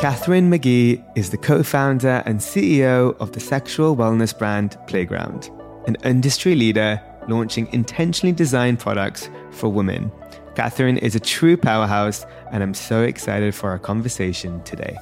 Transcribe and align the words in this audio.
Catherine 0.00 0.48
Magee 0.48 1.02
is 1.16 1.30
the 1.30 1.36
co 1.36 1.64
founder 1.64 2.22
and 2.24 2.38
CEO 2.38 3.16
of 3.18 3.32
the 3.32 3.40
sexual 3.40 3.96
wellness 3.96 4.36
brand 4.38 4.78
Playground, 4.86 5.50
an 5.88 5.96
industry 6.04 6.54
leader 6.54 7.02
launching 7.26 7.66
intentionally 7.72 8.32
designed 8.32 8.78
products 8.78 9.28
for 9.50 9.68
women. 9.68 10.12
Catherine 10.54 10.98
is 10.98 11.16
a 11.16 11.20
true 11.20 11.56
powerhouse, 11.56 12.24
and 12.52 12.62
I'm 12.62 12.74
so 12.74 13.02
excited 13.02 13.56
for 13.56 13.70
our 13.70 13.78
conversation 13.80 14.62
today. 14.62 14.96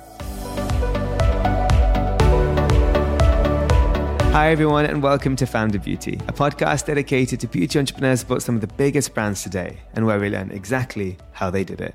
Hi, 4.32 4.50
everyone, 4.50 4.86
and 4.86 5.02
welcome 5.02 5.36
to 5.36 5.46
Founded 5.46 5.82
Beauty, 5.82 6.14
a 6.26 6.32
podcast 6.32 6.86
dedicated 6.86 7.38
to 7.40 7.48
beauty 7.48 7.78
entrepreneurs 7.78 8.22
about 8.22 8.42
some 8.42 8.54
of 8.54 8.62
the 8.62 8.74
biggest 8.78 9.12
brands 9.12 9.42
today 9.42 9.76
and 9.92 10.06
where 10.06 10.18
we 10.18 10.30
learn 10.30 10.50
exactly 10.52 11.18
how 11.32 11.50
they 11.50 11.64
did 11.64 11.82
it. 11.82 11.94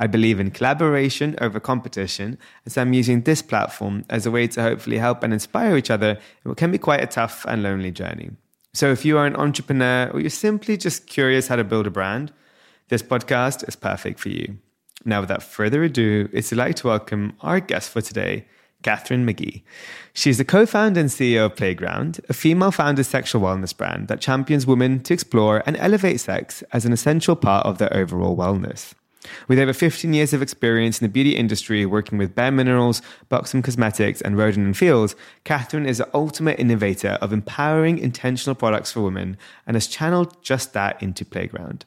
I 0.00 0.06
believe 0.06 0.40
in 0.40 0.50
collaboration 0.50 1.36
over 1.40 1.60
competition, 1.60 2.38
and 2.64 2.72
so 2.72 2.80
I'm 2.80 2.92
using 2.92 3.22
this 3.22 3.42
platform 3.42 4.04
as 4.10 4.26
a 4.26 4.30
way 4.30 4.46
to 4.48 4.62
hopefully 4.62 4.98
help 4.98 5.22
and 5.22 5.32
inspire 5.32 5.76
each 5.76 5.90
other 5.90 6.10
in 6.44 6.48
what 6.48 6.56
can 6.56 6.70
be 6.70 6.78
quite 6.78 7.02
a 7.02 7.06
tough 7.06 7.44
and 7.46 7.62
lonely 7.62 7.90
journey. 7.90 8.30
So 8.74 8.90
if 8.90 9.04
you 9.04 9.18
are 9.18 9.26
an 9.26 9.36
entrepreneur 9.36 10.10
or 10.12 10.20
you're 10.20 10.30
simply 10.30 10.76
just 10.76 11.06
curious 11.06 11.48
how 11.48 11.56
to 11.56 11.64
build 11.64 11.86
a 11.86 11.90
brand, 11.90 12.32
this 12.88 13.02
podcast 13.02 13.68
is 13.68 13.76
perfect 13.76 14.18
for 14.18 14.30
you. 14.30 14.58
Now, 15.04 15.20
without 15.20 15.42
further 15.42 15.82
ado, 15.82 16.28
it's 16.32 16.52
a 16.52 16.54
delight 16.54 16.76
to 16.76 16.86
welcome 16.86 17.34
our 17.40 17.60
guest 17.60 17.90
for 17.90 18.00
today, 18.00 18.46
Catherine 18.82 19.24
Magee. 19.24 19.64
She's 20.14 20.38
the 20.38 20.44
co 20.44 20.64
founder 20.66 21.00
and 21.00 21.10
CEO 21.10 21.46
of 21.46 21.56
Playground, 21.56 22.20
a 22.28 22.32
female 22.32 22.70
founded 22.70 23.06
sexual 23.06 23.42
wellness 23.42 23.76
brand 23.76 24.08
that 24.08 24.20
champions 24.20 24.66
women 24.66 25.00
to 25.00 25.14
explore 25.14 25.62
and 25.66 25.76
elevate 25.76 26.20
sex 26.20 26.62
as 26.72 26.84
an 26.84 26.92
essential 26.92 27.36
part 27.36 27.66
of 27.66 27.78
their 27.78 27.94
overall 27.94 28.36
wellness. 28.36 28.94
With 29.48 29.58
over 29.58 29.72
15 29.72 30.12
years 30.12 30.32
of 30.32 30.42
experience 30.42 31.00
in 31.00 31.04
the 31.04 31.12
beauty 31.12 31.36
industry, 31.36 31.86
working 31.86 32.18
with 32.18 32.34
Bare 32.34 32.50
Minerals, 32.50 33.02
Buxom 33.28 33.62
Cosmetics, 33.62 34.20
and 34.20 34.36
Rodan 34.36 34.64
and 34.64 34.76
Fields, 34.76 35.14
Catherine 35.44 35.86
is 35.86 35.98
the 35.98 36.08
ultimate 36.14 36.58
innovator 36.58 37.18
of 37.20 37.32
empowering 37.32 37.98
intentional 37.98 38.54
products 38.54 38.92
for 38.92 39.02
women 39.02 39.36
and 39.66 39.76
has 39.76 39.86
channeled 39.86 40.42
just 40.42 40.72
that 40.72 41.00
into 41.02 41.24
Playground. 41.24 41.84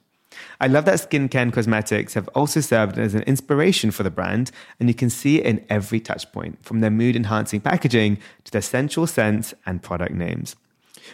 I 0.59 0.67
love 0.67 0.86
that 0.86 1.00
skincare 1.00 1.36
and 1.36 1.53
cosmetics 1.53 2.13
have 2.13 2.28
also 2.30 2.59
served 2.59 2.97
as 2.97 3.16
an 3.16 3.23
inspiration 3.23 3.91
for 3.91 4.03
the 4.03 4.09
brand, 4.09 4.52
and 4.80 4.89
you 4.89 4.95
can 4.95 5.09
see 5.09 5.39
it 5.39 5.45
in 5.45 5.66
every 5.69 6.00
touchpoint, 6.00 6.58
from 6.61 6.81
their 6.81 6.91
mood 6.91 7.16
enhancing 7.16 7.61
packaging 7.61 8.17
to 8.44 8.52
their 8.52 8.61
sensual 8.61 9.08
scents 9.08 9.53
and 9.66 9.81
product 9.81 10.13
names. 10.13 10.56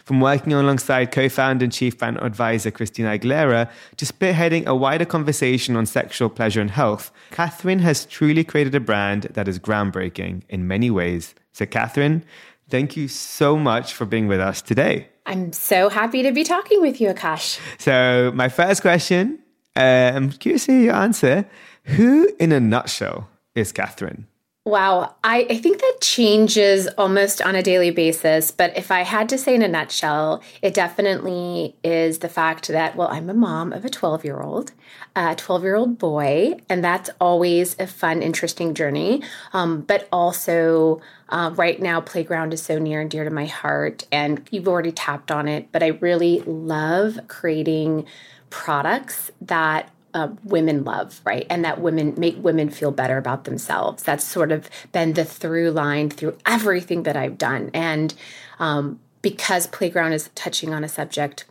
From 0.06 0.22
working 0.22 0.53
alongside 0.53 1.11
co 1.11 1.30
founder 1.30 1.64
and 1.64 1.73
chief 1.73 1.97
brand 1.97 2.17
advisor 2.22 2.72
Christina 2.72 3.17
Aguilera 3.17 3.70
to 3.98 4.06
spearheading 4.06 4.66
a 4.66 4.75
wider 4.75 5.06
conversation 5.06 5.75
on 5.75 5.86
sexual 5.86 6.30
pleasure 6.30 6.61
and 6.61 6.72
health, 6.72 7.11
Catherine 7.31 7.80
has 7.80 8.06
truly 8.06 8.44
created 8.44 8.75
a 8.75 8.80
brand 8.80 9.23
that 9.33 9.48
is 9.48 9.59
groundbreaking 9.59 10.44
in 10.50 10.67
many 10.67 10.89
ways. 10.89 11.36
So, 11.53 11.66
Catherine, 11.66 12.23
thank 12.70 12.95
you 12.95 13.08
so 13.08 13.58
much 13.58 13.94
for 13.94 14.06
being 14.06 14.28
with 14.28 14.39
us 14.39 14.61
today. 14.61 15.08
I'm 15.25 15.53
so 15.53 15.89
happy 15.89 16.23
to 16.23 16.31
be 16.31 16.44
talking 16.44 16.81
with 16.81 17.00
you, 17.00 17.09
Akash. 17.09 17.59
So, 17.78 18.31
my 18.33 18.50
first 18.50 18.81
question, 18.81 19.39
uh, 19.76 20.11
I'm 20.16 20.31
curious 20.31 20.66
to 20.66 20.72
hear 20.73 20.81
your 20.81 20.95
answer. 20.95 21.45
Who, 21.83 22.33
in 22.39 22.52
a 22.52 22.59
nutshell, 22.59 23.30
is 23.55 23.71
Catherine? 23.71 24.27
Wow. 24.64 25.16
I, 25.23 25.48
I 25.49 25.58
think 25.58 25.80
that 25.80 25.98
changes 26.02 26.88
almost 26.95 27.42
on 27.42 27.55
a 27.55 27.64
daily 27.64 27.89
basis. 27.89 28.52
But 28.52 28.77
if 28.77 28.92
I 28.92 29.02
had 29.02 29.27
to 29.30 29.38
say 29.39 29.55
in 29.55 29.64
a 29.64 29.67
nutshell, 29.67 30.44
it 30.61 30.76
definitely 30.76 31.76
is 31.83 32.20
the 32.20 32.30
fact 32.30 32.67
that, 32.67 32.95
well, 32.95 33.08
I'm 33.08 33.27
a 33.32 33.33
mom 33.33 33.73
of 33.73 33.86
a 33.86 33.89
12 33.89 34.23
year 34.23 34.39
old, 34.39 34.71
a 35.16 35.33
12 35.33 35.64
year 35.64 35.76
old 35.76 35.98
boy, 35.98 36.60
and 36.70 36.83
that's 36.83 37.10
always 37.20 37.76
a 37.80 37.88
fun, 37.88 38.21
interesting 38.21 38.76
journey. 38.76 39.23
Um, 39.52 39.82
but 39.82 40.08
also, 40.11 41.02
uh, 41.30 41.52
right 41.55 41.82
now, 41.82 42.00
Playground 42.00 42.54
is 42.54 42.61
so 42.61 42.77
near 42.77 43.02
and 43.02 43.10
dear 43.10 43.23
to 43.23 43.32
my 43.32 43.48
heart, 43.48 44.05
and 44.11 44.48
you've 44.52 44.67
already 44.67 44.92
tapped 44.92 45.32
on 45.32 45.48
it. 45.48 45.71
But 45.71 45.82
I 45.82 45.88
really 45.88 46.42
love 46.42 47.17
creating 47.27 48.05
products 48.52 49.32
that 49.42 49.89
uh, 50.14 50.30
women 50.44 50.83
love, 50.83 51.22
right? 51.26 51.45
And 51.49 51.64
that 51.66 51.82
women 51.82 52.14
make 52.17 52.42
women 52.44 52.70
feel 52.70 52.92
better 52.92 53.17
about 53.17 53.45
themselves. 53.45 54.04
That's 54.04 54.23
sort 54.23 54.52
of 54.52 54.70
been 54.92 55.14
the 55.14 55.26
through 55.26 55.72
line 55.72 56.10
through 56.10 56.38
everything 56.45 57.04
that 57.04 57.16
I've 57.16 57.38
done. 57.38 57.72
And 57.73 58.14
um, 58.60 59.00
because 59.21 59.67
Playground 59.67 60.14
is 60.14 60.30
touching 60.36 60.73
on 60.73 60.83
a 60.83 60.89
subject 60.89 61.45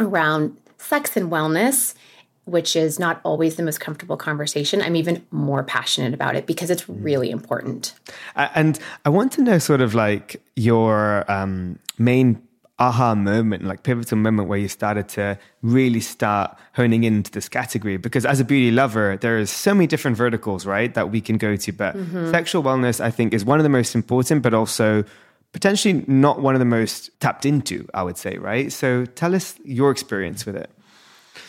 around 0.00 0.56
sex 0.78 1.16
and 1.16 1.30
wellness, 1.30 1.94
which 2.44 2.76
is 2.76 2.98
not 2.98 3.20
always 3.24 3.56
the 3.56 3.62
most 3.62 3.80
comfortable 3.80 4.16
conversation, 4.16 4.80
I'm 4.80 4.96
even 4.96 5.26
more 5.30 5.64
passionate 5.64 6.14
about 6.14 6.36
it 6.36 6.46
because 6.46 6.70
it's 6.70 6.82
mm. 6.82 6.96
really 7.02 7.30
important. 7.30 7.94
And 8.36 8.78
I 9.04 9.08
want 9.08 9.32
to 9.32 9.42
know 9.42 9.58
sort 9.58 9.80
of 9.80 9.94
like 9.94 10.40
your 10.54 11.30
um, 11.30 11.78
main 11.98 12.40
aha 12.78 13.14
moment, 13.14 13.64
like 13.64 13.82
pivotal 13.82 14.18
moment 14.18 14.48
where 14.48 14.58
you 14.58 14.68
started 14.68 15.08
to 15.08 15.38
really 15.62 16.00
start 16.00 16.56
honing 16.74 17.04
into 17.04 17.30
this 17.30 17.48
category? 17.48 17.96
Because 17.96 18.26
as 18.26 18.40
a 18.40 18.44
beauty 18.44 18.70
lover, 18.70 19.16
there 19.20 19.38
is 19.38 19.50
so 19.50 19.74
many 19.74 19.86
different 19.86 20.16
verticals, 20.16 20.66
right, 20.66 20.92
that 20.94 21.10
we 21.10 21.20
can 21.20 21.38
go 21.38 21.56
to. 21.56 21.72
But 21.72 21.96
mm-hmm. 21.96 22.30
sexual 22.30 22.62
wellness, 22.62 23.00
I 23.00 23.10
think, 23.10 23.32
is 23.32 23.44
one 23.44 23.58
of 23.58 23.62
the 23.62 23.70
most 23.70 23.94
important, 23.94 24.42
but 24.42 24.52
also 24.52 25.04
potentially 25.52 26.04
not 26.06 26.40
one 26.40 26.54
of 26.54 26.58
the 26.58 26.66
most 26.66 27.18
tapped 27.20 27.46
into, 27.46 27.88
I 27.94 28.02
would 28.02 28.18
say, 28.18 28.36
right? 28.36 28.70
So 28.70 29.06
tell 29.06 29.34
us 29.34 29.58
your 29.64 29.90
experience 29.90 30.44
with 30.44 30.56
it. 30.56 30.70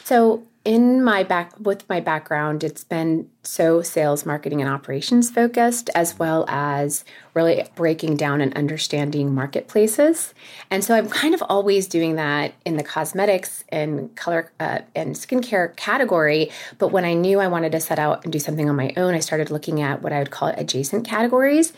So 0.06 0.44
in 0.68 1.02
my 1.02 1.24
back 1.24 1.54
with 1.62 1.88
my 1.88 2.02
background 2.02 2.62
it's 2.62 2.84
been 2.84 3.30
so 3.42 3.82
sales 3.82 4.26
marketing 4.26 4.60
and 4.60 4.70
operations 4.70 5.30
focused 5.30 5.90
as 5.96 6.20
well 6.20 6.44
as 6.50 7.06
really 7.34 7.66
breaking 7.76 8.18
down 8.18 8.42
and 8.42 8.54
understanding 8.58 9.34
marketplaces. 9.34 10.34
And 10.70 10.84
so 10.84 10.94
i'm 10.94 11.08
kind 11.08 11.34
of 11.34 11.42
always 11.48 11.88
doing 11.88 12.18
that 12.18 12.54
in 12.66 12.76
the 12.76 12.84
cosmetics 12.84 13.64
and 13.70 14.14
color 14.18 14.52
uh, 14.60 14.80
and 14.94 15.16
skincare 15.16 15.74
category. 15.78 16.52
But 16.80 16.90
when 16.90 17.06
i 17.06 17.14
knew 17.14 17.40
i 17.40 17.48
wanted 17.48 17.72
to 17.72 17.80
set 17.80 17.98
out 17.98 18.26
and 18.26 18.34
do 18.34 18.40
something 18.40 18.70
on 18.70 18.76
my 18.76 18.92
own 18.98 19.14
i 19.14 19.20
started 19.20 19.50
looking 19.50 19.82
at 19.82 20.02
what 20.02 20.12
i 20.12 20.20
would 20.20 20.32
call 20.32 20.50
adjacent 20.50 21.08
categories. 21.08 21.72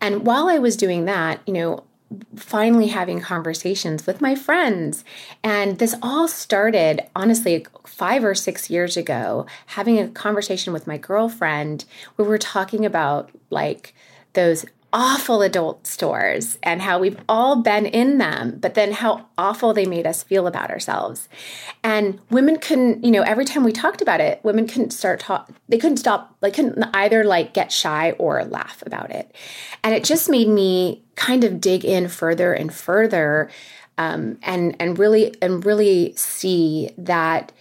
And 0.00 0.24
while 0.24 0.48
i 0.48 0.58
was 0.58 0.76
doing 0.76 1.06
that 1.06 1.40
you 1.48 1.52
know 1.52 1.82
finally 2.36 2.88
having 2.88 3.20
conversations 3.20 4.06
with 4.06 4.20
my 4.20 4.34
friends. 4.34 5.04
And 5.42 5.78
this 5.78 5.94
all 6.02 6.28
started, 6.28 7.02
honestly, 7.16 7.66
five 7.84 8.24
or 8.24 8.34
six 8.34 8.70
years 8.70 8.96
ago, 8.96 9.46
having 9.66 9.98
a 9.98 10.08
conversation 10.08 10.72
with 10.72 10.86
my 10.86 10.98
girlfriend 10.98 11.84
we 12.16 12.24
were 12.24 12.38
talking 12.38 12.84
about 12.84 13.30
like 13.50 13.94
those 14.34 14.64
awful 14.92 15.42
adult 15.42 15.86
stores 15.86 16.58
and 16.62 16.80
how 16.80 16.98
we've 16.98 17.18
all 17.28 17.56
been 17.56 17.84
in 17.84 18.18
them, 18.18 18.56
but 18.60 18.74
then 18.74 18.92
how 18.92 19.26
awful 19.36 19.74
they 19.74 19.84
made 19.84 20.06
us 20.06 20.22
feel 20.22 20.46
about 20.46 20.70
ourselves. 20.70 21.28
And 21.84 22.18
women 22.30 22.58
couldn't, 22.58 23.04
you 23.04 23.10
know, 23.10 23.22
every 23.22 23.44
time 23.44 23.64
we 23.64 23.72
talked 23.72 24.00
about 24.00 24.20
it, 24.20 24.40
women 24.42 24.66
couldn't 24.66 24.92
start 24.92 25.20
talk 25.20 25.50
they 25.68 25.78
couldn't 25.78 25.98
stop, 25.98 26.34
like 26.40 26.54
couldn't 26.54 26.82
either 26.94 27.24
like 27.24 27.52
get 27.52 27.72
shy 27.72 28.12
or 28.12 28.44
laugh 28.44 28.82
about 28.86 29.10
it. 29.10 29.34
And 29.82 29.94
it 29.94 30.04
just 30.04 30.30
made 30.30 30.48
me 30.48 31.02
kind 31.16 31.44
of 31.44 31.60
dig 31.60 31.84
in 31.84 32.08
further 32.08 32.52
and 32.52 32.72
further 32.72 33.50
um, 33.98 34.38
and 34.42 34.76
and 34.78 34.98
really 34.98 35.34
and 35.42 35.64
really 35.64 36.14
see 36.16 36.90
that 36.98 37.52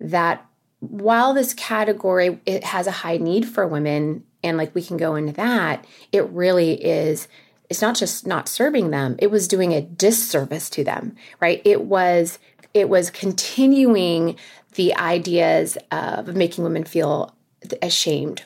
that 0.00 0.46
while 0.80 1.34
this 1.34 1.52
category 1.54 2.40
it 2.46 2.64
has 2.64 2.86
a 2.86 2.92
high 2.92 3.16
need 3.16 3.46
for 3.46 3.66
women 3.66 4.24
and 4.42 4.56
like 4.56 4.74
we 4.74 4.82
can 4.82 4.96
go 4.96 5.14
into 5.14 5.32
that 5.32 5.84
it 6.12 6.28
really 6.30 6.72
is 6.84 7.28
it's 7.68 7.82
not 7.82 7.96
just 7.96 8.26
not 8.26 8.48
serving 8.48 8.90
them 8.90 9.16
it 9.18 9.30
was 9.30 9.48
doing 9.48 9.72
a 9.72 9.82
disservice 9.82 10.70
to 10.70 10.84
them 10.84 11.14
right? 11.40 11.60
It 11.64 11.82
was 11.82 12.38
it 12.74 12.88
was 12.88 13.10
continuing 13.10 14.36
the 14.74 14.94
ideas 14.96 15.78
of 15.90 16.36
making 16.36 16.62
women 16.62 16.84
feel 16.84 17.34
ashamed 17.82 18.44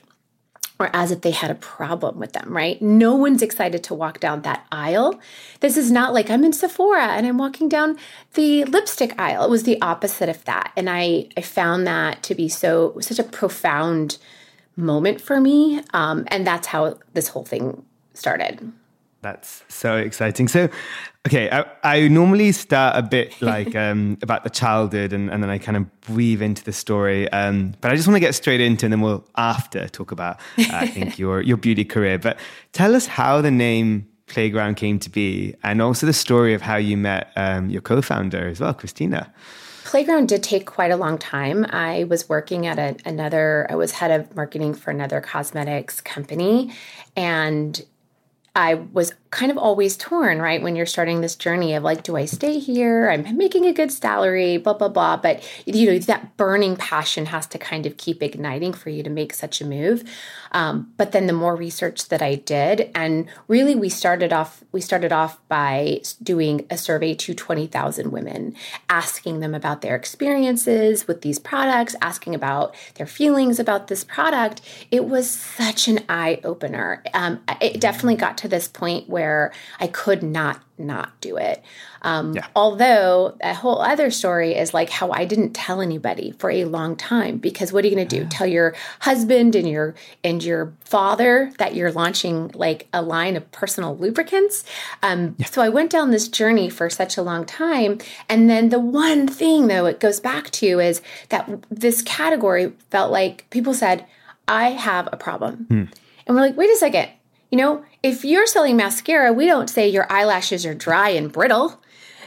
or 0.80 0.88
as 0.94 1.10
if 1.10 1.20
they 1.20 1.30
had 1.30 1.50
a 1.50 1.54
problem 1.54 2.18
with 2.18 2.32
them, 2.32 2.56
right? 2.56 2.80
No 2.80 3.14
one's 3.14 3.42
excited 3.42 3.84
to 3.84 3.94
walk 3.94 4.18
down 4.18 4.42
that 4.42 4.66
aisle. 4.72 5.20
This 5.60 5.76
is 5.76 5.90
not 5.90 6.14
like 6.14 6.30
I'm 6.30 6.42
in 6.42 6.54
Sephora 6.54 7.08
and 7.08 7.26
I'm 7.26 7.36
walking 7.36 7.68
down 7.68 7.98
the 8.32 8.64
lipstick 8.64 9.14
aisle. 9.20 9.44
It 9.44 9.50
was 9.50 9.64
the 9.64 9.80
opposite 9.82 10.30
of 10.30 10.42
that. 10.46 10.72
And 10.76 10.88
I, 10.88 11.28
I 11.36 11.42
found 11.42 11.86
that 11.86 12.22
to 12.24 12.34
be 12.34 12.48
so, 12.48 12.98
such 13.00 13.18
a 13.18 13.24
profound 13.24 14.16
moment 14.74 15.20
for 15.20 15.38
me. 15.38 15.82
Um, 15.92 16.24
and 16.28 16.46
that's 16.46 16.68
how 16.68 16.98
this 17.12 17.28
whole 17.28 17.44
thing 17.44 17.84
started. 18.14 18.72
That's 19.22 19.62
so 19.68 19.96
exciting. 19.96 20.48
So, 20.48 20.68
okay, 21.26 21.50
I, 21.50 21.64
I 21.82 22.08
normally 22.08 22.52
start 22.52 22.96
a 22.96 23.02
bit 23.02 23.40
like 23.42 23.76
um, 23.76 24.18
about 24.22 24.44
the 24.44 24.50
childhood 24.50 25.12
and, 25.12 25.30
and 25.30 25.42
then 25.42 25.50
I 25.50 25.58
kind 25.58 25.76
of 25.76 25.86
weave 26.08 26.40
into 26.40 26.64
the 26.64 26.72
story. 26.72 27.30
Um, 27.30 27.74
but 27.80 27.90
I 27.90 27.96
just 27.96 28.08
want 28.08 28.16
to 28.16 28.20
get 28.20 28.34
straight 28.34 28.60
into 28.60 28.86
and 28.86 28.92
then 28.92 29.00
we'll 29.00 29.26
after 29.36 29.88
talk 29.88 30.10
about, 30.12 30.38
uh, 30.58 30.70
I 30.72 30.86
think, 30.86 31.18
your, 31.18 31.42
your 31.42 31.56
beauty 31.56 31.84
career. 31.84 32.18
But 32.18 32.38
tell 32.72 32.94
us 32.94 33.06
how 33.06 33.40
the 33.40 33.50
name 33.50 34.06
Playground 34.26 34.76
came 34.76 35.00
to 35.00 35.10
be 35.10 35.56
and 35.64 35.82
also 35.82 36.06
the 36.06 36.12
story 36.12 36.54
of 36.54 36.62
how 36.62 36.76
you 36.76 36.96
met 36.96 37.32
um, 37.34 37.68
your 37.68 37.82
co 37.82 38.00
founder 38.00 38.48
as 38.48 38.60
well, 38.60 38.72
Christina. 38.72 39.32
Playground 39.84 40.28
did 40.28 40.44
take 40.44 40.66
quite 40.66 40.92
a 40.92 40.96
long 40.96 41.18
time. 41.18 41.66
I 41.68 42.04
was 42.04 42.28
working 42.28 42.68
at 42.68 42.78
a, 42.78 42.96
another, 43.04 43.66
I 43.68 43.74
was 43.74 43.90
head 43.90 44.12
of 44.12 44.36
marketing 44.36 44.74
for 44.74 44.92
another 44.92 45.20
cosmetics 45.20 46.00
company. 46.00 46.72
And 47.16 47.84
I 48.60 48.74
was 48.74 49.14
kind 49.30 49.52
of 49.52 49.58
always 49.58 49.96
torn, 49.96 50.40
right? 50.40 50.60
When 50.60 50.74
you're 50.74 50.86
starting 50.86 51.20
this 51.20 51.36
journey 51.36 51.74
of 51.74 51.84
like, 51.84 52.02
do 52.02 52.16
I 52.16 52.24
stay 52.24 52.58
here? 52.58 53.08
I'm 53.10 53.36
making 53.36 53.64
a 53.64 53.72
good 53.72 53.92
salary, 53.92 54.56
blah, 54.56 54.74
blah, 54.74 54.88
blah. 54.88 55.16
But, 55.18 55.48
you 55.66 55.86
know, 55.86 55.98
that 56.00 56.36
burning 56.36 56.74
passion 56.74 57.26
has 57.26 57.46
to 57.48 57.58
kind 57.58 57.86
of 57.86 57.96
keep 57.96 58.24
igniting 58.24 58.72
for 58.72 58.90
you 58.90 59.04
to 59.04 59.10
make 59.10 59.32
such 59.32 59.60
a 59.60 59.64
move. 59.64 60.02
Um, 60.50 60.92
but 60.96 61.12
then 61.12 61.28
the 61.28 61.32
more 61.32 61.54
research 61.54 62.08
that 62.08 62.20
I 62.20 62.34
did, 62.34 62.90
and 62.92 63.28
really 63.46 63.76
we 63.76 63.88
started 63.88 64.32
off, 64.32 64.64
we 64.72 64.80
started 64.80 65.12
off 65.12 65.38
by 65.46 66.00
doing 66.20 66.66
a 66.68 66.76
survey 66.76 67.14
to 67.14 67.32
20,000 67.32 68.10
women, 68.10 68.56
asking 68.88 69.38
them 69.38 69.54
about 69.54 69.80
their 69.80 69.94
experiences 69.94 71.06
with 71.06 71.22
these 71.22 71.38
products, 71.38 71.94
asking 72.02 72.34
about 72.34 72.74
their 72.96 73.06
feelings 73.06 73.60
about 73.60 73.86
this 73.86 74.02
product. 74.02 74.60
It 74.90 75.04
was 75.04 75.30
such 75.30 75.86
an 75.86 76.00
eye 76.08 76.40
opener. 76.42 77.04
Um, 77.14 77.40
it 77.60 77.80
definitely 77.80 78.16
got 78.16 78.36
to 78.38 78.48
this 78.48 78.66
point 78.66 79.08
where 79.08 79.19
where 79.20 79.52
I 79.78 79.86
could 79.86 80.22
not 80.22 80.62
not 80.78 81.20
do 81.20 81.36
it. 81.36 81.62
Um, 82.00 82.32
yeah. 82.32 82.46
Although 82.56 83.36
a 83.42 83.52
whole 83.52 83.82
other 83.82 84.10
story 84.10 84.54
is 84.54 84.72
like 84.72 84.88
how 84.88 85.10
I 85.10 85.26
didn't 85.26 85.52
tell 85.52 85.82
anybody 85.82 86.32
for 86.38 86.50
a 86.50 86.64
long 86.64 86.96
time 86.96 87.36
because 87.36 87.70
what 87.70 87.84
are 87.84 87.88
you 87.88 87.94
going 87.94 88.08
to 88.08 88.16
do? 88.16 88.22
Yeah. 88.22 88.28
Tell 88.30 88.46
your 88.46 88.74
husband 89.00 89.54
and 89.54 89.68
your 89.68 89.94
and 90.24 90.42
your 90.42 90.72
father 90.80 91.52
that 91.58 91.74
you're 91.74 91.92
launching 91.92 92.50
like 92.54 92.88
a 92.94 93.02
line 93.02 93.36
of 93.36 93.52
personal 93.52 93.94
lubricants. 93.94 94.64
Um, 95.02 95.36
yeah. 95.36 95.46
So 95.48 95.60
I 95.60 95.68
went 95.68 95.90
down 95.90 96.12
this 96.12 96.28
journey 96.28 96.70
for 96.70 96.88
such 96.88 97.18
a 97.18 97.22
long 97.22 97.44
time, 97.44 97.98
and 98.30 98.48
then 98.48 98.70
the 98.70 98.80
one 98.80 99.28
thing 99.28 99.66
though 99.66 99.84
it 99.84 100.00
goes 100.00 100.18
back 100.18 100.48
to 100.52 100.80
is 100.80 101.02
that 101.28 101.46
this 101.70 102.00
category 102.00 102.72
felt 102.88 103.12
like 103.12 103.50
people 103.50 103.74
said, 103.74 104.06
"I 104.48 104.70
have 104.70 105.10
a 105.12 105.18
problem," 105.18 105.66
hmm. 105.68 105.84
and 106.26 106.34
we're 106.34 106.40
like, 106.40 106.56
"Wait 106.56 106.70
a 106.70 106.76
second." 106.76 107.10
You 107.50 107.58
know, 107.58 107.84
if 108.02 108.24
you're 108.24 108.46
selling 108.46 108.76
mascara, 108.76 109.32
we 109.32 109.46
don't 109.46 109.68
say 109.68 109.88
your 109.88 110.10
eyelashes 110.10 110.64
are 110.64 110.74
dry 110.74 111.10
and 111.10 111.32
brittle. 111.32 111.80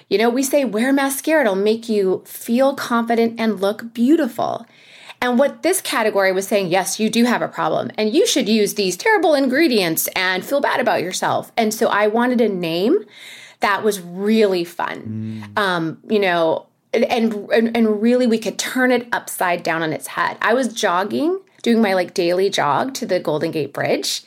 You 0.10 0.18
know, 0.18 0.30
we 0.30 0.44
say 0.44 0.66
wear 0.66 0.92
mascara, 0.94 1.42
it'll 1.42 1.56
make 1.56 1.88
you 1.90 2.24
feel 2.26 2.76
confident 2.76 3.40
and 3.40 3.60
look 3.60 3.94
beautiful. 3.94 4.66
And 5.22 5.40
what 5.40 5.64
this 5.64 5.80
category 5.80 6.34
was 6.34 6.46
saying, 6.46 6.68
yes, 6.68 7.00
you 7.00 7.10
do 7.10 7.24
have 7.24 7.42
a 7.42 7.48
problem, 7.48 7.92
and 7.98 8.14
you 8.14 8.28
should 8.28 8.50
use 8.50 8.74
these 8.74 8.98
terrible 8.98 9.34
ingredients 9.34 10.10
and 10.18 10.44
feel 10.44 10.60
bad 10.60 10.82
about 10.82 11.02
yourself. 11.02 11.54
And 11.56 11.74
so 11.74 11.88
I 11.88 12.08
wanted 12.08 12.42
a 12.42 12.50
name 12.50 13.06
that 13.62 13.82
was 13.84 14.02
really 14.02 14.66
fun. 14.66 15.48
Mm. 15.56 15.58
Um, 15.58 15.98
you 16.10 16.20
know, 16.20 16.68
and, 16.94 17.06
and 17.06 17.76
and 17.76 18.02
really 18.02 18.28
we 18.28 18.38
could 18.38 18.60
turn 18.60 18.92
it 18.92 19.08
upside 19.14 19.64
down 19.64 19.82
on 19.82 19.94
its 19.94 20.08
head. 20.08 20.38
I 20.42 20.54
was 20.54 20.74
jogging, 20.74 21.40
doing 21.62 21.82
my 21.82 21.94
like 21.94 22.14
daily 22.14 22.50
jog 22.50 22.94
to 22.96 23.06
the 23.06 23.22
Golden 23.22 23.52
Gate 23.52 23.72
Bridge, 23.72 24.24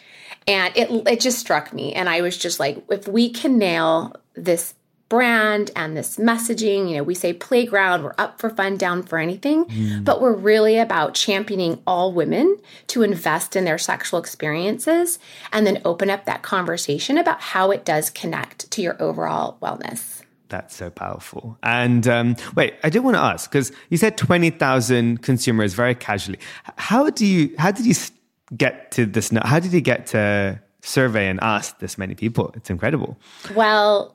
and 0.46 0.76
it 0.76 0.90
it 1.08 1.20
just 1.20 1.38
struck 1.38 1.72
me 1.72 1.92
and 1.92 2.08
I 2.08 2.20
was 2.20 2.36
just 2.36 2.60
like 2.60 2.84
if 2.90 3.08
we 3.08 3.30
can 3.30 3.58
nail 3.58 4.14
this 4.34 4.74
brand 5.08 5.70
and 5.76 5.96
this 5.96 6.16
messaging, 6.16 6.88
you 6.88 6.96
know, 6.96 7.02
we 7.02 7.14
say 7.14 7.32
playground, 7.32 8.02
we're 8.02 8.14
up 8.18 8.40
for 8.40 8.50
fun, 8.50 8.76
down 8.76 9.02
for 9.02 9.18
anything, 9.18 9.64
mm. 9.66 10.04
but 10.04 10.20
we're 10.20 10.34
really 10.34 10.78
about 10.78 11.14
championing 11.14 11.80
all 11.86 12.12
women 12.12 12.56
to 12.88 13.02
invest 13.02 13.54
in 13.54 13.64
their 13.64 13.78
sexual 13.78 14.18
experiences 14.18 15.18
and 15.52 15.66
then 15.66 15.80
open 15.84 16.10
up 16.10 16.24
that 16.24 16.42
conversation 16.42 17.18
about 17.18 17.40
how 17.40 17.70
it 17.70 17.84
does 17.84 18.10
connect 18.10 18.70
to 18.72 18.82
your 18.82 19.00
overall 19.00 19.58
wellness. 19.62 20.22
That's 20.48 20.76
so 20.76 20.90
powerful. 20.90 21.58
And 21.62 22.06
um, 22.06 22.36
wait, 22.54 22.74
I 22.84 22.90
do 22.90 23.02
want 23.02 23.16
to 23.16 23.20
ask 23.20 23.50
because 23.50 23.72
you 23.90 23.96
said 23.96 24.16
twenty 24.16 24.50
thousand 24.50 25.22
consumers 25.22 25.74
very 25.74 25.96
casually. 25.96 26.38
How 26.76 27.10
do 27.10 27.26
you? 27.26 27.52
How 27.58 27.72
did 27.72 27.84
you 27.84 27.94
get 28.56 28.90
to 28.92 29.06
this? 29.06 29.30
How 29.42 29.60
did 29.60 29.72
you 29.72 29.80
get 29.80 30.06
to 30.08 30.60
survey 30.82 31.28
and 31.28 31.38
ask 31.42 31.78
this 31.78 31.98
many 31.98 32.14
people? 32.14 32.52
It's 32.54 32.70
incredible. 32.70 33.18
Well, 33.54 34.14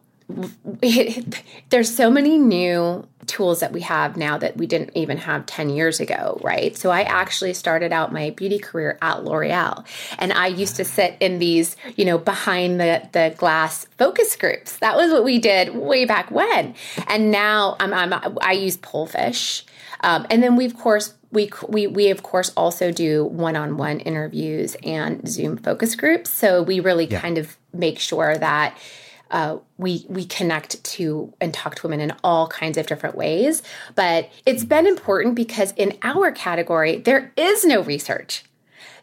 it, 0.81 1.41
there's 1.69 1.93
so 1.93 2.09
many 2.09 2.37
new 2.37 3.07
tools 3.27 3.59
that 3.59 3.71
we 3.71 3.81
have 3.81 4.17
now 4.17 4.37
that 4.37 4.57
we 4.57 4.65
didn't 4.65 4.91
even 4.95 5.17
have 5.17 5.45
10 5.45 5.69
years 5.69 5.99
ago, 5.99 6.39
right? 6.43 6.75
So 6.75 6.89
I 6.89 7.01
actually 7.03 7.53
started 7.53 7.93
out 7.93 8.11
my 8.11 8.31
beauty 8.31 8.57
career 8.57 8.97
at 9.01 9.23
L'Oreal 9.23 9.85
and 10.17 10.33
I 10.33 10.47
used 10.47 10.75
to 10.77 10.85
sit 10.85 11.17
in 11.19 11.39
these, 11.39 11.75
you 11.95 12.05
know, 12.05 12.17
behind 12.17 12.79
the, 12.79 13.07
the 13.11 13.33
glass 13.37 13.85
focus 13.97 14.35
groups. 14.35 14.77
That 14.77 14.95
was 14.97 15.11
what 15.11 15.23
we 15.23 15.39
did 15.39 15.75
way 15.75 16.05
back 16.05 16.31
when. 16.31 16.73
And 17.07 17.31
now 17.31 17.75
I'm, 17.79 17.93
I'm 17.93 18.37
I 18.41 18.53
use 18.53 18.77
Pollfish. 18.77 19.63
Um, 20.01 20.25
and 20.29 20.41
then 20.41 20.55
we, 20.55 20.65
of 20.65 20.75
course, 20.75 21.13
we, 21.31 21.49
we, 21.67 21.87
we 21.87 22.09
of 22.09 22.23
course 22.23 22.51
also 22.55 22.91
do 22.91 23.25
one-on-one 23.25 24.01
interviews 24.01 24.75
and 24.83 25.27
Zoom 25.27 25.57
focus 25.57 25.95
groups. 25.95 26.29
So 26.29 26.61
we 26.61 26.79
really 26.79 27.05
yeah. 27.05 27.19
kind 27.19 27.37
of 27.37 27.57
make 27.73 27.99
sure 27.99 28.37
that 28.37 28.77
uh, 29.31 29.57
we 29.77 30.05
we 30.09 30.25
connect 30.25 30.83
to 30.83 31.33
and 31.39 31.53
talk 31.53 31.75
to 31.75 31.87
women 31.87 32.01
in 32.01 32.13
all 32.21 32.47
kinds 32.47 32.77
of 32.77 32.85
different 32.85 33.15
ways. 33.15 33.63
But 33.95 34.29
it's 34.45 34.65
been 34.65 34.85
important 34.85 35.35
because 35.35 35.71
in 35.77 35.97
our 36.03 36.31
category 36.31 36.97
there 36.97 37.31
is 37.37 37.63
no 37.63 37.81
research. 37.81 38.43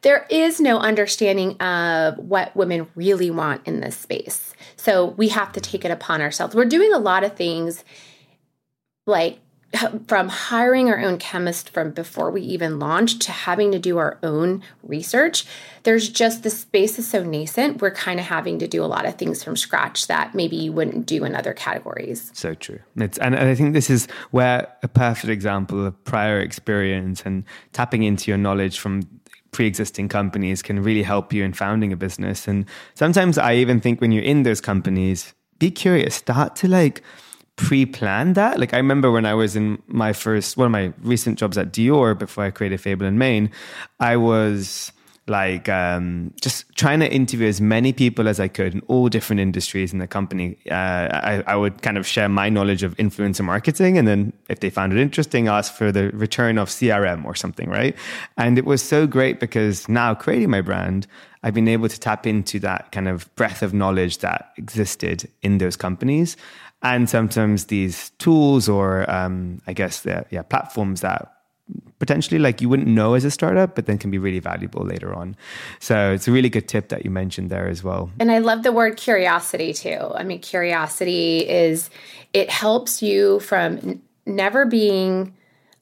There 0.03 0.27
is 0.31 0.61
no 0.61 0.79
understanding 0.79 1.61
of 1.61 2.19
what 2.19 2.55
women 2.55 2.89
really 2.95 3.31
want 3.31 3.67
in 3.67 3.81
this 3.81 3.97
space. 3.97 4.55
So 4.77 5.07
we 5.07 5.29
have 5.29 5.53
to 5.53 5.61
take 5.61 5.85
it 5.85 5.91
upon 5.91 6.21
ourselves. 6.21 6.55
We're 6.55 6.67
doing 6.67 6.93
a 6.93 6.99
lot 6.99 7.25
of 7.25 7.35
things 7.35 7.83
like 9.07 9.39
from 10.07 10.29
hiring 10.29 10.89
our 10.89 10.99
own 10.99 11.19
chemist 11.19 11.69
from 11.69 11.91
before 11.91 12.31
we 12.31 12.41
even 12.41 12.79
launched 12.79 13.21
to 13.21 13.33
having 13.33 13.71
to 13.71 13.79
do 13.79 13.99
our 13.99 14.19
own 14.23 14.63
research 14.83 15.45
there's 15.83 16.09
just 16.09 16.43
the 16.43 16.51
space 16.51 16.99
is 16.99 17.09
so 17.09 17.23
nascent. 17.25 17.81
We're 17.81 17.91
kind 17.91 18.21
of 18.21 18.27
having 18.27 18.59
to 18.59 18.69
do 18.69 18.85
a 18.85 18.87
lot 18.87 19.07
of 19.07 19.15
things 19.17 19.43
from 19.43 19.57
scratch 19.57 20.07
that 20.09 20.35
maybe 20.35 20.57
you 20.57 20.71
wouldn't 20.71 21.07
do 21.07 21.25
in 21.25 21.35
other 21.35 21.55
categories. 21.55 22.31
So 22.35 22.55
true. 22.55 22.81
It's, 22.97 23.17
and 23.19 23.35
i 23.35 23.55
think 23.55 23.73
this 23.73 23.89
is 23.89 24.07
where 24.31 24.69
a 24.83 24.89
perfect 24.89 25.31
example 25.31 25.87
of 25.87 26.05
prior 26.05 26.41
experience 26.41 27.23
and 27.25 27.45
tapping 27.73 28.03
into 28.03 28.31
your 28.31 28.37
knowledge 28.37 28.79
from 28.79 29.03
pre-existing 29.51 30.09
companies 30.09 30.61
can 30.63 30.83
really 30.83 31.03
help 31.03 31.33
you 31.33 31.43
in 31.43 31.55
founding 31.55 31.91
a 31.91 31.97
business. 31.97 32.47
And 32.47 32.67
sometimes 32.95 33.39
i 33.39 33.55
even 33.55 33.81
think 33.81 34.01
when 34.01 34.13
you're 34.13 34.25
in 34.25 34.43
those 34.43 34.61
companies 34.61 35.33
be 35.59 35.71
curious. 35.71 36.17
Start 36.17 36.55
to 36.57 36.69
like 36.69 37.03
pre-plan 37.59 38.33
that. 38.35 38.59
Like 38.59 38.73
I 38.73 38.79
remember 38.79 39.11
when 39.11 39.27
I 39.27 39.35
was 39.35 39.57
in 39.57 39.83
my 39.89 40.13
first 40.13 40.57
one 40.57 40.67
of 40.67 40.73
my 40.73 40.93
recent 41.03 41.39
jobs 41.39 41.59
at 41.59 41.73
Dior 41.73 42.17
before 42.19 42.45
I 42.45 42.51
created 42.51 42.81
Fable 42.81 43.05
and 43.05 43.19
Mane, 43.19 43.51
I 44.01 44.17
was 44.17 44.93
like 45.27 45.69
um, 45.69 46.33
just 46.41 46.65
trying 46.77 47.01
to 47.01 47.13
interview 47.13 47.47
as 47.47 47.61
many 47.61 47.93
people 47.93 48.29
as 48.29 48.41
I 48.41 48.49
could 48.49 48.75
in 48.75 48.81
all 48.87 49.09
different 49.09 49.41
industries 49.41 49.93
in 49.93 49.99
the 49.99 50.07
company. 50.07 50.57
Uh, 50.71 50.75
I, 50.75 51.45
I, 51.47 51.57
would 51.57 51.83
kind 51.83 51.99
of 51.99 52.07
share 52.07 52.31
my 52.31 52.49
knowledge 52.49 52.83
of 52.83 52.97
influencer 52.97 53.45
marketing, 53.45 53.99
and 53.99 54.09
then 54.09 54.33
if 54.49 54.61
they 54.61 54.71
found 54.71 54.95
it 54.95 54.99
interesting, 54.99 55.49
ask 55.49 55.75
for 55.75 55.93
the 55.93 56.11
return 56.13 56.57
of 56.57 56.71
CRM 56.71 57.27
or 57.27 57.35
something, 57.35 57.69
right? 57.69 57.95
And 58.39 58.57
it 58.57 58.65
was 58.65 58.83
so 58.83 59.07
great 59.07 59.39
because 59.39 59.87
now 59.87 60.15
creating 60.15 60.49
my 60.49 60.63
brand, 60.63 61.07
I've 61.43 61.55
been 61.55 61.69
able 61.69 61.89
to 61.89 62.01
tap 62.01 62.27
into 62.27 62.59
that 62.61 62.91
kind 62.93 63.07
of 63.07 63.35
breadth 63.37 63.63
of 63.63 63.75
knowledge 63.75 64.19
that 64.19 64.53
existed 64.57 65.29
in 65.43 65.59
those 65.59 65.77
companies 65.77 66.37
and 66.83 67.09
sometimes 67.11 67.67
these 67.67 68.11
tools 68.19 68.69
or 68.69 69.11
um, 69.11 69.61
I 69.67 69.73
guess 69.73 70.03
the, 70.03 70.27
yeah 70.31 70.43
platforms 70.43 71.01
that 71.01 71.33
potentially 71.99 72.39
like 72.39 72.61
you 72.61 72.69
wouldn't 72.69 72.89
know 72.89 73.15
as 73.15 73.25
a 73.25 73.31
startup, 73.31 73.75
but 73.75 73.87
then 73.87 73.99
can 73.99 74.11
be 74.11 74.19
really 74.19 74.39
valuable 74.39 74.85
later 74.85 75.13
on. 75.15 75.37
So 75.81 76.13
it's 76.13 76.29
a 76.29 76.33
really 76.33 76.49
good 76.49 76.69
tip 76.69 76.89
that 76.89 77.05
you 77.05 77.11
mentioned 77.11 77.51
there 77.51 77.69
as 77.69 77.83
well. 77.83 78.11
And 78.21 78.31
I 78.31 78.39
love 78.39 78.63
the 78.63 78.73
word 78.73 78.97
curiosity 78.97 79.73
too. 79.73 79.99
I 80.15 80.23
mean, 80.23 80.41
curiosity 80.41 81.49
is 81.49 81.91
it 82.33 82.51
helps 82.51 83.03
you 83.03 83.41
from 83.41 83.79
n- 83.79 84.03
never 84.27 84.65
being 84.65 85.35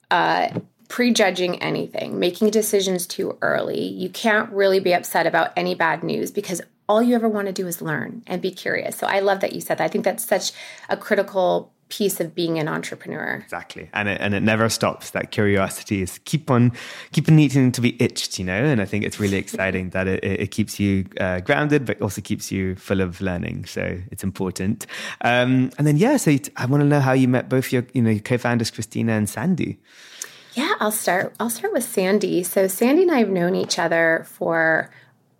uh, 0.09 0.59
prejudging 0.87 1.61
anything, 1.61 2.19
making 2.19 2.49
decisions 2.49 3.05
too 3.05 3.37
early. 3.41 3.81
You 3.81 4.09
can't 4.09 4.51
really 4.51 4.79
be 4.79 4.93
upset 4.93 5.27
about 5.27 5.51
any 5.55 5.75
bad 5.75 6.03
news 6.03 6.31
because 6.31 6.61
all 6.89 7.03
you 7.03 7.15
ever 7.15 7.27
want 7.27 7.47
to 7.47 7.53
do 7.53 7.67
is 7.67 7.81
learn 7.81 8.23
and 8.27 8.41
be 8.41 8.51
curious. 8.51 8.95
So 8.95 9.07
I 9.07 9.19
love 9.19 9.41
that 9.41 9.53
you 9.53 9.61
said 9.61 9.77
that. 9.77 9.83
I 9.83 9.87
think 9.87 10.05
that's 10.05 10.25
such 10.25 10.51
a 10.89 10.97
critical 10.97 11.71
piece 11.89 12.19
of 12.19 12.35
being 12.35 12.59
an 12.59 12.67
entrepreneur. 12.67 13.41
Exactly, 13.43 13.89
and 13.93 14.09
it, 14.09 14.19
and 14.19 14.33
it 14.33 14.41
never 14.41 14.69
stops. 14.69 15.11
That 15.11 15.31
curiosity 15.31 16.01
is 16.01 16.19
keep 16.25 16.51
on 16.51 16.71
keep 17.11 17.29
on 17.29 17.35
needing 17.35 17.71
to 17.71 17.81
be 17.81 18.01
itched, 18.01 18.39
you 18.39 18.45
know. 18.45 18.63
And 18.63 18.81
I 18.81 18.85
think 18.85 19.05
it's 19.05 19.19
really 19.19 19.37
exciting 19.37 19.91
that 19.91 20.07
it, 20.07 20.23
it 20.23 20.51
keeps 20.51 20.79
you 20.79 21.05
uh, 21.19 21.39
grounded, 21.41 21.85
but 21.85 22.01
also 22.01 22.21
keeps 22.21 22.51
you 22.51 22.75
full 22.75 23.01
of 23.01 23.21
learning. 23.21 23.65
So 23.65 23.99
it's 24.11 24.23
important. 24.23 24.85
Um, 25.21 25.71
and 25.77 25.87
then 25.87 25.97
yeah, 25.97 26.17
so 26.17 26.35
I 26.57 26.65
want 26.65 26.81
to 26.81 26.87
know 26.87 26.99
how 26.99 27.13
you 27.13 27.27
met 27.27 27.49
both 27.49 27.71
your 27.71 27.85
you 27.93 28.01
know 28.01 28.11
your 28.11 28.21
co-founders 28.21 28.71
Christina 28.71 29.13
and 29.13 29.29
Sandy. 29.29 29.79
Yeah, 30.53 30.73
I'll 30.79 30.91
start. 30.91 31.35
I'll 31.39 31.51
start 31.51 31.71
with 31.71 31.83
Sandy. 31.83 32.43
So 32.43 32.67
Sandy 32.67 33.03
and 33.03 33.11
I 33.11 33.19
have 33.19 33.29
known 33.29 33.55
each 33.55 33.77
other 33.77 34.25
for 34.27 34.89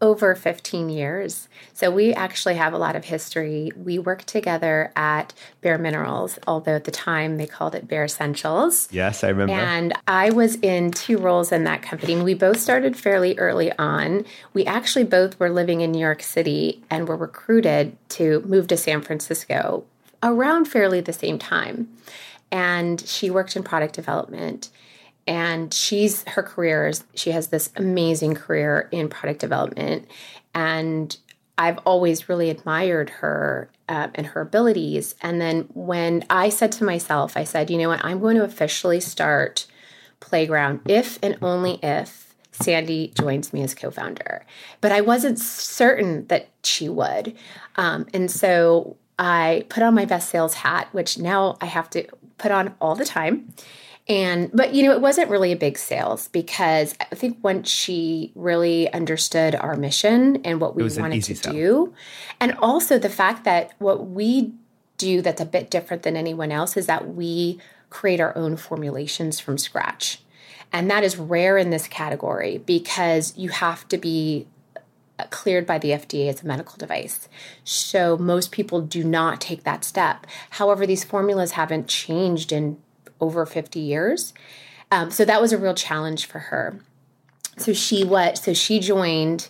over 0.01 0.35
15 0.35 0.89
years. 0.89 1.49
So 1.73 1.89
we 1.89 2.13
actually 2.13 2.55
have 2.55 2.73
a 2.73 2.77
lot 2.77 2.95
of 2.95 3.05
history. 3.05 3.71
We 3.75 3.97
worked 3.97 4.27
together 4.27 4.91
at 4.95 5.33
Bare 5.61 5.77
Minerals, 5.77 6.37
although 6.45 6.75
at 6.75 6.83
the 6.83 6.91
time 6.91 7.37
they 7.37 7.47
called 7.47 7.73
it 7.73 7.87
Bare 7.87 8.05
Essentials. 8.05 8.87
Yes, 8.91 9.23
I 9.23 9.29
remember. 9.29 9.53
And 9.53 9.93
I 10.07 10.29
was 10.29 10.55
in 10.57 10.91
two 10.91 11.17
roles 11.17 11.51
in 11.51 11.63
that 11.63 11.81
company. 11.81 12.13
And 12.13 12.23
we 12.23 12.35
both 12.35 12.59
started 12.59 12.95
fairly 12.95 13.37
early 13.39 13.71
on. 13.73 14.25
We 14.53 14.65
actually 14.65 15.05
both 15.05 15.39
were 15.39 15.49
living 15.49 15.81
in 15.81 15.91
New 15.91 15.99
York 15.99 16.21
City 16.21 16.83
and 16.89 17.07
were 17.07 17.17
recruited 17.17 17.97
to 18.09 18.41
move 18.41 18.67
to 18.67 18.77
San 18.77 19.01
Francisco 19.01 19.83
around 20.21 20.65
fairly 20.65 21.01
the 21.01 21.13
same 21.13 21.39
time. 21.39 21.89
And 22.51 23.01
she 23.01 23.29
worked 23.29 23.55
in 23.55 23.63
product 23.63 23.95
development 23.95 24.69
and 25.27 25.73
she's 25.73 26.23
her 26.29 26.41
career 26.41 26.87
is 26.87 27.03
she 27.13 27.31
has 27.31 27.47
this 27.47 27.69
amazing 27.75 28.33
career 28.33 28.87
in 28.91 29.09
product 29.09 29.39
development. 29.39 30.07
And 30.53 31.15
i've 31.57 31.79
always 31.79 32.29
really 32.29 32.49
admired 32.49 33.09
her 33.09 33.69
uh, 33.89 34.07
and 34.15 34.27
her 34.27 34.41
abilities. 34.41 35.15
And 35.21 35.41
then 35.41 35.67
when 35.73 36.23
i 36.29 36.49
said 36.49 36.71
to 36.73 36.83
myself 36.83 37.35
i 37.35 37.43
said 37.43 37.69
you 37.69 37.77
know 37.77 37.89
what? 37.89 38.03
I'm 38.03 38.19
going 38.19 38.37
to 38.37 38.43
officially 38.43 38.99
start 38.99 39.67
playground 40.19 40.81
if 40.85 41.19
and 41.21 41.37
only 41.41 41.79
if 41.83 42.33
sandy 42.51 43.11
joins 43.15 43.53
me 43.53 43.61
as 43.61 43.75
co-founder. 43.75 44.45
But 44.81 44.91
i 44.91 45.01
wasn't 45.01 45.39
certain 45.39 46.25
that 46.27 46.49
she 46.63 46.89
would. 46.89 47.35
Um, 47.75 48.07
and 48.13 48.31
so 48.31 48.95
i 49.19 49.65
put 49.69 49.83
on 49.83 49.93
my 49.93 50.05
best 50.05 50.29
sales 50.29 50.53
hat 50.53 50.87
which 50.91 51.17
now 51.17 51.57
i 51.59 51.65
have 51.65 51.89
to 51.89 52.07
put 52.37 52.51
on 52.51 52.73
all 52.79 52.95
the 52.95 53.05
time 53.05 53.51
and, 54.09 54.49
but 54.53 54.73
you 54.73 54.83
know, 54.83 54.91
it 54.93 55.01
wasn't 55.01 55.29
really 55.29 55.51
a 55.51 55.57
big 55.57 55.77
sales 55.77 56.29
because 56.29 56.95
I 56.99 57.15
think 57.15 57.37
once 57.43 57.69
she 57.69 58.31
really 58.35 58.91
understood 58.93 59.53
our 59.55 59.75
mission 59.75 60.37
and 60.45 60.61
what 60.61 60.75
we 60.75 60.83
wanted 60.83 61.23
to 61.23 61.35
sell. 61.35 61.51
do, 61.51 61.93
and 62.39 62.53
also 62.59 62.97
the 62.97 63.09
fact 63.09 63.43
that 63.43 63.73
what 63.79 64.07
we 64.07 64.53
do 64.97 65.21
that's 65.21 65.41
a 65.41 65.45
bit 65.45 65.69
different 65.69 66.03
than 66.03 66.15
anyone 66.15 66.51
else 66.51 66.77
is 66.77 66.85
that 66.87 67.15
we 67.15 67.59
create 67.89 68.19
our 68.19 68.35
own 68.37 68.55
formulations 68.55 69.39
from 69.39 69.57
scratch. 69.57 70.21
And 70.71 70.89
that 70.89 71.03
is 71.03 71.17
rare 71.17 71.57
in 71.57 71.69
this 71.69 71.87
category 71.87 72.59
because 72.59 73.37
you 73.37 73.49
have 73.49 73.87
to 73.89 73.97
be 73.97 74.47
uh, 75.19 75.25
cleared 75.29 75.65
by 75.65 75.77
the 75.79 75.89
FDA 75.89 76.27
as 76.27 76.43
a 76.43 76.47
medical 76.47 76.77
device. 76.77 77.29
So 77.63 78.17
most 78.17 78.51
people 78.51 78.81
do 78.81 79.03
not 79.03 79.39
take 79.39 79.63
that 79.63 79.83
step. 79.85 80.27
However, 80.51 80.85
these 80.85 81.03
formulas 81.03 81.53
haven't 81.53 81.87
changed 81.87 82.51
in 82.51 82.77
over 83.19 83.45
50 83.45 83.79
years. 83.79 84.33
Um, 84.91 85.11
so 85.11 85.25
that 85.25 85.41
was 85.41 85.51
a 85.51 85.57
real 85.57 85.73
challenge 85.73 86.25
for 86.25 86.39
her. 86.39 86.79
So 87.57 87.73
she 87.73 88.03
what? 88.03 88.37
So 88.37 88.53
she 88.53 88.79
joined, 88.79 89.49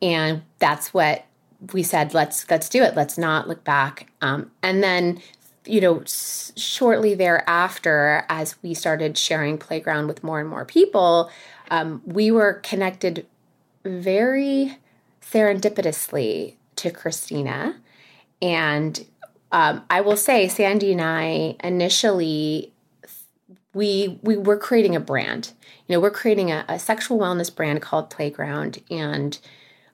and 0.00 0.42
that's 0.58 0.94
what 0.94 1.24
we 1.72 1.82
said. 1.82 2.14
Let's 2.14 2.48
let's 2.50 2.68
do 2.68 2.82
it. 2.82 2.94
Let's 2.94 3.18
not 3.18 3.48
look 3.48 3.64
back. 3.64 4.10
Um, 4.22 4.50
and 4.62 4.82
then, 4.82 5.20
you 5.66 5.80
know, 5.80 6.00
s- 6.00 6.52
shortly 6.56 7.14
thereafter, 7.14 8.24
as 8.28 8.54
we 8.62 8.74
started 8.74 9.18
sharing 9.18 9.58
playground 9.58 10.06
with 10.06 10.22
more 10.22 10.40
and 10.40 10.48
more 10.48 10.64
people, 10.64 11.30
um, 11.70 12.00
we 12.06 12.30
were 12.30 12.54
connected 12.54 13.26
very 13.84 14.78
serendipitously 15.20 16.54
to 16.76 16.90
Christina, 16.92 17.76
and 18.40 19.04
um, 19.50 19.84
I 19.90 20.00
will 20.00 20.16
say, 20.16 20.46
Sandy 20.48 20.92
and 20.92 21.00
I 21.00 21.56
initially 21.64 22.72
we 23.74 24.18
we 24.22 24.36
were 24.36 24.56
creating 24.56 24.96
a 24.96 25.00
brand. 25.00 25.52
You 25.86 25.94
know, 25.94 26.00
we're 26.00 26.10
creating 26.10 26.50
a, 26.50 26.64
a 26.68 26.78
sexual 26.78 27.18
wellness 27.18 27.54
brand 27.54 27.82
called 27.82 28.10
Playground, 28.10 28.82
and 28.90 29.38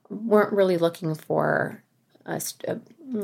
weren't 0.09 0.53
really 0.53 0.77
looking 0.77 1.15
for 1.15 1.83
a, 2.27 2.41
a, 2.69 2.79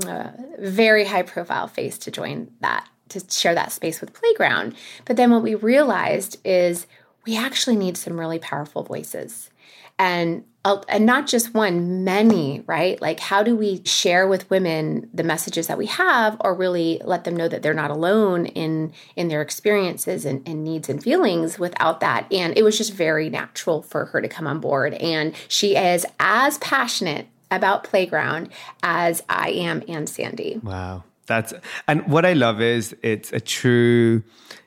a 0.07 0.35
very 0.59 1.05
high 1.05 1.23
profile 1.23 1.69
face 1.69 1.99
to 1.99 2.11
join 2.11 2.51
that 2.61 2.89
to 3.11 3.23
share 3.29 3.55
that 3.55 3.73
space 3.73 4.01
with 4.01 4.15
Playground. 4.15 4.75
But 5.05 5.17
then 5.17 5.31
what 5.31 5.43
we 5.43 5.55
realized 5.55 6.39
is 6.45 6.87
we 7.27 7.37
actually 7.37 7.77
need 7.77 7.97
some 7.97 8.19
really 8.19 8.39
powerful 8.39 8.83
voices 8.83 9.51
and 9.99 10.45
and 10.65 11.07
not 11.07 11.27
just 11.27 11.55
one 11.55 12.05
many 12.05 12.63
right? 12.67 13.01
Like 13.01 13.21
how 13.21 13.43
do 13.43 13.57
we 13.57 13.83
share 13.85 14.29
with 14.29 14.49
women 14.51 15.09
the 15.13 15.23
messages 15.23 15.67
that 15.69 15.79
we 15.79 15.87
have 15.87 16.37
or 16.41 16.55
really 16.55 17.01
let 17.05 17.25
them 17.25 17.37
know 17.37 17.49
that 17.49 17.63
they're 17.63 17.75
not 17.75 17.91
alone 17.91 18.47
in 18.47 18.93
in 19.17 19.29
their 19.29 19.43
experiences 19.43 20.25
and, 20.25 20.47
and 20.47 20.63
needs 20.65 20.89
and 20.89 21.03
feelings 21.03 21.59
without 21.59 22.01
that? 22.01 22.31
And 22.33 22.57
it 22.57 22.63
was 22.63 22.77
just 22.77 22.93
very 22.93 23.31
natural 23.31 23.83
for 23.83 24.07
her 24.07 24.21
to 24.21 24.29
come 24.29 24.47
on 24.47 24.61
board. 24.61 24.95
And 24.95 25.35
she 25.49 25.77
is 25.77 26.05
as 26.19 26.59
passionate 26.59 27.27
about 27.51 27.85
playground 27.85 28.49
as 28.83 29.23
i 29.29 29.51
am 29.51 29.83
and 29.89 30.09
sandy. 30.09 30.61
Wow. 30.63 31.05
That's 31.27 31.55
and 31.89 32.07
what 32.07 32.25
i 32.25 32.33
love 32.33 32.61
is 32.61 32.95
it's 33.03 33.33
a 33.33 33.41
true 33.41 34.23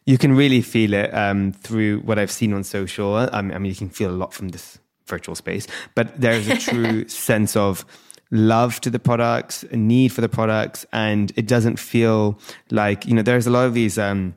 you 0.05 0.17
can 0.17 0.33
really 0.35 0.61
feel 0.61 0.93
it 0.93 1.13
um, 1.13 1.53
through 1.53 1.99
what 1.99 2.17
i've 2.19 2.31
seen 2.31 2.53
on 2.53 2.63
social. 2.63 3.15
I 3.15 3.41
mean 3.41 3.65
you 3.65 3.75
can 3.75 3.89
feel 3.89 4.09
a 4.09 4.17
lot 4.17 4.33
from 4.33 4.49
this 4.49 4.79
virtual 5.05 5.35
space, 5.35 5.67
but 5.95 6.19
there's 6.19 6.47
a 6.47 6.57
true 6.69 7.07
sense 7.07 7.55
of 7.55 7.85
love 8.31 8.81
to 8.81 8.89
the 8.89 8.99
products, 8.99 9.63
a 9.71 9.77
need 9.77 10.11
for 10.11 10.21
the 10.21 10.29
products, 10.29 10.85
and 10.91 11.31
it 11.35 11.47
doesn't 11.47 11.77
feel 11.77 12.39
like 12.71 13.05
you 13.05 13.13
know. 13.13 13.21
There's 13.21 13.47
a 13.47 13.51
lot 13.51 13.65
of 13.65 13.73
these. 13.73 13.97
Um, 13.97 14.35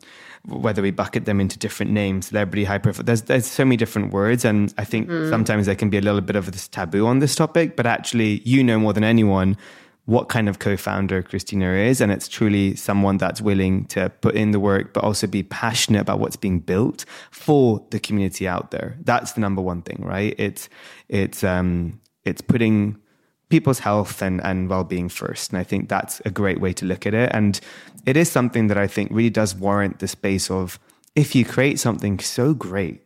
whether 0.48 0.80
we 0.80 0.92
bucket 0.92 1.24
them 1.24 1.40
into 1.40 1.58
different 1.58 1.90
names, 1.90 2.28
celebrity, 2.28 2.62
high 2.62 2.78
profile, 2.78 3.02
there's 3.02 3.22
there's 3.22 3.46
so 3.46 3.64
many 3.64 3.76
different 3.76 4.12
words, 4.12 4.44
and 4.44 4.72
I 4.78 4.84
think 4.84 5.08
mm. 5.08 5.28
sometimes 5.28 5.66
there 5.66 5.74
can 5.74 5.90
be 5.90 5.98
a 5.98 6.00
little 6.00 6.20
bit 6.20 6.36
of 6.36 6.52
this 6.52 6.68
taboo 6.68 7.06
on 7.06 7.18
this 7.18 7.34
topic. 7.34 7.74
But 7.74 7.86
actually, 7.86 8.42
you 8.44 8.62
know 8.62 8.78
more 8.78 8.92
than 8.92 9.02
anyone 9.02 9.56
what 10.06 10.28
kind 10.28 10.48
of 10.48 10.60
co-founder 10.60 11.22
Christina 11.22 11.72
is, 11.72 12.00
and 12.00 12.10
it's 12.10 12.28
truly 12.28 12.76
someone 12.76 13.18
that's 13.18 13.40
willing 13.40 13.86
to 13.86 14.08
put 14.20 14.36
in 14.36 14.52
the 14.52 14.60
work, 14.60 14.92
but 14.94 15.02
also 15.02 15.26
be 15.26 15.42
passionate 15.42 16.00
about 16.00 16.20
what's 16.20 16.36
being 16.36 16.60
built 16.60 17.04
for 17.30 17.84
the 17.90 17.98
community 17.98 18.46
out 18.46 18.70
there. 18.70 18.96
That's 19.02 19.32
the 19.32 19.40
number 19.40 19.60
one 19.60 19.82
thing, 19.82 20.02
right? 20.02 20.34
It's 20.38 20.68
it's 21.08 21.42
um, 21.42 22.00
it's 22.24 22.40
putting 22.40 22.98
people's 23.48 23.80
health 23.80 24.22
and, 24.22 24.42
and 24.44 24.68
well-being 24.68 25.08
first 25.08 25.50
and 25.52 25.58
i 25.60 25.62
think 25.62 25.88
that's 25.88 26.20
a 26.24 26.30
great 26.30 26.60
way 26.60 26.72
to 26.72 26.84
look 26.84 27.06
at 27.06 27.14
it 27.14 27.30
and 27.32 27.60
it 28.04 28.16
is 28.16 28.28
something 28.28 28.66
that 28.66 28.76
i 28.76 28.88
think 28.88 29.08
really 29.12 29.30
does 29.30 29.54
warrant 29.54 30.00
the 30.00 30.08
space 30.08 30.50
of 30.50 30.80
if 31.14 31.34
you 31.34 31.44
create 31.44 31.78
something 31.78 32.18
so 32.18 32.52
great 32.52 33.02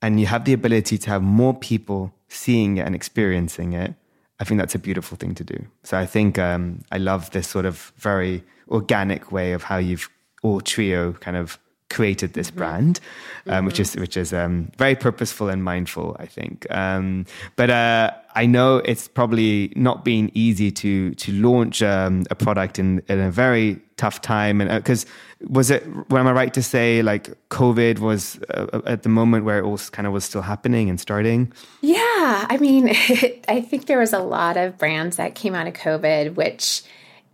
and 0.00 0.18
you 0.18 0.26
have 0.26 0.46
the 0.46 0.54
ability 0.54 0.96
to 0.96 1.10
have 1.10 1.22
more 1.22 1.54
people 1.54 2.14
seeing 2.28 2.78
it 2.78 2.86
and 2.86 2.94
experiencing 2.94 3.74
it 3.74 3.94
I 4.42 4.44
think 4.44 4.58
that's 4.58 4.74
a 4.74 4.78
beautiful 4.80 5.16
thing 5.16 5.36
to 5.36 5.44
do. 5.44 5.64
So 5.84 5.96
I 5.96 6.04
think 6.04 6.36
um, 6.36 6.82
I 6.90 6.98
love 6.98 7.30
this 7.30 7.46
sort 7.46 7.64
of 7.64 7.92
very 7.96 8.42
organic 8.68 9.30
way 9.30 9.52
of 9.52 9.62
how 9.62 9.78
you've 9.78 10.10
all 10.42 10.60
trio 10.60 11.12
kind 11.12 11.36
of 11.36 11.60
created 11.90 12.32
this 12.32 12.48
mm-hmm. 12.48 12.58
brand, 12.58 13.00
um, 13.46 13.52
mm-hmm. 13.52 13.66
which 13.66 13.78
is 13.78 13.94
which 13.96 14.16
is 14.16 14.32
um, 14.32 14.72
very 14.78 14.96
purposeful 14.96 15.48
and 15.48 15.62
mindful. 15.62 16.16
I 16.18 16.26
think, 16.26 16.66
um, 16.70 17.26
but 17.54 17.70
uh, 17.70 18.10
I 18.34 18.46
know 18.46 18.78
it's 18.78 19.06
probably 19.06 19.72
not 19.76 20.04
been 20.04 20.30
easy 20.34 20.72
to 20.72 21.14
to 21.14 21.32
launch 21.32 21.82
um, 21.82 22.24
a 22.30 22.34
product 22.34 22.78
in, 22.78 23.02
in 23.08 23.20
a 23.20 23.30
very 23.30 23.80
tough 23.96 24.20
time, 24.22 24.60
and 24.60 24.70
because 24.82 25.04
uh, 25.04 25.48
was 25.50 25.70
it? 25.70 25.84
Am 26.10 26.26
I 26.26 26.32
right 26.32 26.54
to 26.54 26.62
say 26.62 27.02
like 27.02 27.30
COVID 27.50 28.00
was 28.00 28.40
uh, 28.54 28.80
at 28.86 29.02
the 29.02 29.08
moment 29.08 29.44
where 29.44 29.58
it 29.58 29.64
all 29.64 29.78
kind 29.78 30.06
of 30.06 30.12
was 30.12 30.24
still 30.24 30.42
happening 30.42 30.90
and 30.90 30.98
starting? 30.98 31.52
Yeah, 31.82 32.11
I 32.22 32.56
mean, 32.58 32.88
I 33.48 33.60
think 33.60 33.86
there 33.86 33.98
was 33.98 34.12
a 34.12 34.18
lot 34.18 34.56
of 34.56 34.78
brands 34.78 35.16
that 35.16 35.34
came 35.34 35.54
out 35.54 35.66
of 35.66 35.74
COVID, 35.74 36.34
which 36.34 36.82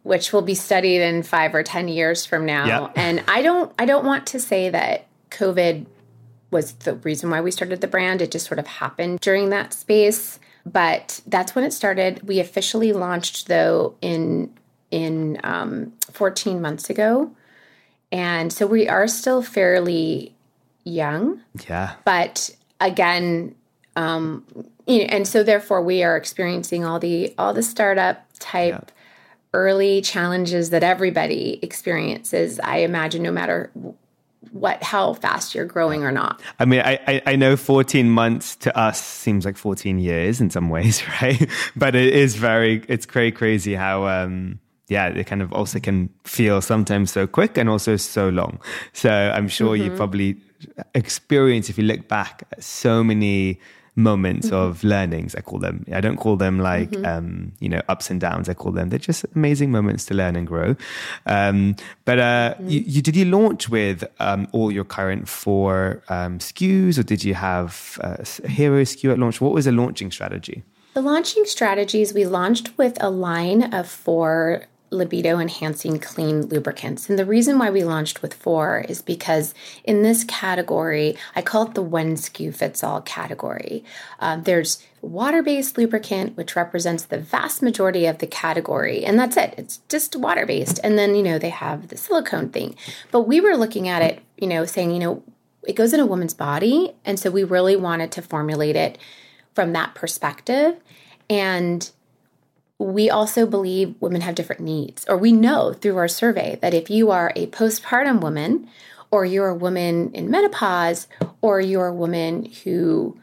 which 0.04 0.32
will 0.32 0.42
be 0.42 0.54
studied 0.54 1.02
in 1.02 1.22
five 1.22 1.54
or 1.54 1.62
ten 1.62 1.88
years 1.88 2.24
from 2.24 2.46
now. 2.46 2.66
Yep. 2.66 2.92
And 2.96 3.24
I 3.28 3.42
don't 3.42 3.72
I 3.78 3.84
don't 3.84 4.04
want 4.04 4.26
to 4.28 4.40
say 4.40 4.70
that 4.70 5.06
COVID 5.30 5.86
was 6.50 6.72
the 6.72 6.94
reason 6.94 7.30
why 7.30 7.40
we 7.40 7.50
started 7.50 7.80
the 7.80 7.86
brand. 7.86 8.22
It 8.22 8.30
just 8.30 8.46
sort 8.46 8.58
of 8.58 8.66
happened 8.66 9.20
during 9.20 9.50
that 9.50 9.72
space. 9.72 10.38
But 10.64 11.20
that's 11.26 11.54
when 11.54 11.64
it 11.64 11.72
started. 11.72 12.26
We 12.26 12.40
officially 12.40 12.92
launched 12.92 13.48
though 13.48 13.94
in 14.00 14.52
in 14.90 15.38
um, 15.44 15.92
14 16.12 16.60
months 16.60 16.88
ago. 16.88 17.30
And 18.10 18.52
so 18.52 18.66
we 18.66 18.88
are 18.88 19.06
still 19.06 19.42
fairly 19.42 20.34
young. 20.84 21.42
Yeah. 21.68 21.94
But 22.04 22.50
again, 22.80 23.54
um, 23.98 24.44
you 24.86 24.98
know, 24.98 25.04
and 25.04 25.26
so 25.26 25.42
therefore 25.42 25.82
we 25.82 26.04
are 26.04 26.16
experiencing 26.16 26.84
all 26.84 27.00
the 27.00 27.34
all 27.36 27.52
the 27.52 27.64
startup 27.64 28.24
type 28.38 28.92
early 29.52 30.00
challenges 30.00 30.70
that 30.70 30.84
everybody 30.84 31.58
experiences. 31.62 32.60
I 32.60 32.78
imagine 32.78 33.22
no 33.22 33.32
matter 33.32 33.70
what 34.52 34.80
how 34.84 35.14
fast 35.14 35.54
you're 35.54 35.66
growing 35.66 36.04
or 36.04 36.12
not. 36.12 36.40
I 36.60 36.64
mean, 36.64 36.80
I, 36.80 37.00
I, 37.08 37.22
I 37.26 37.36
know 37.36 37.56
14 37.56 38.08
months 38.08 38.54
to 38.56 38.78
us 38.78 39.02
seems 39.02 39.44
like 39.44 39.56
14 39.56 39.98
years 39.98 40.40
in 40.40 40.48
some 40.48 40.70
ways, 40.70 41.02
right? 41.22 41.50
but 41.74 41.96
it 41.96 42.14
is 42.14 42.36
very 42.36 42.84
it's 42.88 43.04
very 43.04 43.32
crazy 43.32 43.74
how 43.74 44.06
um 44.06 44.60
yeah, 44.88 45.08
it 45.08 45.26
kind 45.26 45.42
of 45.42 45.52
also 45.52 45.80
can 45.80 46.08
feel 46.24 46.62
sometimes 46.62 47.10
so 47.10 47.26
quick 47.26 47.58
and 47.58 47.68
also 47.68 47.96
so 47.96 48.30
long. 48.30 48.58
So 48.94 49.10
I'm 49.10 49.48
sure 49.48 49.76
mm-hmm. 49.76 49.84
you 49.84 49.96
probably 49.96 50.36
experience 50.94 51.68
if 51.68 51.76
you 51.76 51.84
look 51.84 52.08
back 52.08 52.44
at 52.52 52.64
so 52.64 53.04
many 53.04 53.60
moments 53.98 54.46
mm-hmm. 54.46 54.56
of 54.56 54.84
learnings 54.84 55.34
i 55.34 55.40
call 55.40 55.58
them 55.58 55.84
i 55.92 56.00
don't 56.00 56.16
call 56.16 56.36
them 56.36 56.58
like 56.60 56.90
mm-hmm. 56.90 57.04
um, 57.04 57.52
you 57.58 57.68
know 57.68 57.82
ups 57.88 58.10
and 58.10 58.20
downs 58.20 58.48
i 58.48 58.54
call 58.54 58.70
them 58.70 58.88
they're 58.88 58.98
just 58.98 59.26
amazing 59.34 59.70
moments 59.72 60.06
to 60.06 60.14
learn 60.14 60.36
and 60.36 60.46
grow 60.46 60.76
um, 61.26 61.74
but 62.04 62.18
uh, 62.18 62.54
mm-hmm. 62.54 62.68
you, 62.68 62.80
you, 62.86 63.02
did 63.02 63.16
you 63.16 63.24
launch 63.24 63.68
with 63.68 64.04
um, 64.20 64.46
all 64.52 64.70
your 64.70 64.84
current 64.84 65.28
four 65.28 66.02
um, 66.08 66.38
skus 66.38 66.96
or 66.96 67.02
did 67.02 67.24
you 67.24 67.34
have 67.34 67.98
a 68.00 68.24
hero 68.48 68.82
sku 68.82 69.10
at 69.10 69.18
launch 69.18 69.40
what 69.40 69.52
was 69.52 69.64
the 69.64 69.72
launching 69.72 70.10
strategy 70.12 70.62
the 70.94 71.02
launching 71.02 71.44
strategies 71.44 72.14
we 72.14 72.24
launched 72.24 72.76
with 72.78 72.96
a 73.02 73.10
line 73.10 73.74
of 73.74 73.88
four 73.88 74.66
libido 74.90 75.38
enhancing 75.38 75.98
clean 75.98 76.42
lubricants. 76.42 77.08
And 77.08 77.18
the 77.18 77.24
reason 77.24 77.58
why 77.58 77.70
we 77.70 77.84
launched 77.84 78.22
with 78.22 78.34
four 78.34 78.84
is 78.88 79.02
because 79.02 79.54
in 79.84 80.02
this 80.02 80.24
category, 80.24 81.16
I 81.36 81.42
call 81.42 81.66
it 81.66 81.74
the 81.74 81.82
one 81.82 82.14
SKU 82.14 82.54
fits 82.54 82.82
all 82.82 83.00
category. 83.02 83.84
Um, 84.18 84.44
there's 84.44 84.82
water 85.02 85.42
based 85.42 85.76
lubricant, 85.76 86.36
which 86.36 86.56
represents 86.56 87.04
the 87.04 87.18
vast 87.18 87.62
majority 87.62 88.06
of 88.06 88.18
the 88.18 88.26
category. 88.26 89.04
And 89.04 89.18
that's 89.18 89.36
it, 89.36 89.54
it's 89.56 89.78
just 89.88 90.16
water 90.16 90.46
based. 90.46 90.80
And 90.82 90.98
then, 90.98 91.14
you 91.14 91.22
know, 91.22 91.38
they 91.38 91.50
have 91.50 91.88
the 91.88 91.96
silicone 91.96 92.48
thing. 92.48 92.74
But 93.10 93.22
we 93.22 93.40
were 93.40 93.56
looking 93.56 93.88
at 93.88 94.02
it, 94.02 94.22
you 94.36 94.46
know, 94.46 94.64
saying, 94.64 94.90
you 94.90 94.98
know, 94.98 95.22
it 95.66 95.76
goes 95.76 95.92
in 95.92 96.00
a 96.00 96.06
woman's 96.06 96.34
body. 96.34 96.94
And 97.04 97.20
so 97.20 97.30
we 97.30 97.44
really 97.44 97.76
wanted 97.76 98.12
to 98.12 98.22
formulate 98.22 98.76
it 98.76 98.98
from 99.54 99.72
that 99.74 99.94
perspective. 99.94 100.76
And 101.28 101.90
we 102.78 103.10
also 103.10 103.44
believe 103.46 103.94
women 104.00 104.20
have 104.20 104.34
different 104.34 104.62
needs, 104.62 105.04
or 105.08 105.16
we 105.16 105.32
know 105.32 105.72
through 105.72 105.96
our 105.96 106.08
survey 106.08 106.58
that 106.62 106.74
if 106.74 106.88
you 106.88 107.10
are 107.10 107.32
a 107.34 107.46
postpartum 107.48 108.20
woman, 108.20 108.68
or 109.10 109.24
you're 109.24 109.48
a 109.48 109.54
woman 109.54 110.12
in 110.12 110.30
menopause, 110.30 111.08
or 111.40 111.60
you're 111.60 111.86
a 111.86 111.94
woman 111.94 112.44
who, 112.62 113.18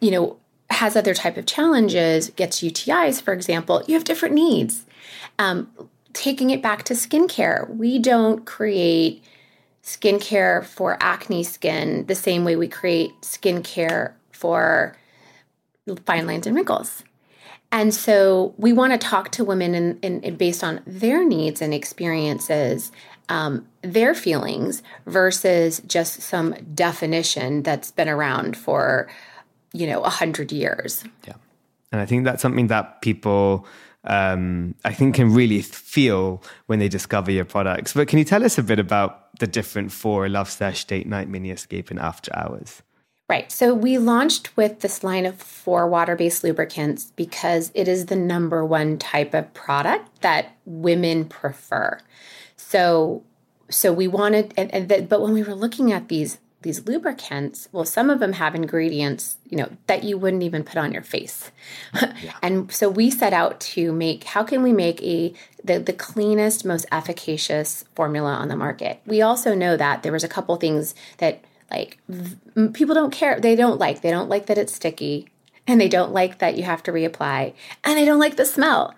you 0.00 0.10
know, 0.10 0.36
has 0.70 0.96
other 0.96 1.14
type 1.14 1.36
of 1.36 1.46
challenges, 1.46 2.30
gets 2.30 2.60
UTIs, 2.60 3.22
for 3.22 3.32
example, 3.32 3.82
you 3.86 3.94
have 3.94 4.04
different 4.04 4.34
needs. 4.34 4.84
Um, 5.38 5.70
taking 6.12 6.50
it 6.50 6.60
back 6.60 6.82
to 6.84 6.94
skincare, 6.94 7.68
we 7.74 7.98
don't 7.98 8.44
create 8.44 9.22
skincare 9.82 10.64
for 10.64 10.98
acne 11.00 11.42
skin 11.42 12.04
the 12.06 12.14
same 12.14 12.44
way 12.44 12.56
we 12.56 12.68
create 12.68 13.10
skincare 13.22 14.12
for 14.32 14.96
fine 16.04 16.26
lines 16.26 16.46
and 16.46 16.54
wrinkles. 16.54 17.02
And 17.70 17.92
so 17.92 18.54
we 18.56 18.72
want 18.72 18.92
to 18.92 18.98
talk 18.98 19.30
to 19.32 19.44
women 19.44 19.98
and, 20.02 20.38
based 20.38 20.64
on 20.64 20.80
their 20.86 21.24
needs 21.24 21.60
and 21.60 21.74
experiences, 21.74 22.90
um, 23.28 23.66
their 23.82 24.14
feelings 24.14 24.82
versus 25.06 25.82
just 25.86 26.22
some 26.22 26.54
definition 26.74 27.62
that's 27.62 27.90
been 27.90 28.08
around 28.08 28.56
for, 28.56 29.08
you 29.74 29.86
know, 29.86 30.02
a 30.02 30.08
hundred 30.08 30.50
years. 30.50 31.04
Yeah. 31.26 31.34
And 31.92 32.00
I 32.00 32.06
think 32.06 32.24
that's 32.24 32.40
something 32.40 32.68
that 32.68 33.02
people, 33.02 33.66
um, 34.04 34.74
I 34.84 34.94
think, 34.94 35.16
can 35.16 35.34
really 35.34 35.60
feel 35.60 36.42
when 36.66 36.78
they 36.78 36.88
discover 36.88 37.30
your 37.30 37.44
products. 37.44 37.92
But 37.92 38.08
can 38.08 38.18
you 38.18 38.24
tell 38.24 38.44
us 38.44 38.56
a 38.56 38.62
bit 38.62 38.78
about 38.78 39.38
the 39.40 39.46
different 39.46 39.92
four 39.92 40.28
Love 40.28 40.50
Sesh, 40.50 40.86
Date 40.86 41.06
Night, 41.06 41.28
Mini 41.28 41.50
Escape, 41.50 41.90
and 41.90 42.00
After 42.00 42.34
Hours? 42.34 42.82
Right. 43.28 43.52
So 43.52 43.74
we 43.74 43.98
launched 43.98 44.56
with 44.56 44.80
this 44.80 45.04
line 45.04 45.26
of 45.26 45.36
four 45.36 45.86
water 45.86 46.16
based 46.16 46.42
lubricants 46.42 47.12
because 47.14 47.70
it 47.74 47.86
is 47.86 48.06
the 48.06 48.16
number 48.16 48.64
one 48.64 48.98
type 48.98 49.34
of 49.34 49.52
product 49.52 50.22
that 50.22 50.56
women 50.64 51.26
prefer. 51.26 52.00
So, 52.56 53.22
so 53.68 53.92
we 53.92 54.08
wanted, 54.08 54.54
and, 54.56 54.72
and 54.72 54.88
the, 54.88 55.02
but 55.02 55.20
when 55.20 55.34
we 55.34 55.42
were 55.42 55.54
looking 55.54 55.92
at 55.92 56.08
these 56.08 56.38
these 56.62 56.86
lubricants, 56.86 57.68
well, 57.70 57.84
some 57.84 58.10
of 58.10 58.18
them 58.18 58.32
have 58.32 58.54
ingredients, 58.54 59.36
you 59.48 59.56
know, 59.56 59.70
that 59.86 60.02
you 60.02 60.18
wouldn't 60.18 60.42
even 60.42 60.64
put 60.64 60.76
on 60.76 60.92
your 60.92 61.02
face. 61.02 61.52
Yeah. 62.20 62.32
and 62.42 62.72
so 62.72 62.88
we 62.88 63.12
set 63.12 63.32
out 63.32 63.60
to 63.60 63.92
make 63.92 64.24
how 64.24 64.42
can 64.42 64.62
we 64.64 64.72
make 64.72 65.00
a 65.02 65.32
the, 65.62 65.78
the 65.78 65.92
cleanest, 65.92 66.64
most 66.64 66.84
efficacious 66.90 67.84
formula 67.94 68.32
on 68.32 68.48
the 68.48 68.56
market. 68.56 69.00
We 69.06 69.22
also 69.22 69.54
know 69.54 69.76
that 69.76 70.02
there 70.02 70.10
was 70.10 70.24
a 70.24 70.28
couple 70.28 70.56
things 70.56 70.96
that 71.18 71.44
like 71.70 71.98
v- 72.08 72.68
people 72.68 72.94
don't 72.94 73.12
care. 73.12 73.40
They 73.40 73.56
don't 73.56 73.78
like. 73.78 74.00
They 74.00 74.10
don't 74.10 74.28
like 74.28 74.46
that 74.46 74.58
it's 74.58 74.74
sticky, 74.74 75.28
and 75.66 75.80
they 75.80 75.88
don't 75.88 76.12
like 76.12 76.38
that 76.38 76.56
you 76.56 76.64
have 76.64 76.82
to 76.84 76.92
reapply, 76.92 77.54
and 77.84 77.98
they 77.98 78.04
don't 78.04 78.20
like 78.20 78.36
the 78.36 78.44
smell. 78.44 78.94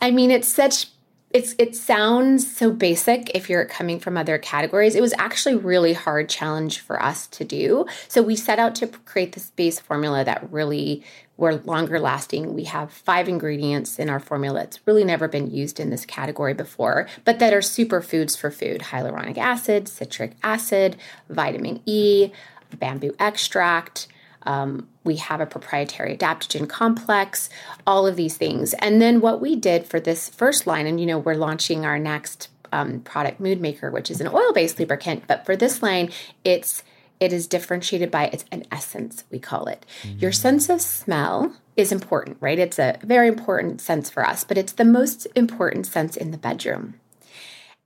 I 0.00 0.10
mean, 0.10 0.30
it's 0.30 0.48
such 0.48 0.86
it's 1.30 1.54
it 1.58 1.76
sounds 1.76 2.56
so 2.56 2.72
basic 2.72 3.30
if 3.36 3.48
you're 3.48 3.64
coming 3.64 4.00
from 4.00 4.16
other 4.16 4.36
categories. 4.36 4.96
It 4.96 5.00
was 5.00 5.14
actually 5.16 5.54
really 5.54 5.92
hard 5.92 6.28
challenge 6.28 6.80
for 6.80 7.00
us 7.00 7.28
to 7.28 7.44
do. 7.44 7.86
So 8.08 8.22
we 8.22 8.34
set 8.34 8.58
out 8.58 8.74
to 8.76 8.88
create 8.88 9.32
this 9.32 9.50
base 9.50 9.78
formula 9.78 10.24
that 10.24 10.50
really 10.50 11.04
were 11.40 11.56
longer 11.64 11.98
lasting. 11.98 12.54
We 12.54 12.64
have 12.64 12.92
five 12.92 13.28
ingredients 13.28 13.98
in 13.98 14.10
our 14.10 14.20
formula. 14.20 14.62
It's 14.62 14.86
really 14.86 15.04
never 15.04 15.26
been 15.26 15.50
used 15.50 15.80
in 15.80 15.88
this 15.88 16.04
category 16.04 16.54
before, 16.54 17.08
but 17.24 17.38
that 17.38 17.54
are 17.54 17.60
superfoods 17.60 18.38
for 18.38 18.50
food: 18.50 18.82
hyaluronic 18.82 19.38
acid, 19.38 19.88
citric 19.88 20.32
acid, 20.42 20.96
vitamin 21.28 21.80
E, 21.86 22.30
bamboo 22.78 23.14
extract. 23.18 24.06
Um, 24.42 24.88
we 25.02 25.16
have 25.16 25.40
a 25.40 25.46
proprietary 25.46 26.16
adaptogen 26.16 26.68
complex, 26.68 27.48
all 27.86 28.06
of 28.06 28.16
these 28.16 28.36
things. 28.36 28.74
And 28.74 29.00
then 29.00 29.20
what 29.20 29.40
we 29.40 29.56
did 29.56 29.86
for 29.86 29.98
this 29.98 30.28
first 30.28 30.66
line, 30.66 30.86
and 30.86 31.00
you 31.00 31.06
know, 31.06 31.18
we're 31.18 31.34
launching 31.34 31.84
our 31.84 31.98
next 31.98 32.48
um, 32.72 33.00
product, 33.00 33.40
Mood 33.40 33.60
Maker, 33.60 33.90
which 33.90 34.10
is 34.10 34.20
an 34.20 34.28
oil-based 34.28 34.78
lubricant, 34.78 35.24
but 35.26 35.44
for 35.44 35.56
this 35.56 35.82
line, 35.82 36.10
it's 36.44 36.82
it 37.20 37.32
is 37.32 37.46
differentiated 37.46 38.10
by 38.10 38.28
it's 38.32 38.46
an 38.50 38.64
essence, 38.72 39.24
we 39.30 39.38
call 39.38 39.66
it. 39.66 39.84
Mm-hmm. 40.02 40.18
Your 40.18 40.32
sense 40.32 40.68
of 40.70 40.80
smell 40.80 41.54
is 41.76 41.92
important, 41.92 42.38
right? 42.40 42.58
It's 42.58 42.78
a 42.78 42.98
very 43.02 43.28
important 43.28 43.80
sense 43.80 44.08
for 44.10 44.26
us, 44.26 44.42
but 44.42 44.58
it's 44.58 44.72
the 44.72 44.84
most 44.84 45.26
important 45.36 45.86
sense 45.86 46.16
in 46.16 46.30
the 46.30 46.38
bedroom. 46.38 46.94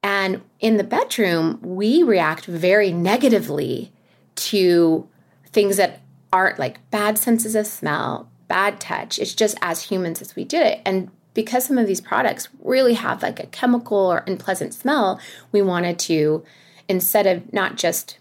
And 0.02 0.42
in 0.60 0.76
the 0.76 0.84
bedroom, 0.84 1.58
we 1.62 2.02
react 2.02 2.44
very 2.44 2.92
negatively 2.92 3.92
to 4.36 5.08
things 5.46 5.76
that 5.76 6.00
aren't 6.32 6.58
like 6.58 6.90
bad 6.90 7.18
senses 7.18 7.54
of 7.54 7.66
smell, 7.66 8.28
bad 8.48 8.80
touch. 8.80 9.18
It's 9.18 9.34
just 9.34 9.56
as 9.62 9.82
humans 9.82 10.20
as 10.20 10.36
we 10.36 10.44
did 10.44 10.66
it. 10.66 10.80
And 10.84 11.10
because 11.32 11.64
some 11.64 11.78
of 11.78 11.86
these 11.86 12.00
products 12.00 12.48
really 12.62 12.94
have 12.94 13.22
like 13.22 13.40
a 13.40 13.46
chemical 13.46 13.98
or 13.98 14.24
unpleasant 14.26 14.74
smell, 14.74 15.18
we 15.52 15.62
wanted 15.62 15.98
to, 16.00 16.44
instead 16.88 17.26
of 17.26 17.52
not 17.52 17.76
just 17.76 18.18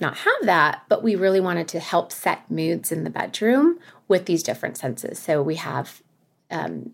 not 0.00 0.18
have 0.18 0.34
that, 0.42 0.82
but 0.88 1.02
we 1.02 1.14
really 1.14 1.40
wanted 1.40 1.68
to 1.68 1.80
help 1.80 2.12
set 2.12 2.50
moods 2.50 2.92
in 2.92 3.04
the 3.04 3.10
bedroom 3.10 3.78
with 4.08 4.26
these 4.26 4.42
different 4.42 4.76
senses. 4.76 5.18
So 5.18 5.42
we 5.42 5.56
have 5.56 6.02
um, 6.50 6.92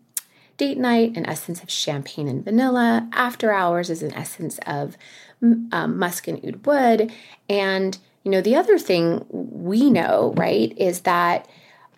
date 0.56 0.78
night, 0.78 1.16
an 1.16 1.26
essence 1.26 1.62
of 1.62 1.70
champagne 1.70 2.28
and 2.28 2.44
vanilla. 2.44 3.08
After 3.12 3.52
hours 3.52 3.90
is 3.90 4.02
an 4.02 4.14
essence 4.14 4.58
of 4.66 4.96
um, 5.42 5.98
musk 5.98 6.28
and 6.28 6.44
oud 6.44 6.64
wood. 6.64 7.12
And 7.48 7.98
you 8.22 8.30
know, 8.30 8.40
the 8.40 8.54
other 8.54 8.78
thing 8.78 9.26
we 9.30 9.90
know, 9.90 10.32
right, 10.36 10.72
is 10.78 11.00
that 11.00 11.48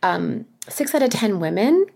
um, 0.03 0.47
six 0.69 0.95
out 0.95 1.03
of 1.03 1.11
10 1.11 1.39
women 1.39 1.87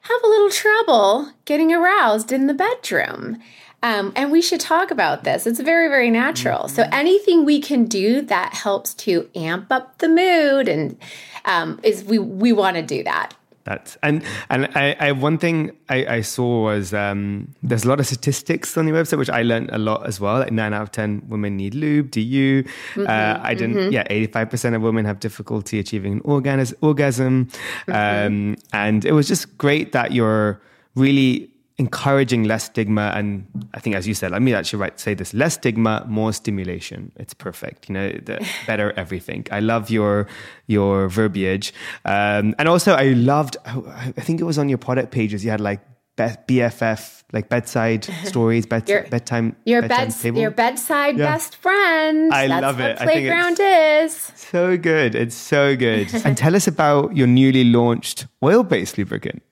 have 0.00 0.22
a 0.22 0.28
little 0.28 0.50
trouble 0.50 1.32
getting 1.44 1.72
aroused 1.72 2.32
in 2.32 2.46
the 2.46 2.54
bedroom. 2.54 3.38
Um, 3.84 4.12
and 4.16 4.32
we 4.32 4.40
should 4.40 4.60
talk 4.60 4.90
about 4.90 5.24
this. 5.24 5.46
It's 5.46 5.60
very, 5.60 5.88
very 5.88 6.10
natural. 6.10 6.60
Mm-hmm. 6.60 6.74
So 6.74 6.88
anything 6.90 7.44
we 7.44 7.60
can 7.60 7.84
do 7.84 8.22
that 8.22 8.54
helps 8.54 8.94
to 8.94 9.28
amp 9.36 9.70
up 9.70 9.98
the 9.98 10.08
mood 10.08 10.68
and 10.68 10.96
um, 11.44 11.78
is 11.82 12.02
we 12.02 12.18
we 12.18 12.52
want 12.52 12.76
to 12.76 12.82
do 12.82 13.04
that. 13.04 13.34
That's 13.64 13.96
and 14.02 14.22
and 14.48 14.68
I, 14.74 14.96
I 15.00 15.12
one 15.12 15.38
thing 15.38 15.72
I, 15.88 16.16
I 16.16 16.20
saw 16.22 16.64
was 16.64 16.92
um, 16.92 17.54
there's 17.62 17.84
a 17.84 17.88
lot 17.88 18.00
of 18.00 18.06
statistics 18.06 18.76
on 18.76 18.86
your 18.88 18.96
website 18.96 19.18
which 19.18 19.30
I 19.30 19.42
learned 19.42 19.70
a 19.70 19.78
lot 19.78 20.06
as 20.06 20.18
well. 20.18 20.38
Like 20.38 20.52
nine 20.52 20.72
out 20.72 20.82
of 20.82 20.90
ten 20.90 21.22
women 21.28 21.56
need 21.56 21.74
lube. 21.74 22.10
Do 22.10 22.20
you? 22.20 22.64
Mm-hmm, 22.64 23.06
uh, 23.06 23.40
I 23.42 23.54
didn't. 23.54 23.76
Mm-hmm. 23.76 23.92
Yeah, 23.92 24.04
eighty 24.08 24.26
five 24.26 24.48
percent 24.48 24.74
of 24.74 24.82
women 24.82 25.04
have 25.04 25.20
difficulty 25.20 25.78
achieving 25.78 26.14
an 26.14 26.20
orgasm. 26.24 26.76
Orgasm, 26.80 27.46
mm-hmm. 27.86 27.92
um, 27.92 28.56
and 28.72 29.04
it 29.04 29.12
was 29.12 29.28
just 29.28 29.56
great 29.58 29.92
that 29.92 30.12
you're 30.12 30.60
really 30.94 31.50
encouraging 31.76 32.44
less 32.44 32.64
stigma 32.64 33.12
and 33.16 33.46
i 33.74 33.80
think 33.80 33.96
as 33.96 34.06
you 34.06 34.14
said 34.14 34.30
let 34.30 34.40
me 34.40 34.54
actually 34.54 34.78
write 34.78 35.00
say 35.00 35.12
this 35.12 35.34
less 35.34 35.54
stigma 35.54 36.04
more 36.08 36.32
stimulation 36.32 37.10
it's 37.16 37.34
perfect 37.34 37.88
you 37.88 37.92
know 37.94 38.10
the 38.10 38.46
better 38.66 38.92
everything 38.96 39.44
i 39.50 39.58
love 39.58 39.90
your 39.90 40.28
your 40.68 41.08
verbiage 41.08 41.74
um, 42.04 42.54
and 42.58 42.68
also 42.68 42.92
i 42.92 43.08
loved 43.14 43.56
i 43.66 44.12
think 44.12 44.40
it 44.40 44.44
was 44.44 44.56
on 44.56 44.68
your 44.68 44.78
product 44.78 45.10
pages 45.10 45.44
you 45.44 45.50
had 45.50 45.60
like 45.60 45.80
BFF, 46.16 47.24
like 47.32 47.48
bedside 47.48 48.04
stories, 48.24 48.66
bed, 48.66 48.88
your, 48.88 49.02
bedtime, 49.04 49.56
your 49.64 49.82
bedtime 49.82 50.06
beds, 50.06 50.24
your 50.24 50.50
bedside 50.50 51.18
yeah. 51.18 51.32
best 51.32 51.56
friend. 51.56 52.32
I 52.32 52.46
That's 52.46 52.62
love 52.62 52.80
it. 52.80 52.98
Playground 52.98 53.58
is 53.60 54.14
so 54.36 54.76
good. 54.76 55.14
It's 55.14 55.34
so 55.34 55.76
good. 55.76 56.14
and 56.24 56.36
tell 56.36 56.54
us 56.54 56.68
about 56.68 57.16
your 57.16 57.26
newly 57.26 57.64
launched 57.64 58.26
oil-based 58.42 58.96
lubricant. 58.96 59.42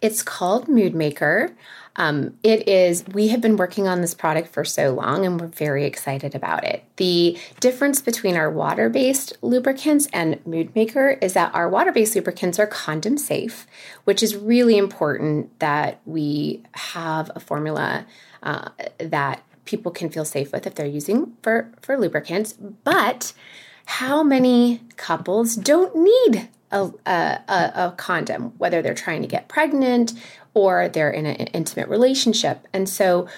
It's 0.00 0.22
called 0.22 0.68
Mood 0.68 0.94
Maker. 0.94 1.56
Um, 1.96 2.36
it 2.42 2.68
is, 2.68 3.04
we 3.08 3.28
have 3.28 3.40
been 3.40 3.56
working 3.56 3.88
on 3.88 4.02
this 4.02 4.14
product 4.14 4.48
for 4.48 4.64
so 4.64 4.92
long 4.92 5.24
and 5.24 5.40
we're 5.40 5.46
very 5.46 5.84
excited 5.84 6.34
about 6.34 6.62
it. 6.64 6.84
The 6.96 7.38
difference 7.60 8.02
between 8.02 8.36
our 8.36 8.50
water 8.50 8.90
based 8.90 9.32
lubricants 9.40 10.06
and 10.12 10.44
Mood 10.46 10.74
Maker 10.74 11.10
is 11.22 11.32
that 11.32 11.54
our 11.54 11.68
water 11.68 11.92
based 11.92 12.14
lubricants 12.14 12.58
are 12.58 12.66
condom 12.66 13.16
safe, 13.16 13.66
which 14.04 14.22
is 14.22 14.36
really 14.36 14.76
important 14.76 15.58
that 15.60 16.00
we 16.04 16.62
have 16.72 17.30
a 17.34 17.40
formula 17.40 18.06
uh, 18.42 18.68
that 18.98 19.42
people 19.64 19.90
can 19.90 20.10
feel 20.10 20.24
safe 20.24 20.52
with 20.52 20.66
if 20.66 20.74
they're 20.74 20.86
using 20.86 21.34
for, 21.42 21.72
for 21.80 21.98
lubricants. 21.98 22.52
But 22.52 23.32
how 23.86 24.22
many 24.22 24.82
couples 24.96 25.56
don't 25.56 25.96
need 25.96 26.48
a, 26.70 26.90
a, 27.06 27.40
a, 27.48 27.94
condom, 27.96 28.52
whether 28.58 28.82
they're 28.82 28.94
trying 28.94 29.22
to 29.22 29.28
get 29.28 29.48
pregnant 29.48 30.12
or 30.54 30.88
they're 30.88 31.10
in 31.10 31.26
an 31.26 31.46
intimate 31.48 31.88
relationship. 31.88 32.66
And 32.72 32.88
so 32.88 33.28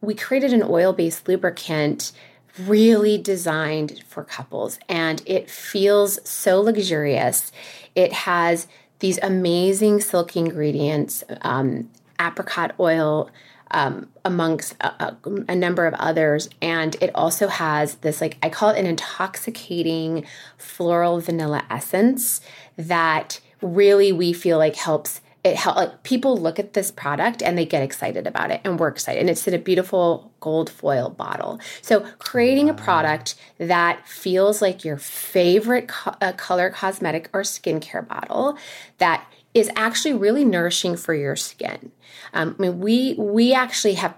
we 0.00 0.14
created 0.14 0.52
an 0.52 0.62
oil 0.62 0.92
based 0.92 1.26
lubricant 1.26 2.12
really 2.58 3.18
designed 3.18 4.02
for 4.08 4.24
couples, 4.24 4.78
and 4.88 5.22
it 5.26 5.48
feels 5.48 6.18
so 6.28 6.60
luxurious. 6.60 7.52
It 7.94 8.12
has 8.12 8.66
these 8.98 9.18
amazing 9.22 10.00
silky 10.00 10.40
ingredients, 10.40 11.22
um, 11.42 11.88
apricot 12.20 12.74
oil. 12.80 13.30
Um, 13.70 14.08
amongst 14.24 14.74
a, 14.80 15.14
a, 15.46 15.54
number 15.54 15.86
of 15.86 15.92
others. 15.94 16.48
And 16.62 16.96
it 17.02 17.10
also 17.14 17.48
has 17.48 17.96
this, 17.96 18.20
like, 18.20 18.38
I 18.42 18.48
call 18.48 18.70
it 18.70 18.78
an 18.78 18.86
intoxicating 18.86 20.24
floral 20.56 21.20
vanilla 21.20 21.64
essence 21.68 22.40
that 22.78 23.40
really 23.60 24.12
we 24.12 24.32
feel 24.32 24.56
like 24.56 24.76
helps 24.76 25.20
it 25.44 25.56
help 25.56 25.76
like 25.76 26.02
people 26.02 26.36
look 26.36 26.58
at 26.58 26.72
this 26.72 26.90
product 26.90 27.42
and 27.42 27.56
they 27.56 27.64
get 27.64 27.82
excited 27.82 28.26
about 28.26 28.50
it 28.50 28.60
and 28.64 28.78
we're 28.78 28.88
excited. 28.88 29.20
And 29.20 29.30
it's 29.30 29.46
in 29.46 29.54
a 29.54 29.58
beautiful 29.58 30.32
gold 30.40 30.68
foil 30.68 31.10
bottle. 31.10 31.60
So 31.80 32.00
creating 32.18 32.68
a 32.68 32.74
product 32.74 33.36
that 33.58 34.06
feels 34.06 34.60
like 34.60 34.84
your 34.84 34.96
favorite 34.96 35.88
co- 35.88 36.14
uh, 36.20 36.32
color 36.32 36.70
cosmetic 36.70 37.30
or 37.32 37.42
skincare 37.42 38.06
bottle 38.06 38.58
that 38.98 39.24
is 39.58 39.70
actually 39.76 40.14
really 40.14 40.44
nourishing 40.44 40.96
for 40.96 41.14
your 41.14 41.36
skin 41.36 41.92
um, 42.34 42.54
i 42.58 42.62
mean 42.62 42.78
we 42.80 43.14
we 43.14 43.52
actually 43.52 43.94
have 43.94 44.14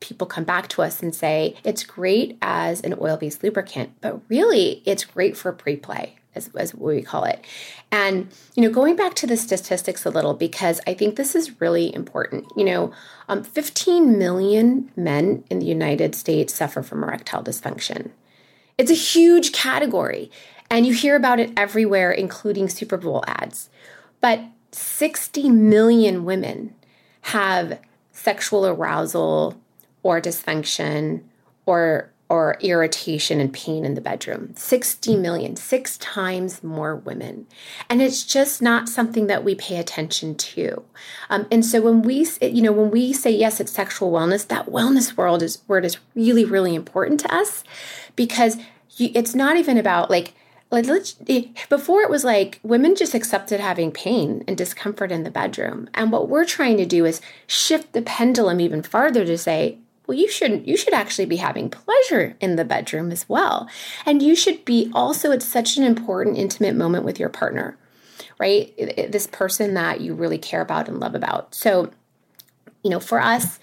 people 0.00 0.26
come 0.26 0.44
back 0.44 0.68
to 0.68 0.82
us 0.82 1.02
and 1.02 1.14
say 1.14 1.56
it's 1.64 1.82
great 1.82 2.36
as 2.42 2.80
an 2.82 2.94
oil-based 3.00 3.42
lubricant 3.42 3.90
but 4.00 4.20
really 4.28 4.82
it's 4.84 5.04
great 5.04 5.36
for 5.36 5.52
pre-play 5.52 6.16
as, 6.34 6.48
as 6.54 6.74
we 6.74 7.02
call 7.02 7.24
it. 7.24 7.44
And, 7.90 8.28
you 8.54 8.62
know, 8.62 8.70
going 8.70 8.96
back 8.96 9.14
to 9.14 9.26
the 9.26 9.36
statistics 9.36 10.04
a 10.04 10.10
little, 10.10 10.34
because 10.34 10.80
I 10.86 10.94
think 10.94 11.16
this 11.16 11.34
is 11.34 11.60
really 11.60 11.94
important. 11.94 12.46
You 12.56 12.64
know, 12.64 12.92
um, 13.28 13.44
15 13.44 14.18
million 14.18 14.90
men 14.96 15.44
in 15.50 15.58
the 15.60 15.66
United 15.66 16.14
States 16.14 16.54
suffer 16.54 16.82
from 16.82 17.02
erectile 17.02 17.42
dysfunction. 17.42 18.10
It's 18.76 18.90
a 18.90 18.94
huge 18.94 19.52
category, 19.52 20.30
and 20.68 20.86
you 20.86 20.92
hear 20.92 21.14
about 21.14 21.38
it 21.38 21.52
everywhere, 21.56 22.10
including 22.10 22.68
Super 22.68 22.96
Bowl 22.96 23.22
ads. 23.26 23.70
But 24.20 24.40
60 24.74 25.50
million 25.50 26.24
women 26.24 26.74
have 27.22 27.78
sexual 28.12 28.66
arousal 28.66 29.60
or 30.02 30.20
dysfunction 30.20 31.22
or 31.66 32.10
or 32.30 32.56
irritation 32.60 33.38
and 33.38 33.52
pain 33.52 33.84
in 33.84 33.94
the 33.94 34.00
bedroom. 34.00 34.54
60 34.56 35.16
million 35.16 35.56
six 35.56 35.98
times 35.98 36.64
more 36.64 36.96
women. 36.96 37.46
And 37.90 38.00
it's 38.00 38.24
just 38.24 38.62
not 38.62 38.88
something 38.88 39.26
that 39.26 39.44
we 39.44 39.54
pay 39.54 39.76
attention 39.76 40.34
to. 40.36 40.82
Um, 41.28 41.46
and 41.52 41.64
so 41.64 41.82
when 41.82 42.00
we 42.02 42.26
you 42.40 42.62
know 42.62 42.72
when 42.72 42.90
we 42.90 43.12
say 43.12 43.30
yes 43.30 43.60
it's 43.60 43.72
sexual 43.72 44.10
wellness 44.10 44.48
that 44.48 44.66
wellness 44.66 45.16
world 45.16 45.42
is 45.42 45.62
word 45.68 45.84
is 45.84 45.98
really 46.14 46.44
really 46.44 46.74
important 46.74 47.20
to 47.20 47.34
us 47.34 47.62
because 48.16 48.56
you, 48.96 49.10
it's 49.14 49.34
not 49.34 49.56
even 49.56 49.76
about 49.76 50.10
like 50.10 50.34
like 50.74 50.86
let's 50.86 51.16
eh, 51.28 51.46
before 51.68 52.02
it 52.02 52.10
was 52.10 52.24
like 52.24 52.60
women 52.62 52.94
just 52.94 53.14
accepted 53.14 53.60
having 53.60 53.90
pain 53.90 54.44
and 54.46 54.56
discomfort 54.56 55.10
in 55.10 55.22
the 55.22 55.30
bedroom. 55.30 55.88
And 55.94 56.12
what 56.12 56.28
we're 56.28 56.44
trying 56.44 56.76
to 56.78 56.86
do 56.86 57.04
is 57.04 57.20
shift 57.46 57.92
the 57.92 58.02
pendulum 58.02 58.60
even 58.60 58.82
farther 58.82 59.24
to 59.24 59.38
say 59.38 59.78
well 60.06 60.18
you 60.18 60.28
shouldn't 60.28 60.66
you 60.66 60.76
should 60.76 60.92
actually 60.92 61.26
be 61.26 61.36
having 61.36 61.70
pleasure 61.70 62.36
in 62.40 62.56
the 62.56 62.64
bedroom 62.64 63.10
as 63.10 63.28
well. 63.28 63.68
And 64.04 64.22
you 64.22 64.34
should 64.34 64.64
be 64.64 64.90
also 64.92 65.30
it's 65.30 65.46
such 65.46 65.76
an 65.76 65.84
important 65.84 66.36
intimate 66.36 66.74
moment 66.74 67.04
with 67.04 67.18
your 67.18 67.30
partner 67.30 67.78
right? 68.38 68.74
This 69.12 69.28
person 69.28 69.74
that 69.74 70.00
you 70.00 70.12
really 70.12 70.38
care 70.38 70.60
about 70.60 70.88
and 70.88 70.98
love 70.98 71.14
about. 71.14 71.54
So 71.54 71.90
you 72.82 72.90
know 72.90 73.00
for 73.00 73.20
us 73.20 73.58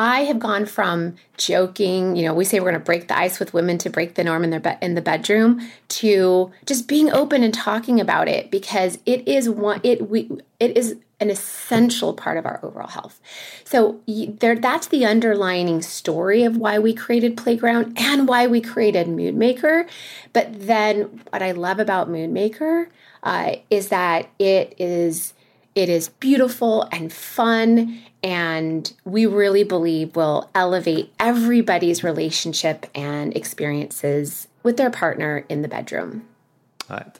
I 0.00 0.20
have 0.20 0.38
gone 0.38 0.64
from 0.64 1.16
joking, 1.36 2.16
you 2.16 2.24
know, 2.24 2.32
we 2.32 2.46
say 2.46 2.58
we're 2.58 2.70
going 2.70 2.80
to 2.80 2.80
break 2.80 3.08
the 3.08 3.18
ice 3.18 3.38
with 3.38 3.52
women 3.52 3.76
to 3.78 3.90
break 3.90 4.14
the 4.14 4.24
norm 4.24 4.42
in 4.44 4.48
their 4.48 4.58
be- 4.58 4.78
in 4.80 4.94
the 4.94 5.02
bedroom 5.02 5.70
to 5.88 6.50
just 6.64 6.88
being 6.88 7.12
open 7.12 7.42
and 7.42 7.52
talking 7.52 8.00
about 8.00 8.26
it 8.26 8.50
because 8.50 8.98
it 9.04 9.28
is 9.28 9.50
one 9.50 9.78
it 9.82 10.08
we 10.08 10.30
it 10.58 10.74
is 10.74 10.96
an 11.20 11.28
essential 11.28 12.14
part 12.14 12.38
of 12.38 12.46
our 12.46 12.60
overall 12.62 12.88
health. 12.88 13.20
So 13.64 14.00
there, 14.06 14.56
that's 14.56 14.86
the 14.86 15.04
underlining 15.04 15.82
story 15.82 16.44
of 16.44 16.56
why 16.56 16.78
we 16.78 16.94
created 16.94 17.36
Playground 17.36 17.98
and 18.00 18.26
why 18.26 18.46
we 18.46 18.62
created 18.62 19.06
Mood 19.06 19.34
Maker. 19.34 19.86
But 20.32 20.48
then, 20.66 21.20
what 21.28 21.42
I 21.42 21.52
love 21.52 21.78
about 21.78 22.08
Mood 22.08 22.30
Maker 22.30 22.88
uh, 23.22 23.56
is 23.68 23.88
that 23.88 24.30
it 24.38 24.74
is 24.78 25.34
it 25.74 25.88
is 25.88 26.08
beautiful 26.08 26.88
and 26.92 27.12
fun, 27.12 28.00
and 28.22 28.92
we 29.04 29.26
really 29.26 29.64
believe 29.64 30.16
will 30.16 30.50
elevate 30.54 31.12
everybody's 31.18 32.02
relationship 32.02 32.86
and 32.94 33.36
experiences 33.36 34.48
with 34.62 34.76
their 34.76 34.90
partner 34.90 35.44
in 35.48 35.62
the 35.62 35.68
bedroom. 35.68 36.26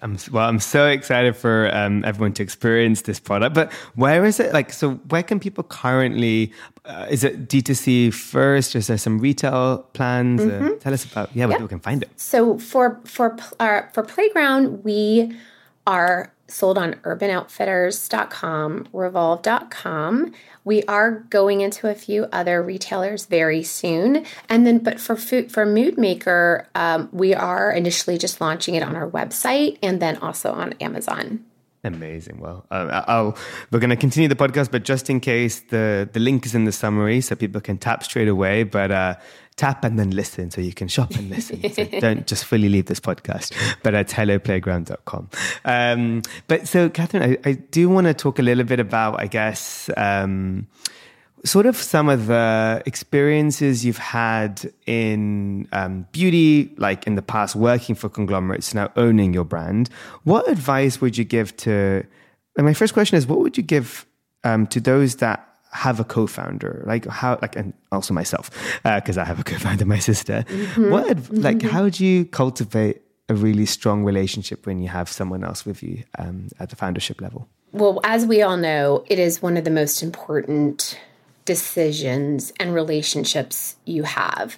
I'm 0.03 0.19
well. 0.33 0.49
I'm 0.49 0.59
so 0.59 0.89
excited 0.89 1.37
for 1.37 1.73
um, 1.75 2.05
everyone 2.05 2.33
to 2.35 2.43
experience 2.43 3.03
this 3.03 3.21
product. 3.21 3.55
But 3.55 3.73
where 3.95 4.25
is 4.25 4.41
it? 4.41 4.53
Like, 4.53 4.73
so 4.73 4.95
where 5.11 5.23
can 5.23 5.39
people 5.39 5.65
currently? 5.65 6.53
Uh, 6.85 7.07
is 7.09 7.25
it 7.25 7.49
D2C 7.49 8.13
first? 8.13 8.75
Is 8.75 8.89
there 8.89 8.99
some 8.99 9.21
retail 9.21 9.79
plans? 9.93 10.41
Uh, 10.41 10.45
mm-hmm. 10.45 10.67
Uh, 10.67 10.71
tell 10.81 10.93
us 10.93 11.05
about 11.05 11.31
yeah, 11.35 11.45
where 11.45 11.53
yep. 11.53 11.59
people 11.59 11.69
can 11.69 11.81
find 11.81 12.03
it. 12.03 12.11
So 12.17 12.59
for 12.59 13.01
for 13.05 13.37
uh, 13.61 13.83
for 13.93 14.03
Playground, 14.03 14.83
we 14.85 15.37
are 15.87 16.33
sold 16.51 16.79
on 16.79 16.95
urbanoutfitters.com, 16.95 18.89
revolve.com. 18.93 20.33
We 20.65 20.83
are 20.85 21.11
going 21.31 21.61
into 21.61 21.89
a 21.89 21.95
few 21.95 22.27
other 22.33 22.63
retailers 22.63 23.27
very 23.27 23.63
soon. 23.63 24.25
And 24.49 24.67
then, 24.67 24.79
but 24.79 25.01
for 25.01 25.17
food, 25.17 25.51
for 25.51 25.65
Mood 25.65 25.97
Maker, 25.99 26.69
um, 26.75 27.09
we 27.13 27.35
are 27.35 27.73
initially 27.73 28.19
just 28.19 28.41
launching 28.41 28.75
it 28.75 28.83
on 28.83 28.97
our 28.97 29.09
website 29.09 29.79
and 29.83 30.01
then 30.01 30.17
also 30.19 30.53
on 30.53 30.75
Amazon. 30.75 31.45
Amazing. 31.83 32.41
Well, 32.41 32.67
uh, 32.71 33.05
I'll, 33.07 33.37
we're 33.71 33.79
going 33.79 33.91
to 33.91 33.97
continue 33.97 34.29
the 34.29 34.37
podcast, 34.37 34.71
but 34.71 34.85
just 34.85 35.09
in 35.09 35.19
case, 35.19 35.61
the, 35.61 36.09
the 36.13 36.21
link 36.21 36.45
is 36.45 36.55
in 36.55 36.65
the 36.65 36.73
summary 36.73 37.23
so 37.23 37.35
people 37.35 37.61
can 37.61 37.79
tap 37.79 38.05
straight 38.05 38.29
away. 38.29 38.65
But 38.65 38.91
uh, 38.91 39.15
tap 39.57 39.85
and 39.85 39.99
then 39.99 40.11
listen 40.11 40.51
so 40.51 40.61
you 40.61 40.75
can 40.75 40.89
shop 40.89 41.11
and 41.13 41.31
listen. 41.31 41.73
so 41.73 41.85
don't 42.01 42.27
just 42.27 42.45
fully 42.45 42.69
leave 42.69 42.87
this 42.87 43.01
podcast, 43.01 43.55
but 43.83 43.95
at 43.95 44.09
helloplayground.com. 44.09 45.31
Um, 45.65 46.23
but 46.49 46.69
so, 46.69 46.91
Catherine, 46.91 47.39
I, 47.45 47.49
I 47.49 47.53
do 47.53 47.89
want 47.89 48.07
to 48.07 48.15
talk 48.15 48.39
a 48.39 48.43
little 48.43 48.65
bit 48.65 48.81
about, 48.81 49.21
I 49.21 49.27
guess, 49.27 49.89
um, 49.97 50.67
sort 51.45 51.67
of 51.67 51.77
some 51.77 52.09
of 52.09 52.27
the 52.27 52.83
experiences 52.87 53.85
you've 53.85 53.99
had 53.99 54.71
in 54.87 55.69
um, 55.73 56.07
beauty, 56.13 56.73
like 56.77 57.07
in 57.07 57.15
the 57.15 57.23
past, 57.23 57.57
working 57.57 57.95
for 57.95 58.09
conglomerates, 58.09 58.75
now 58.75 58.91
owning 58.97 59.33
your 59.33 59.45
brand. 59.45 59.89
What 60.25 60.49
advice 60.49 61.01
would 61.01 61.17
you 61.17 61.25
give 61.25 61.57
to? 61.59 62.05
And 62.57 62.67
my 62.67 62.75
first 62.75 62.93
question 62.93 63.17
is, 63.17 63.27
what 63.27 63.39
would 63.39 63.57
you 63.57 63.63
give 63.63 64.07
um, 64.45 64.67
to 64.69 64.81
those 64.81 65.17
that 65.17 65.47
have 65.73 66.01
a 66.01 66.05
co-founder 66.05 66.83
like 66.85 67.07
how 67.07 67.39
like 67.41 67.55
and 67.55 67.73
also 67.93 68.13
myself 68.13 68.51
because 68.83 69.17
uh, 69.17 69.21
i 69.21 69.25
have 69.25 69.39
a 69.39 69.45
co-founder 69.45 69.85
my 69.85 70.01
sister 70.01 70.45
mm-hmm. 70.49 70.91
what 70.91 71.07
like 71.31 71.59
mm-hmm. 71.59 71.69
how 71.69 71.89
do 71.89 72.05
you 72.05 72.25
cultivate 72.25 73.03
a 73.29 73.35
really 73.35 73.65
strong 73.65 74.03
relationship 74.03 74.67
when 74.67 74.83
you 74.83 74.89
have 74.89 75.09
someone 75.09 75.45
else 75.45 75.65
with 75.65 75.81
you 75.81 76.03
um, 76.19 76.49
at 76.59 76.71
the 76.71 76.77
foundership 76.77 77.21
level 77.21 77.47
well 77.71 78.01
as 78.03 78.27
we 78.27 78.43
all 78.43 78.57
know 78.57 79.05
it 79.07 79.21
is 79.21 79.41
one 79.41 79.57
of 79.57 79.63
the 79.63 79.71
most 79.71 80.03
important 80.03 80.99
decisions 81.45 82.53
and 82.61 82.75
relationships 82.75 83.77
you 83.85 84.03
have 84.03 84.57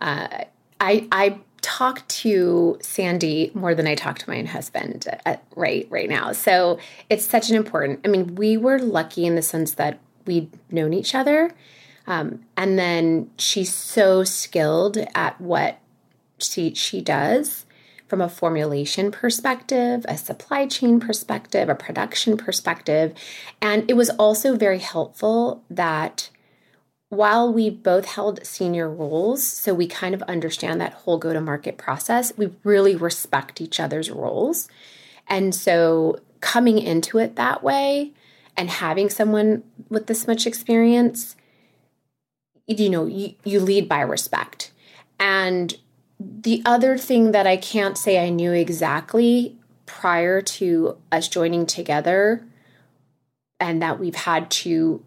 uh, 0.00 0.44
i 0.80 1.06
i 1.12 1.38
talk 1.62 2.06
to 2.08 2.76
Sandy 2.82 3.52
more 3.54 3.72
than 3.72 3.86
I 3.86 3.94
talk 3.94 4.18
to 4.18 4.28
my 4.28 4.42
husband 4.42 5.06
at, 5.24 5.44
right 5.54 5.86
right 5.90 6.08
now. 6.08 6.32
So 6.32 6.78
it's 7.08 7.24
such 7.24 7.50
an 7.50 7.56
important. 7.56 8.00
I 8.04 8.08
mean, 8.08 8.34
we 8.34 8.56
were 8.56 8.78
lucky 8.80 9.24
in 9.24 9.36
the 9.36 9.42
sense 9.42 9.74
that 9.74 10.00
we'd 10.26 10.50
known 10.70 10.92
each 10.92 11.14
other. 11.14 11.52
Um, 12.06 12.44
and 12.56 12.78
then 12.78 13.30
she's 13.38 13.72
so 13.72 14.24
skilled 14.24 14.98
at 15.14 15.40
what 15.40 15.78
she, 16.38 16.74
she 16.74 17.00
does 17.00 17.64
from 18.12 18.20
a 18.20 18.28
formulation 18.28 19.10
perspective, 19.10 20.04
a 20.06 20.18
supply 20.18 20.66
chain 20.66 21.00
perspective, 21.00 21.70
a 21.70 21.74
production 21.74 22.36
perspective. 22.36 23.14
And 23.62 23.90
it 23.90 23.94
was 23.94 24.10
also 24.10 24.54
very 24.54 24.80
helpful 24.80 25.64
that 25.70 26.28
while 27.08 27.50
we 27.50 27.70
both 27.70 28.04
held 28.04 28.44
senior 28.44 28.86
roles, 28.90 29.42
so 29.42 29.72
we 29.72 29.86
kind 29.86 30.14
of 30.14 30.20
understand 30.24 30.78
that 30.78 30.92
whole 30.92 31.16
go 31.16 31.32
to 31.32 31.40
market 31.40 31.78
process, 31.78 32.36
we 32.36 32.50
really 32.64 32.94
respect 32.94 33.62
each 33.62 33.80
other's 33.80 34.10
roles. 34.10 34.68
And 35.26 35.54
so 35.54 36.20
coming 36.42 36.78
into 36.78 37.16
it 37.16 37.36
that 37.36 37.62
way 37.62 38.12
and 38.58 38.68
having 38.68 39.08
someone 39.08 39.62
with 39.88 40.06
this 40.06 40.26
much 40.26 40.46
experience, 40.46 41.34
you 42.66 42.90
know, 42.90 43.06
you, 43.06 43.36
you 43.42 43.58
lead 43.58 43.88
by 43.88 44.02
respect. 44.02 44.70
And 45.18 45.74
the 46.42 46.62
other 46.64 46.98
thing 46.98 47.32
that 47.32 47.46
I 47.46 47.56
can't 47.56 47.96
say 47.98 48.24
I 48.24 48.28
knew 48.28 48.52
exactly 48.52 49.56
prior 49.86 50.40
to 50.40 50.96
us 51.10 51.28
joining 51.28 51.66
together 51.66 52.44
and 53.60 53.82
that 53.82 53.98
we've 54.00 54.14
had 54.14 54.50
to 54.50 55.04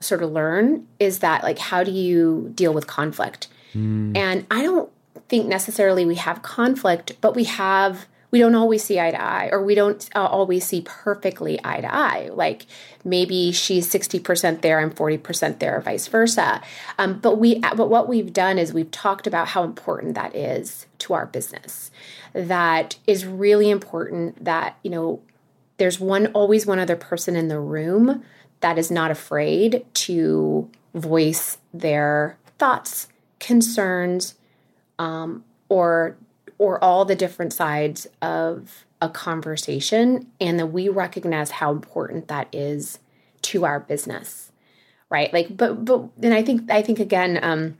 sort 0.00 0.22
of 0.22 0.32
learn 0.32 0.86
is 0.98 1.20
that 1.20 1.42
like 1.42 1.58
how 1.58 1.84
do 1.84 1.90
you 1.90 2.50
deal 2.54 2.72
with 2.72 2.86
conflict 2.86 3.48
mm. 3.72 4.16
and 4.16 4.44
i 4.50 4.62
don't 4.62 4.90
think 5.28 5.46
necessarily 5.46 6.04
we 6.04 6.16
have 6.16 6.42
conflict 6.42 7.12
but 7.20 7.36
we 7.36 7.44
have 7.44 8.06
we 8.32 8.38
don't 8.38 8.54
always 8.54 8.82
see 8.82 8.98
eye 8.98 9.10
to 9.10 9.22
eye 9.22 9.50
or 9.52 9.62
we 9.62 9.74
don't 9.74 10.08
uh, 10.16 10.26
always 10.26 10.64
see 10.64 10.80
perfectly 10.84 11.60
eye 11.62 11.82
to 11.82 11.94
eye. 11.94 12.30
Like 12.32 12.66
maybe 13.04 13.52
she's 13.52 13.92
60% 13.92 14.62
there 14.62 14.80
i'm 14.80 14.90
40% 14.90 15.58
there 15.58 15.76
or 15.76 15.80
vice 15.82 16.08
versa. 16.08 16.62
Um, 16.98 17.18
but 17.20 17.38
we 17.38 17.60
but 17.60 17.90
what 17.90 18.08
we've 18.08 18.32
done 18.32 18.58
is 18.58 18.72
we've 18.72 18.90
talked 18.90 19.26
about 19.26 19.48
how 19.48 19.62
important 19.62 20.14
that 20.14 20.34
is 20.34 20.86
to 21.00 21.12
our 21.12 21.26
business. 21.26 21.90
That 22.32 22.96
is 23.06 23.26
really 23.26 23.70
important 23.70 24.42
that 24.42 24.78
you 24.82 24.90
know 24.90 25.20
there's 25.76 26.00
one 26.00 26.28
always 26.28 26.66
one 26.66 26.78
other 26.78 26.96
person 26.96 27.36
in 27.36 27.48
the 27.48 27.60
room 27.60 28.24
that 28.60 28.78
is 28.78 28.90
not 28.90 29.10
afraid 29.10 29.84
to 29.92 30.70
voice 30.94 31.58
their 31.74 32.38
thoughts, 32.58 33.08
concerns, 33.40 34.36
um, 34.98 35.44
or 35.68 36.16
or 36.62 36.82
all 36.82 37.04
the 37.04 37.16
different 37.16 37.52
sides 37.52 38.06
of 38.22 38.86
a 39.00 39.08
conversation, 39.08 40.28
and 40.40 40.60
that 40.60 40.66
we 40.66 40.88
recognize 40.88 41.50
how 41.50 41.72
important 41.72 42.28
that 42.28 42.46
is 42.52 43.00
to 43.42 43.64
our 43.64 43.80
business, 43.80 44.52
right? 45.10 45.32
Like, 45.32 45.56
but 45.56 45.84
but 45.84 46.08
and 46.22 46.32
I 46.32 46.42
think 46.42 46.70
I 46.70 46.82
think 46.82 47.00
again. 47.00 47.38
Um, 47.42 47.78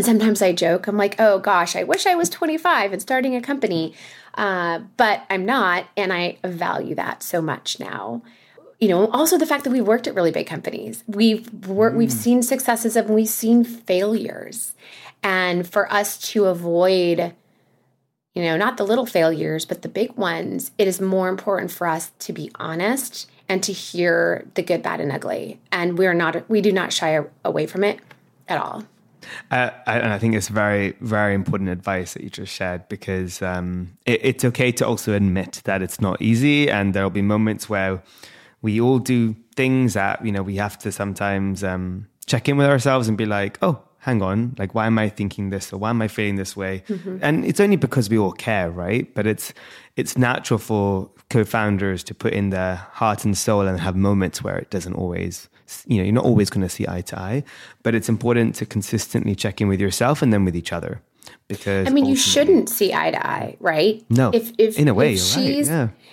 sometimes 0.00 0.40
I 0.40 0.54
joke, 0.54 0.86
I'm 0.86 0.96
like, 0.96 1.20
oh 1.20 1.38
gosh, 1.38 1.76
I 1.76 1.82
wish 1.82 2.06
I 2.06 2.14
was 2.14 2.30
25 2.30 2.94
and 2.94 3.02
starting 3.02 3.36
a 3.36 3.42
company. 3.42 3.92
Uh, 4.32 4.78
but 4.96 5.26
I'm 5.28 5.44
not. 5.44 5.84
And 5.98 6.14
I 6.14 6.38
value 6.42 6.94
that 6.94 7.22
so 7.22 7.42
much 7.42 7.78
now 7.78 8.22
you 8.82 8.88
know 8.88 9.06
also 9.10 9.38
the 9.38 9.46
fact 9.46 9.62
that 9.62 9.70
we've 9.70 9.86
worked 9.86 10.08
at 10.08 10.14
really 10.14 10.32
big 10.32 10.46
companies 10.46 11.04
we've 11.06 11.66
worked 11.66 11.94
mm. 11.94 11.98
we've 12.00 12.12
seen 12.12 12.42
successes 12.42 12.96
and 12.96 13.08
we've 13.08 13.28
seen 13.28 13.62
failures 13.62 14.74
and 15.22 15.68
for 15.68 15.90
us 15.92 16.18
to 16.18 16.46
avoid 16.46 17.32
you 18.34 18.42
know 18.42 18.56
not 18.56 18.76
the 18.76 18.84
little 18.84 19.06
failures 19.06 19.64
but 19.64 19.82
the 19.82 19.88
big 19.88 20.12
ones 20.12 20.70
it 20.78 20.88
is 20.88 21.00
more 21.00 21.28
important 21.28 21.70
for 21.70 21.86
us 21.86 22.12
to 22.18 22.32
be 22.32 22.50
honest 22.56 23.28
and 23.52 23.62
to 23.62 23.72
hear 23.72 24.46
the 24.54 24.62
good 24.62 24.82
bad 24.82 24.98
and 24.98 25.12
ugly. 25.12 25.60
And 25.70 25.98
we're 25.98 26.14
not 26.14 26.48
we 26.48 26.62
do 26.62 26.72
not 26.72 26.90
shy 26.90 27.22
away 27.44 27.66
from 27.66 27.84
it 27.84 28.00
at 28.48 28.58
all. 28.58 28.84
Uh, 29.50 29.70
and 29.86 30.12
I 30.12 30.18
think 30.18 30.34
it's 30.34 30.48
very, 30.48 30.96
very 31.00 31.34
important 31.34 31.70
advice 31.70 32.14
that 32.14 32.24
you 32.24 32.30
just 32.30 32.52
shared 32.52 32.88
because 32.88 33.40
um, 33.42 33.96
it, 34.06 34.20
it's 34.24 34.44
okay 34.46 34.72
to 34.72 34.86
also 34.86 35.12
admit 35.12 35.60
that 35.64 35.80
it's 35.80 36.00
not 36.00 36.20
easy, 36.20 36.68
and 36.68 36.92
there'll 36.92 37.10
be 37.10 37.22
moments 37.22 37.68
where 37.68 38.02
we 38.62 38.80
all 38.80 38.98
do 38.98 39.36
things 39.54 39.94
that 39.94 40.24
you 40.24 40.32
know 40.32 40.42
we 40.42 40.56
have 40.56 40.76
to 40.78 40.90
sometimes 40.90 41.62
um, 41.62 42.08
check 42.26 42.48
in 42.48 42.56
with 42.56 42.66
ourselves 42.66 43.06
and 43.06 43.16
be 43.16 43.26
like, 43.26 43.58
oh, 43.62 43.80
hang 44.02 44.20
on, 44.20 44.52
like 44.58 44.74
why 44.74 44.86
am 44.86 44.98
I 44.98 45.08
thinking 45.08 45.50
this 45.50 45.72
or 45.72 45.78
why 45.78 45.90
am 45.90 46.02
I 46.02 46.08
feeling 46.08 46.34
this 46.34 46.56
way? 46.56 46.82
Mm-hmm. 46.88 47.18
And 47.22 47.44
it's 47.44 47.60
only 47.60 47.76
because 47.76 48.10
we 48.10 48.18
all 48.18 48.32
care, 48.32 48.68
right? 48.68 49.12
But 49.14 49.28
it's 49.28 49.54
it's 49.96 50.18
natural 50.18 50.58
for 50.58 51.08
co-founders 51.30 52.02
to 52.04 52.14
put 52.14 52.32
in 52.32 52.50
their 52.50 52.76
heart 52.92 53.24
and 53.24 53.38
soul 53.38 53.62
and 53.62 53.78
have 53.78 53.96
moments 53.96 54.42
where 54.42 54.58
it 54.58 54.70
doesn't 54.70 54.94
always 54.94 55.48
you 55.86 55.96
know 55.96 56.02
you're 56.02 56.12
not 56.12 56.24
always 56.24 56.50
going 56.50 56.60
to 56.60 56.68
see 56.68 56.84
eye 56.86 57.00
to 57.00 57.18
eye 57.18 57.42
but 57.82 57.94
it's 57.94 58.08
important 58.08 58.54
to 58.54 58.66
consistently 58.66 59.34
check 59.34 59.58
in 59.58 59.68
with 59.68 59.80
yourself 59.80 60.20
and 60.20 60.30
then 60.30 60.44
with 60.44 60.54
each 60.54 60.72
other 60.72 61.00
because 61.52 61.86
I 61.86 61.90
mean, 61.90 62.04
you 62.04 62.16
shouldn't 62.16 62.68
see 62.68 62.92
eye 62.92 63.10
to 63.10 63.26
eye, 63.26 63.56
right? 63.60 64.04
No, 64.10 64.30
if 64.32 64.52
if 64.58 64.78
in 64.78 64.88
a 64.88 64.94
way, 64.94 65.14
you're 65.14 65.36
right. 65.36 65.66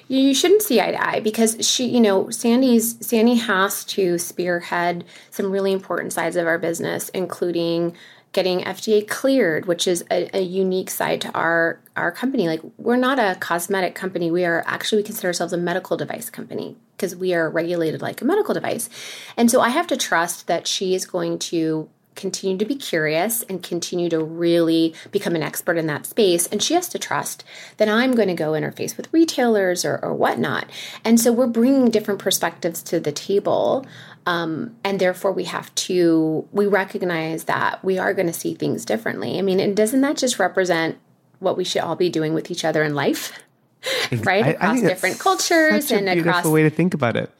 Yeah, 0.08 0.20
you 0.20 0.34
shouldn't 0.34 0.62
see 0.62 0.82
eye 0.82 0.92
to 0.92 1.08
eye 1.08 1.20
because 1.20 1.58
she, 1.68 1.86
you 1.86 2.02
know, 2.02 2.30
Sandy's 2.30 2.98
Sandy 3.06 3.36
has 3.36 3.86
to 3.86 4.18
spearhead 4.18 5.06
some 5.32 5.52
really 5.52 5.72
important 5.72 6.14
sides 6.14 6.36
of 6.36 6.48
our 6.48 6.58
business, 6.58 7.10
including 7.10 7.96
getting 8.32 8.62
FDA 8.62 9.08
cleared, 9.08 9.66
which 9.66 9.88
is 9.88 10.04
a, 10.12 10.38
a, 10.38 10.42
unique 10.42 10.90
side 10.90 11.22
to 11.22 11.32
our 11.32 11.80
our 11.96 12.12
company. 12.12 12.48
Like 12.48 12.62
we're 12.78 12.96
not 12.96 13.20
a 13.20 13.38
cosmetic 13.40 13.96
company. 13.96 14.30
We 14.30 14.46
are 14.46 14.64
actually 14.68 15.02
we 15.02 15.04
consider 15.04 15.28
ourselves 15.28 15.54
a 15.54 15.58
medical 15.58 15.98
device 15.98 16.30
company 16.30 16.76
because 16.96 17.16
we 17.16 17.34
are 17.34 17.50
regulated 17.50 18.02
like 18.02 18.22
a 18.22 18.26
medical 18.26 18.54
device. 18.54 18.90
And 19.38 19.50
so 19.50 19.62
I 19.62 19.70
have 19.70 19.88
to 19.88 19.98
trust 19.98 20.48
that 20.48 20.68
she 20.68 20.94
is 20.94 21.06
going 21.06 21.40
to 21.40 21.90
continue 22.20 22.58
to 22.58 22.66
be 22.66 22.76
curious 22.76 23.44
and 23.44 23.64
continue 23.64 24.10
to 24.10 24.24
really 24.24 24.94
become 25.12 25.36
an 25.36 25.42
expert 25.42 25.78
in 25.78 25.88
that 25.88 26.06
space. 26.06 26.48
And 26.48 26.62
she 26.62 26.74
has 26.74 26.90
to 26.90 27.00
trust 27.00 27.44
that 27.78 27.88
I'm 27.88 28.14
going 28.14 28.28
to 28.28 28.34
go 28.34 28.52
interface 28.52 28.98
with 28.98 29.12
retailers 29.14 29.86
or, 29.86 29.98
or 30.04 30.14
whatnot. 30.14 30.70
And 31.06 31.20
so 31.20 31.32
we're 31.32 31.48
bringing 31.48 31.90
different 31.90 32.20
perspectives 32.20 32.84
to 32.84 33.00
the 33.00 33.12
table. 33.12 33.86
Um, 34.26 34.76
and 34.84 35.00
therefore, 35.00 35.32
we 35.32 35.46
have 35.46 35.74
to, 35.76 36.48
we 36.52 36.68
recognize 36.68 37.46
that 37.46 37.84
we 37.84 37.98
are 37.98 38.14
going 38.14 38.28
to 38.28 38.34
see 38.34 38.54
things 38.54 38.86
differently. 38.86 39.40
I 39.40 39.42
mean, 39.42 39.60
and 39.60 39.76
doesn't 39.76 40.02
that 40.02 40.18
just 40.18 40.38
represent 40.38 40.98
what 41.40 41.56
we 41.56 41.64
should 41.64 41.82
all 41.82 41.96
be 41.96 42.10
doing 42.10 42.34
with 42.34 42.52
each 42.52 42.66
other 42.66 42.84
in 42.84 42.94
life? 42.94 43.32
right? 44.12 44.46
I, 44.46 44.50
across 44.50 44.78
I 44.78 44.82
different 44.82 45.20
cultures 45.20 45.92
and 45.92 46.10
across. 46.10 46.44
The 46.44 46.50
way 46.50 46.64
to 46.64 46.70
think 46.70 46.94
about 46.94 47.16
it. 47.16 47.32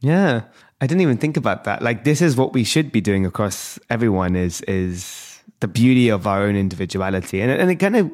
Yeah. 0.00 0.42
I 0.80 0.86
didn't 0.86 1.00
even 1.00 1.18
think 1.18 1.36
about 1.36 1.64
that. 1.64 1.82
Like 1.82 2.04
this 2.04 2.22
is 2.22 2.36
what 2.36 2.52
we 2.52 2.64
should 2.64 2.92
be 2.92 3.00
doing 3.00 3.26
across 3.26 3.78
everyone 3.90 4.36
is 4.36 4.60
is 4.62 5.42
the 5.60 5.68
beauty 5.68 6.08
of 6.08 6.26
our 6.26 6.42
own 6.42 6.56
individuality. 6.56 7.40
And 7.40 7.50
and 7.50 7.70
it 7.70 7.76
kind 7.76 7.96
of 7.96 8.10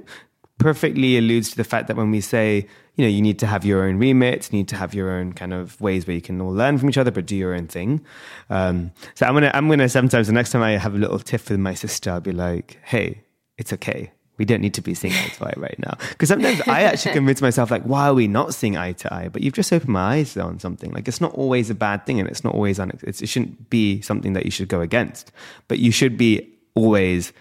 perfectly 0.59 1.19
alludes 1.19 1.51
to 1.51 1.57
the 1.57 1.65
fact 1.65 1.89
that 1.89 1.97
when 1.97 2.11
we 2.11 2.21
say, 2.21 2.67
you 2.97 3.05
know, 3.05 3.09
you 3.09 3.21
need 3.21 3.39
to 3.41 3.47
have 3.47 3.65
your 3.65 3.85
own 3.85 3.99
remit, 3.99 4.51
you 4.53 4.59
need 4.59 4.69
to 4.69 4.77
have 4.77 4.95
your 4.95 5.11
own 5.11 5.33
kind 5.33 5.53
of 5.53 5.79
ways 5.81 6.07
where 6.07 6.15
you 6.15 6.23
can 6.23 6.41
all 6.41 6.53
learn 6.53 6.79
from 6.79 6.89
each 6.89 6.97
other, 6.97 7.11
but 7.11 7.27
do 7.27 7.37
your 7.37 7.55
own 7.55 7.67
thing. 7.67 8.05
Um, 8.49 8.93
so 9.15 9.27
I'm 9.27 9.35
gonna 9.35 9.51
I'm 9.53 9.69
gonna 9.69 9.89
sometimes 9.89 10.29
the 10.29 10.33
next 10.33 10.53
time 10.53 10.63
I 10.63 10.73
have 10.73 10.95
a 10.95 10.99
little 10.99 11.19
tiff 11.19 11.51
with 11.51 11.61
my 11.61 11.75
sister, 11.75 12.11
I'll 12.13 12.21
be 12.21 12.33
like, 12.33 12.79
hey, 12.83 13.23
it's 13.59 13.73
okay 13.73 14.11
we 14.37 14.45
don't 14.45 14.61
need 14.61 14.75
to 14.75 14.83
be 14.83 14.95
seeing 14.95 15.15
eye 15.15 15.29
to 15.29 15.47
eye 15.47 15.55
right 15.57 15.79
now. 15.79 15.97
Because 16.11 16.29
sometimes 16.29 16.61
I 16.67 16.83
actually 16.83 17.13
convince 17.21 17.41
myself, 17.41 17.71
like, 17.71 17.83
why 17.85 18.09
are 18.09 18.15
we 18.15 18.27
not 18.27 18.53
seeing 18.55 18.77
eye 18.77 18.93
to 18.93 19.15
eye? 19.15 19.29
But 19.29 19.43
you've 19.43 19.55
just 19.55 19.73
opened 19.73 19.93
my 19.93 20.17
eyes 20.17 20.37
on 20.37 20.59
something. 20.59 20.93
Like, 20.93 21.07
it's 21.07 21.21
not 21.21 21.33
always 21.35 21.71
a 21.71 21.75
bad 21.75 22.05
thing 22.05 22.19
and 22.19 22.29
it's 22.29 22.43
not 22.43 22.55
always, 22.55 22.81
un- 22.81 22.99
it 23.03 23.29
shouldn't 23.29 23.71
be 23.71 24.01
something 24.01 24.33
that 24.33 24.45
you 24.45 24.51
should 24.51 24.69
go 24.69 24.81
against. 24.81 25.31
But 25.69 25.79
you 25.79 25.93
should 25.93 26.17
be 26.17 26.53
always 26.75 27.33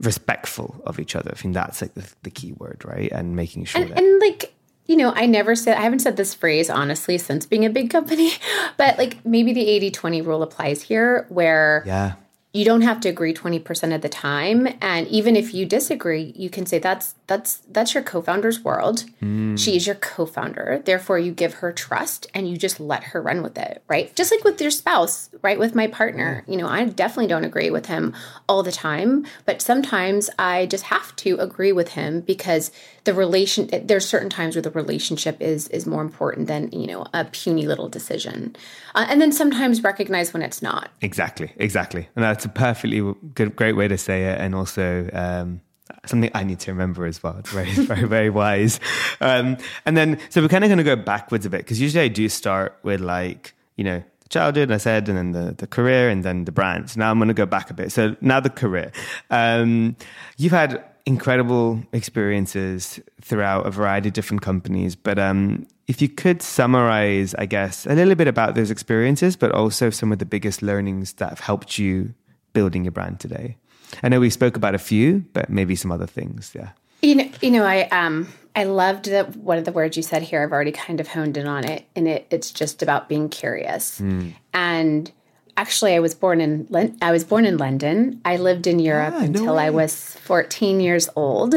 respectful 0.00 0.80
of 0.84 1.00
each 1.00 1.16
other. 1.16 1.30
I 1.32 1.36
think 1.36 1.54
that's 1.54 1.80
like 1.80 1.94
the, 1.94 2.06
the 2.22 2.30
key 2.30 2.52
word, 2.52 2.82
right? 2.84 3.10
And 3.10 3.34
making 3.34 3.64
sure 3.64 3.80
and, 3.80 3.90
that. 3.90 3.98
And 3.98 4.20
like, 4.20 4.52
you 4.84 4.96
know, 4.96 5.12
I 5.14 5.24
never 5.24 5.54
said, 5.54 5.78
I 5.78 5.82
haven't 5.82 6.00
said 6.00 6.18
this 6.18 6.34
phrase 6.34 6.68
honestly 6.68 7.16
since 7.16 7.46
being 7.46 7.64
a 7.64 7.70
big 7.70 7.90
company, 7.90 8.32
but 8.76 8.98
like 8.98 9.24
maybe 9.24 9.54
the 9.54 9.66
80 9.66 9.90
20 9.92 10.20
rule 10.22 10.42
applies 10.42 10.82
here 10.82 11.24
where. 11.30 11.82
Yeah 11.86 12.14
you 12.58 12.64
don't 12.64 12.82
have 12.82 13.00
to 13.00 13.08
agree 13.08 13.32
20% 13.32 13.94
of 13.94 14.00
the 14.00 14.08
time. 14.08 14.66
And 14.80 15.06
even 15.08 15.36
if 15.36 15.54
you 15.54 15.64
disagree 15.64 16.32
you 16.36 16.50
can 16.50 16.66
say 16.66 16.78
that's 16.78 17.14
that's 17.28 17.58
that's 17.70 17.94
your 17.94 18.02
co-founder's 18.02 18.64
world. 18.64 19.04
Mm. 19.22 19.58
she 19.58 19.76
is 19.76 19.86
your 19.86 19.96
co-founder. 19.96 20.82
Therefore 20.84 21.18
you 21.18 21.32
give 21.32 21.54
her 21.54 21.72
trust 21.72 22.26
and 22.34 22.48
you 22.48 22.56
just 22.56 22.80
let 22.80 23.04
her 23.10 23.22
run 23.22 23.42
with 23.42 23.56
it 23.56 23.82
right? 23.88 24.14
Just 24.16 24.32
like 24.32 24.44
with 24.44 24.60
your 24.60 24.72
spouse 24.72 25.30
right? 25.42 25.58
With 25.58 25.74
my 25.74 25.86
partner. 25.86 26.44
You 26.48 26.56
know 26.56 26.68
i 26.68 26.84
definitely 26.84 27.28
don't 27.28 27.44
agree 27.44 27.70
with 27.70 27.86
him 27.86 28.14
all 28.48 28.62
the 28.62 28.72
time 28.72 29.26
but 29.44 29.62
sometimes 29.62 30.30
i 30.38 30.66
just 30.66 30.84
have 30.84 31.14
to 31.16 31.36
agree 31.38 31.72
with 31.72 31.90
him 31.90 32.20
because 32.20 32.70
the 33.08 33.14
relation 33.14 33.70
there's 33.84 34.06
certain 34.06 34.28
times 34.28 34.54
where 34.54 34.60
the 34.60 34.70
relationship 34.70 35.40
is 35.40 35.66
is 35.68 35.86
more 35.86 36.02
important 36.02 36.46
than 36.46 36.70
you 36.72 36.86
know 36.86 37.06
a 37.14 37.24
puny 37.24 37.66
little 37.66 37.88
decision 37.88 38.54
uh, 38.94 39.06
and 39.08 39.18
then 39.18 39.32
sometimes 39.32 39.82
recognize 39.82 40.34
when 40.34 40.42
it's 40.42 40.60
not 40.60 40.90
exactly 41.00 41.50
exactly 41.56 42.06
and 42.14 42.22
that's 42.22 42.44
a 42.44 42.50
perfectly 42.50 43.00
good 43.34 43.56
great 43.56 43.76
way 43.76 43.88
to 43.88 43.96
say 43.96 44.24
it 44.24 44.38
and 44.38 44.54
also 44.54 45.08
um, 45.14 45.62
something 46.04 46.30
I 46.34 46.44
need 46.44 46.60
to 46.60 46.70
remember 46.70 47.06
as 47.06 47.22
well. 47.22 47.36
It's 47.38 47.50
very, 47.50 47.70
very, 47.92 48.06
very 48.06 48.30
wise. 48.30 48.78
Um, 49.22 49.56
and 49.86 49.96
then, 49.96 50.18
so 50.28 50.42
we're 50.42 50.48
kind 50.48 50.62
of 50.62 50.68
going 50.68 50.78
to 50.78 50.84
go 50.84 50.96
backwards 50.96 51.46
a 51.46 51.50
bit 51.50 51.58
because 51.58 51.80
usually 51.80 52.04
I 52.04 52.08
do 52.08 52.28
start 52.28 52.78
with 52.82 53.00
like, 53.00 53.54
you 53.76 53.84
know, 53.84 54.04
childhood, 54.28 54.70
I 54.70 54.76
said, 54.76 55.08
and 55.08 55.16
then 55.16 55.32
the, 55.32 55.54
the 55.56 55.66
career, 55.66 56.10
and 56.10 56.22
then 56.22 56.44
the 56.44 56.52
brands. 56.52 56.96
Now 56.96 57.10
I'm 57.10 57.18
going 57.18 57.28
to 57.28 57.34
go 57.34 57.46
back 57.46 57.70
a 57.70 57.74
bit. 57.74 57.90
So 57.90 58.16
now 58.20 58.38
the 58.38 58.50
career. 58.50 58.92
Um, 59.30 59.96
you've 60.36 60.52
had 60.52 60.84
incredible 61.08 61.82
experiences 61.94 63.00
throughout 63.22 63.66
a 63.66 63.70
variety 63.70 64.08
of 64.08 64.12
different 64.12 64.42
companies, 64.42 64.94
but 64.94 65.18
um, 65.18 65.66
if 65.86 66.02
you 66.02 66.08
could 66.08 66.42
summarize, 66.42 67.34
I 67.36 67.46
guess, 67.46 67.86
a 67.86 67.94
little 67.94 68.14
bit 68.14 68.28
about 68.28 68.54
those 68.54 68.70
experiences, 68.70 69.34
but 69.34 69.50
also 69.52 69.88
some 69.88 70.12
of 70.12 70.18
the 70.18 70.26
biggest 70.26 70.60
learnings 70.60 71.14
that 71.14 71.30
have 71.30 71.40
helped 71.40 71.78
you 71.78 72.12
building 72.52 72.84
your 72.84 72.92
brand 72.92 73.20
today. 73.20 73.56
I 74.02 74.10
know 74.10 74.20
we 74.20 74.28
spoke 74.28 74.54
about 74.54 74.74
a 74.74 74.78
few, 74.78 75.24
but 75.32 75.48
maybe 75.48 75.74
some 75.74 75.90
other 75.90 76.06
things. 76.06 76.52
Yeah. 76.54 76.72
You 77.00 77.14
know, 77.14 77.30
you 77.40 77.50
know, 77.52 77.64
I 77.64 77.88
um, 77.88 78.28
I 78.54 78.64
loved 78.64 79.06
that 79.06 79.34
one 79.36 79.56
of 79.56 79.64
the 79.64 79.72
words 79.72 79.96
you 79.96 80.02
said 80.02 80.22
here. 80.22 80.42
I've 80.42 80.52
already 80.52 80.72
kind 80.72 81.00
of 81.00 81.08
honed 81.08 81.38
in 81.38 81.46
on 81.46 81.64
it, 81.64 81.86
and 81.96 82.06
it, 82.06 82.26
it's 82.30 82.50
just 82.50 82.82
about 82.82 83.08
being 83.08 83.30
curious. 83.30 83.98
Mm. 83.98 84.34
And 84.52 85.10
actually 85.58 85.94
I 85.94 85.98
was 85.98 86.14
born 86.14 86.40
in 86.40 86.96
I 87.02 87.10
was 87.10 87.24
born 87.24 87.44
in 87.44 87.58
London. 87.58 88.20
I 88.24 88.36
lived 88.36 88.68
in 88.68 88.78
Europe 88.78 89.14
ah, 89.16 89.24
until 89.24 89.54
no 89.54 89.56
I 89.56 89.70
was 89.70 90.14
14 90.22 90.78
years 90.80 91.08
old. 91.16 91.54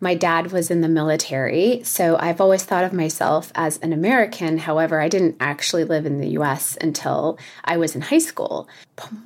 My 0.00 0.14
dad 0.14 0.52
was 0.52 0.70
in 0.70 0.80
the 0.80 0.88
military, 0.88 1.82
so 1.82 2.16
I've 2.16 2.40
always 2.40 2.62
thought 2.62 2.84
of 2.84 2.92
myself 2.92 3.50
as 3.56 3.76
an 3.78 3.92
American. 3.92 4.56
However, 4.56 5.00
I 5.00 5.08
didn't 5.08 5.36
actually 5.40 5.84
live 5.84 6.06
in 6.06 6.20
the 6.20 6.28
US 6.38 6.78
until 6.80 7.38
I 7.64 7.76
was 7.76 7.96
in 7.96 8.02
high 8.02 8.24
school. 8.30 8.68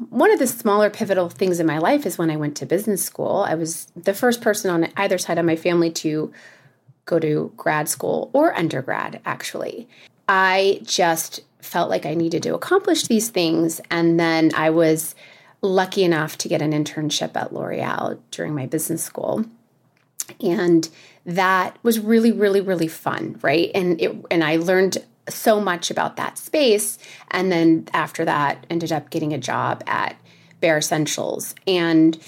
One 0.08 0.32
of 0.32 0.38
the 0.38 0.46
smaller 0.46 0.88
pivotal 0.88 1.28
things 1.28 1.60
in 1.60 1.66
my 1.66 1.78
life 1.78 2.06
is 2.06 2.16
when 2.16 2.30
I 2.30 2.36
went 2.36 2.56
to 2.56 2.66
business 2.66 3.04
school. 3.04 3.44
I 3.46 3.54
was 3.54 3.86
the 3.94 4.14
first 4.14 4.40
person 4.40 4.70
on 4.70 4.90
either 4.96 5.18
side 5.18 5.38
of 5.38 5.44
my 5.44 5.56
family 5.56 5.90
to 6.04 6.32
go 7.04 7.18
to 7.18 7.52
grad 7.58 7.90
school 7.90 8.30
or 8.32 8.56
undergrad 8.56 9.20
actually. 9.26 9.86
I 10.26 10.80
just 10.84 11.42
felt 11.64 11.90
like 11.90 12.06
I 12.06 12.14
needed 12.14 12.42
to 12.44 12.54
accomplish 12.54 13.04
these 13.04 13.30
things. 13.30 13.80
And 13.90 14.20
then 14.20 14.50
I 14.54 14.70
was 14.70 15.14
lucky 15.62 16.04
enough 16.04 16.36
to 16.38 16.48
get 16.48 16.62
an 16.62 16.72
internship 16.72 17.34
at 17.36 17.52
L'Oreal 17.52 18.18
during 18.30 18.54
my 18.54 18.66
business 18.66 19.02
school. 19.02 19.44
And 20.40 20.88
that 21.26 21.78
was 21.82 21.98
really, 21.98 22.32
really, 22.32 22.60
really 22.60 22.88
fun, 22.88 23.38
right? 23.42 23.70
And 23.74 24.00
it 24.00 24.14
and 24.30 24.44
I 24.44 24.56
learned 24.56 24.98
so 25.28 25.58
much 25.58 25.90
about 25.90 26.16
that 26.16 26.36
space. 26.36 26.98
And 27.30 27.50
then 27.50 27.88
after 27.94 28.24
that, 28.26 28.66
ended 28.68 28.92
up 28.92 29.10
getting 29.10 29.32
a 29.32 29.38
job 29.38 29.82
at 29.86 30.16
Bare 30.60 30.78
Escentuals. 30.78 31.54
And 31.66 32.18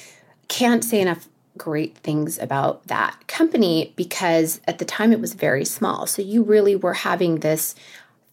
can't 0.49 0.85
say 0.85 1.01
enough 1.01 1.29
great 1.59 1.96
things 1.99 2.38
about 2.38 2.87
that 2.87 3.27
company 3.27 3.92
because 3.96 4.61
at 4.66 4.79
the 4.79 4.85
time 4.85 5.12
it 5.12 5.20
was 5.20 5.35
very 5.35 5.64
small. 5.64 6.07
So 6.07 6.22
you 6.22 6.42
really 6.42 6.77
were 6.77 6.94
having 6.94 7.37
this 7.37 7.75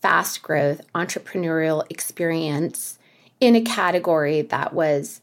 fast 0.03 0.41
growth 0.41 0.81
entrepreneurial 0.93 1.89
experience 1.89 2.99
in 3.39 3.55
a 3.55 3.61
category 3.61 4.41
that 4.41 4.73
was 4.73 5.21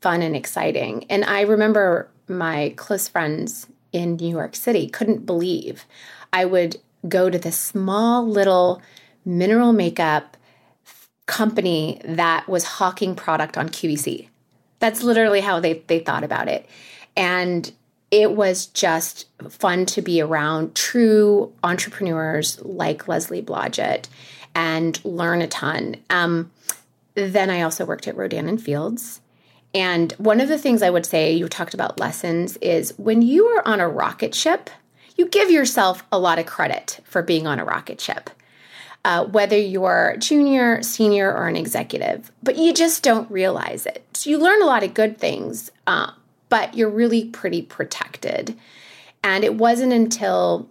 fun 0.00 0.22
and 0.22 0.36
exciting. 0.36 1.04
And 1.10 1.24
I 1.24 1.40
remember 1.40 2.08
my 2.28 2.72
close 2.76 3.08
friends 3.08 3.66
in 3.92 4.14
New 4.16 4.28
York 4.30 4.54
City 4.54 4.88
couldn't 4.88 5.26
believe 5.26 5.84
I 6.32 6.44
would 6.44 6.76
go 7.08 7.28
to 7.28 7.40
this 7.40 7.58
small 7.58 8.24
little 8.24 8.80
mineral 9.24 9.72
makeup 9.72 10.36
company 11.26 12.00
that 12.04 12.48
was 12.48 12.62
hawking 12.62 13.16
product 13.16 13.58
on 13.58 13.68
QVC. 13.68 14.28
That's 14.78 15.02
literally 15.02 15.40
how 15.40 15.58
they, 15.58 15.82
they 15.88 15.98
thought 15.98 16.22
about 16.22 16.46
it. 16.46 16.66
And 17.16 17.72
it 18.10 18.32
was 18.32 18.66
just 18.66 19.26
fun 19.48 19.86
to 19.86 20.02
be 20.02 20.20
around 20.20 20.74
true 20.74 21.52
entrepreneurs 21.62 22.60
like 22.62 23.08
Leslie 23.08 23.42
Blodgett 23.42 24.08
and 24.54 25.02
learn 25.04 25.42
a 25.42 25.46
ton. 25.46 25.96
Um, 26.10 26.50
then 27.14 27.50
I 27.50 27.62
also 27.62 27.84
worked 27.84 28.08
at 28.08 28.16
Rodan 28.16 28.48
and 28.48 28.60
Fields. 28.60 29.20
And 29.72 30.12
one 30.14 30.40
of 30.40 30.48
the 30.48 30.58
things 30.58 30.82
I 30.82 30.90
would 30.90 31.06
say, 31.06 31.32
you 31.32 31.48
talked 31.48 31.74
about 31.74 32.00
lessons, 32.00 32.56
is 32.56 32.92
when 32.98 33.22
you 33.22 33.46
are 33.46 33.66
on 33.66 33.78
a 33.78 33.88
rocket 33.88 34.34
ship, 34.34 34.70
you 35.16 35.26
give 35.26 35.50
yourself 35.50 36.02
a 36.10 36.18
lot 36.18 36.38
of 36.38 36.46
credit 36.46 37.00
for 37.04 37.22
being 37.22 37.46
on 37.46 37.60
a 37.60 37.64
rocket 37.64 38.00
ship. 38.00 38.30
Uh, 39.02 39.24
whether 39.26 39.56
you're 39.56 40.16
junior, 40.18 40.82
senior, 40.82 41.32
or 41.32 41.46
an 41.48 41.56
executive, 41.56 42.30
but 42.42 42.58
you 42.58 42.74
just 42.74 43.02
don't 43.02 43.30
realize 43.30 43.86
it. 43.86 44.04
So 44.12 44.28
you 44.28 44.38
learn 44.38 44.60
a 44.60 44.66
lot 44.66 44.82
of 44.82 44.92
good 44.92 45.16
things, 45.16 45.70
uh, 45.86 46.10
but 46.50 46.74
you're 46.74 46.90
really 46.90 47.24
pretty 47.24 47.62
protected. 47.62 48.58
And 49.24 49.42
it 49.42 49.54
wasn't 49.54 49.94
until 49.94 50.68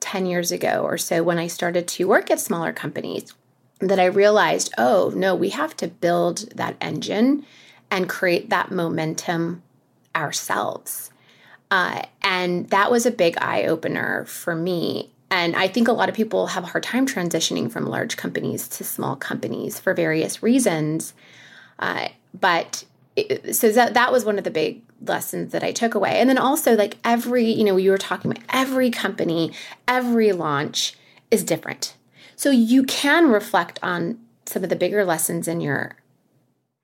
10 0.00 0.26
years 0.26 0.52
ago 0.52 0.82
or 0.84 0.98
so 0.98 1.22
when 1.22 1.38
I 1.38 1.48
started 1.48 1.88
to 1.88 2.06
work 2.06 2.30
at 2.30 2.38
smaller 2.38 2.72
companies 2.72 3.34
that 3.80 3.98
I 3.98 4.04
realized, 4.04 4.72
oh, 4.78 5.12
no, 5.16 5.34
we 5.34 5.48
have 5.50 5.76
to 5.78 5.88
build 5.88 6.50
that 6.54 6.76
engine 6.80 7.44
and 7.90 8.08
create 8.08 8.50
that 8.50 8.70
momentum 8.70 9.62
ourselves. 10.14 11.10
Uh, 11.70 12.02
and 12.22 12.68
that 12.70 12.90
was 12.90 13.06
a 13.06 13.10
big 13.10 13.36
eye 13.38 13.64
opener 13.64 14.24
for 14.26 14.54
me. 14.54 15.10
And 15.30 15.56
I 15.56 15.66
think 15.68 15.88
a 15.88 15.92
lot 15.92 16.08
of 16.08 16.14
people 16.14 16.48
have 16.48 16.64
a 16.64 16.68
hard 16.68 16.84
time 16.84 17.06
transitioning 17.06 17.70
from 17.70 17.86
large 17.86 18.16
companies 18.16 18.68
to 18.68 18.84
small 18.84 19.16
companies 19.16 19.80
for 19.80 19.94
various 19.94 20.42
reasons. 20.42 21.14
Uh, 21.78 22.08
but 22.38 22.84
it, 23.16 23.56
so 23.56 23.70
that 23.72 23.94
that 23.94 24.12
was 24.12 24.24
one 24.24 24.38
of 24.38 24.44
the 24.44 24.50
big 24.50 24.83
lessons 25.00 25.52
that 25.52 25.62
I 25.62 25.72
took 25.72 25.94
away. 25.94 26.20
And 26.20 26.28
then 26.28 26.38
also 26.38 26.74
like 26.74 26.96
every, 27.04 27.50
you 27.50 27.64
know, 27.64 27.76
you 27.76 27.90
were 27.90 27.98
talking 27.98 28.30
about 28.30 28.44
every 28.50 28.90
company, 28.90 29.52
every 29.86 30.32
launch 30.32 30.94
is 31.30 31.44
different. 31.44 31.96
So 32.36 32.50
you 32.50 32.84
can 32.84 33.30
reflect 33.30 33.78
on 33.82 34.18
some 34.46 34.62
of 34.62 34.70
the 34.70 34.76
bigger 34.76 35.04
lessons 35.04 35.48
in 35.48 35.60
your 35.60 35.96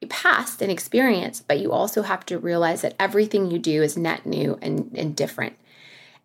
past 0.08 0.62
and 0.62 0.70
experience, 0.70 1.42
but 1.46 1.60
you 1.60 1.72
also 1.72 2.02
have 2.02 2.24
to 2.26 2.38
realize 2.38 2.82
that 2.82 2.96
everything 2.98 3.50
you 3.50 3.58
do 3.58 3.82
is 3.82 3.96
net 3.96 4.24
new 4.24 4.58
and, 4.62 4.90
and 4.96 5.14
different. 5.14 5.56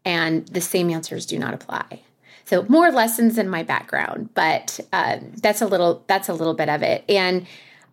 And 0.06 0.48
the 0.48 0.62
same 0.62 0.90
answers 0.90 1.26
do 1.26 1.38
not 1.38 1.54
apply. 1.54 2.02
So 2.46 2.66
more 2.70 2.92
lessons 2.92 3.38
in 3.38 3.50
my 3.50 3.64
background, 3.64 4.30
but 4.36 4.80
uh, 4.94 5.18
that's 5.42 5.62
a 5.62 5.66
little 5.66 6.04
that's 6.08 6.30
a 6.30 6.34
little 6.34 6.54
bit 6.54 6.70
of 6.70 6.84
it. 6.84 7.04
And 7.10 7.48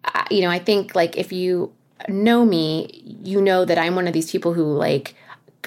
uh, 0.04 0.24
you 0.30 0.42
know, 0.42 0.50
I 0.50 0.58
think 0.58 0.94
like 0.94 1.16
if 1.16 1.32
you 1.32 1.72
know 2.08 2.44
me, 2.44 3.02
you 3.22 3.40
know 3.40 3.64
that 3.64 3.78
I'm 3.78 3.94
one 3.94 4.06
of 4.06 4.12
these 4.12 4.30
people 4.30 4.52
who 4.54 4.64
like 4.64 5.14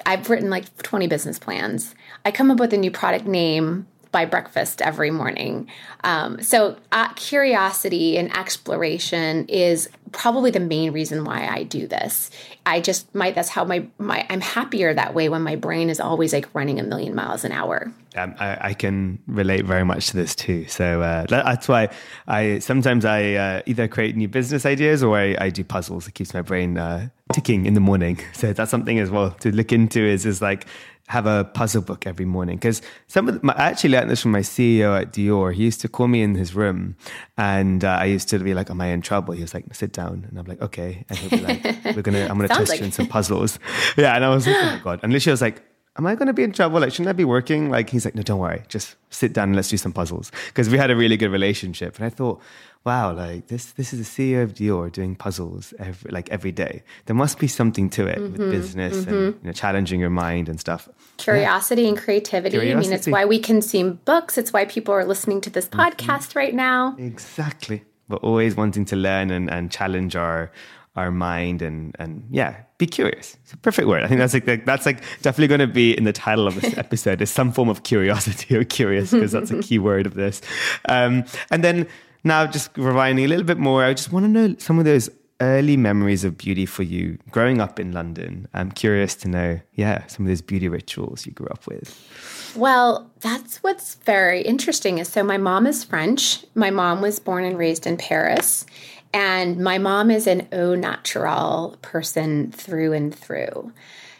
I've 0.06 0.30
written 0.30 0.50
like 0.50 0.76
20 0.78 1.08
business 1.08 1.40
plans. 1.40 1.96
I 2.26 2.32
come 2.32 2.52
up 2.52 2.60
with 2.60 2.74
a 2.74 2.78
new 2.78 2.92
product 2.92 3.26
name 3.26 3.88
by 4.16 4.24
breakfast 4.24 4.82
every 4.82 5.12
morning. 5.12 5.68
Um, 6.06 6.42
so 6.42 6.78
uh, 6.94 7.10
curiosity 7.16 8.18
and 8.18 8.34
exploration 8.34 9.46
is 9.50 9.90
probably 10.14 10.52
the 10.52 10.62
main 10.62 10.94
reason 10.94 11.26
why 11.26 11.46
I 11.46 11.64
do 11.64 11.86
this. 11.86 12.32
I 12.66 12.80
just 12.80 13.14
might 13.14 13.36
that's 13.36 13.50
how 13.50 13.66
my 13.66 13.86
my 13.98 14.26
I'm 14.30 14.40
happier 14.40 14.94
that 14.94 15.14
way 15.14 15.28
when 15.28 15.42
my 15.42 15.58
brain 15.58 15.90
is 15.90 16.00
always 16.00 16.32
like 16.32 16.48
running 16.56 16.80
a 16.80 16.84
million 16.84 17.14
miles 17.14 17.44
an 17.44 17.52
hour. 17.52 17.92
Um, 18.16 18.34
I, 18.40 18.70
I, 18.70 18.74
can 18.74 19.20
relate 19.28 19.66
very 19.66 19.84
much 19.84 20.08
to 20.12 20.16
this 20.16 20.34
too. 20.34 20.66
So 20.68 21.02
uh, 21.02 21.26
that's 21.26 21.68
why 21.68 21.90
I 22.26 22.60
sometimes 22.60 23.04
I 23.04 23.34
uh, 23.34 23.62
either 23.66 23.90
create 23.90 24.16
new 24.16 24.30
business 24.30 24.66
ideas 24.66 25.04
or 25.04 25.18
I, 25.18 25.36
I 25.38 25.50
do 25.50 25.66
puzzles. 25.66 26.08
It 26.08 26.14
keeps 26.14 26.34
my 26.34 26.42
brain 26.42 26.78
uh, 26.78 27.10
ticking 27.34 27.66
in 27.66 27.74
the 27.74 27.82
morning. 27.82 28.18
So 28.34 28.54
that's 28.54 28.72
something 28.72 29.00
as 29.00 29.10
well 29.10 29.32
to 29.42 29.52
look 29.52 29.74
into. 29.74 30.00
Is 30.00 30.26
is 30.26 30.42
like 30.42 30.66
have 31.08 31.28
a 31.28 31.44
puzzle 31.44 31.82
book 31.82 32.08
every 32.08 32.26
morning 32.26 32.58
because 32.58 32.82
some 33.08 33.28
of 33.28 33.36
the, 33.36 33.46
my, 33.46 33.54
I 33.54 33.70
actually 33.70 33.92
learned 33.92 34.10
this 34.10 34.22
from 34.22 34.32
my 34.32 34.40
CEO 34.40 35.00
at 35.00 35.14
Dior. 35.14 35.54
He 35.54 35.64
used 35.64 35.82
to 35.82 35.88
call 35.88 36.08
me 36.08 36.22
in 36.22 36.36
his 36.36 36.56
room, 36.56 36.96
and 37.38 37.84
uh, 37.84 37.98
I 38.00 38.06
used 38.06 38.28
to 38.30 38.40
be 38.40 38.54
like, 38.54 38.70
"Am 38.70 38.82
I 38.82 38.88
in 38.88 39.02
trouble?" 39.02 39.34
He 39.34 39.42
was 39.42 39.54
like, 39.54 39.74
"Sit 39.76 39.94
down," 39.94 40.26
and 40.28 40.40
I'm 40.40 40.46
like, 40.46 40.62
"Okay." 40.62 41.06
And 41.10 41.18
he'll 41.18 41.30
be 41.30 41.42
like, 41.42 41.96
"We're 41.96 42.02
gonna, 42.02 42.28
I'm 42.28 42.38
gonna 42.38 42.48
test 42.60 42.70
like 42.70 42.80
you 42.80 42.86
in 42.86 42.92
some 42.92 43.08
puzzles." 43.08 43.60
yeah, 43.98 44.16
and 44.16 44.26
I 44.26 44.30
was 44.30 44.48
like, 44.48 44.56
"Oh 44.58 44.66
my 44.66 44.82
god!" 44.84 45.00
And 45.04 45.14
literally, 45.14 45.32
I 45.32 45.34
was 45.34 45.42
like, 45.42 45.62
am 45.98 46.06
I 46.06 46.16
going 46.16 46.28
to 46.28 46.34
be 46.34 46.44
in 46.44 46.52
trouble? 46.52 46.80
Like, 46.80 46.92
shouldn't 46.92 47.10
I 47.10 47.14
be 47.14 47.26
working? 47.26 47.70
Like, 47.70 47.90
he's 47.90 48.06
like, 48.06 48.16
no, 48.16 48.22
don't 48.22 48.40
worry. 48.40 48.64
Just 48.68 48.96
sit 49.10 49.34
down 49.34 49.50
and 49.50 49.56
let's 49.56 49.70
do 49.70 49.78
some 49.78 49.94
puzzles. 49.94 50.32
Because 50.48 50.70
we 50.70 50.78
had 50.78 50.92
a 50.92 50.96
really 50.96 51.18
good 51.18 51.32
relationship. 51.32 51.96
And 51.96 52.06
I 52.06 52.10
thought, 52.10 52.42
wow, 52.86 53.14
like 53.14 53.48
this, 53.48 53.72
this 53.74 53.94
is 53.94 54.00
the 54.00 54.06
CEO 54.06 54.44
of 54.44 54.54
Dior 54.54 54.92
doing 54.92 55.16
puzzles 55.16 55.74
every, 55.80 56.12
like 56.12 56.30
every 56.30 56.52
day. 56.52 56.84
There 57.08 57.16
must 57.16 57.40
be 57.40 57.48
something 57.48 57.90
to 57.92 58.06
it 58.06 58.20
mm-hmm, 58.20 58.32
with 58.34 58.52
business 58.52 58.98
mm-hmm. 58.98 59.10
and 59.10 59.36
you 59.36 59.40
know, 59.44 59.52
challenging 59.52 60.00
your 60.00 60.12
mind 60.12 60.48
and 60.48 60.60
stuff. 60.60 60.88
Curiosity 61.18 61.82
yeah. 61.82 61.90
and 61.90 61.98
creativity. 61.98 62.58
Curiosity. 62.58 62.78
I 62.78 62.90
mean, 62.90 62.94
it's 62.94 63.08
why 63.08 63.26
we 63.26 63.40
consume 63.40 64.00
books. 64.06 64.38
It's 64.38 64.54
why 64.54 64.66
people 64.66 64.94
are 64.94 65.04
listening 65.04 65.42
to 65.42 65.50
this 65.50 65.68
mm-hmm. 65.68 65.80
podcast 65.80 66.30
mm-hmm. 66.30 66.40
right 66.40 66.54
now. 66.54 66.96
Exactly. 67.00 67.84
We're 68.08 68.18
always 68.18 68.56
wanting 68.56 68.86
to 68.86 68.96
learn 68.96 69.32
and, 69.32 69.50
and 69.50 69.72
challenge 69.72 70.16
our, 70.16 70.52
our 70.96 71.12
mind 71.12 71.62
and 71.62 71.94
and 72.00 72.26
yeah 72.32 72.56
be 72.78 72.86
curious 72.86 73.36
it's 73.44 73.52
a 73.52 73.58
perfect 73.58 73.86
word 73.86 74.04
i 74.04 74.08
think 74.08 74.18
that's 74.18 74.34
like 74.34 74.66
that's 74.66 74.86
like 74.86 75.02
definitely 75.22 75.48
going 75.48 75.60
to 75.60 75.68
be 75.68 75.92
in 75.92 76.06
the 76.06 76.14
title 76.14 76.48
of 76.48 76.60
this 76.62 76.78
episode 76.78 77.22
is 77.22 77.30
some 77.30 77.52
form 77.52 77.68
of 77.68 77.84
curiosity 77.84 78.56
or 78.56 78.64
curious 78.64 79.12
because 79.12 79.34
that's 79.34 79.52
a 79.52 79.62
key 79.62 79.78
word 79.78 80.06
of 80.06 80.14
this 80.14 80.42
um, 80.88 81.26
and 81.52 81.66
then 81.66 81.86
now 82.26 82.46
just 82.46 82.74
rewinding 82.74 83.24
a 83.24 83.28
little 83.28 83.46
bit 83.46 83.58
more 83.58 83.84
i 83.84 83.94
just 83.94 84.12
want 84.12 84.26
to 84.26 84.30
know 84.30 84.56
some 84.58 84.78
of 84.80 84.86
those 84.86 85.10
early 85.42 85.76
memories 85.76 86.24
of 86.24 86.38
beauty 86.38 86.66
for 86.66 86.84
you 86.84 87.18
growing 87.32 87.60
up 87.60 87.80
in 87.80 87.92
London? 87.92 88.48
I'm 88.54 88.72
curious 88.72 89.16
to 89.16 89.28
know, 89.28 89.60
yeah, 89.74 90.06
some 90.08 90.26
of 90.26 90.30
those 90.30 90.42
beauty 90.42 90.70
rituals 90.70 91.26
you 91.26 91.32
grew 91.32 91.48
up 91.48 91.68
with. 91.68 92.54
Well, 92.56 93.12
that's 93.20 93.62
what's 93.62 93.96
very 93.96 94.42
interesting 94.42 94.98
is 95.00 95.10
so 95.10 95.24
my 95.24 95.38
mom 95.38 95.68
is 95.68 95.84
French. 95.84 96.46
My 96.56 96.70
mom 96.70 97.02
was 97.02 97.20
born 97.20 97.44
and 97.44 97.58
raised 97.58 97.86
in 97.86 97.98
Paris. 97.98 98.66
And 99.14 99.60
my 99.60 99.78
mom 99.78 100.12
is 100.12 100.28
an 100.28 100.48
au 100.52 100.76
natural 100.76 101.78
person 101.82 102.52
through 102.52 102.94
and 102.94 103.16
through. 103.16 103.72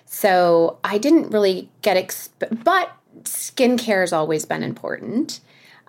So 0.06 0.80
I 0.84 0.98
didn't 0.98 1.32
really 1.32 1.70
get, 1.82 1.98
exp- 1.98 2.64
but 2.64 2.96
skincare 3.24 4.02
has 4.02 4.14
always 4.14 4.46
been 4.46 4.64
important. 4.64 5.40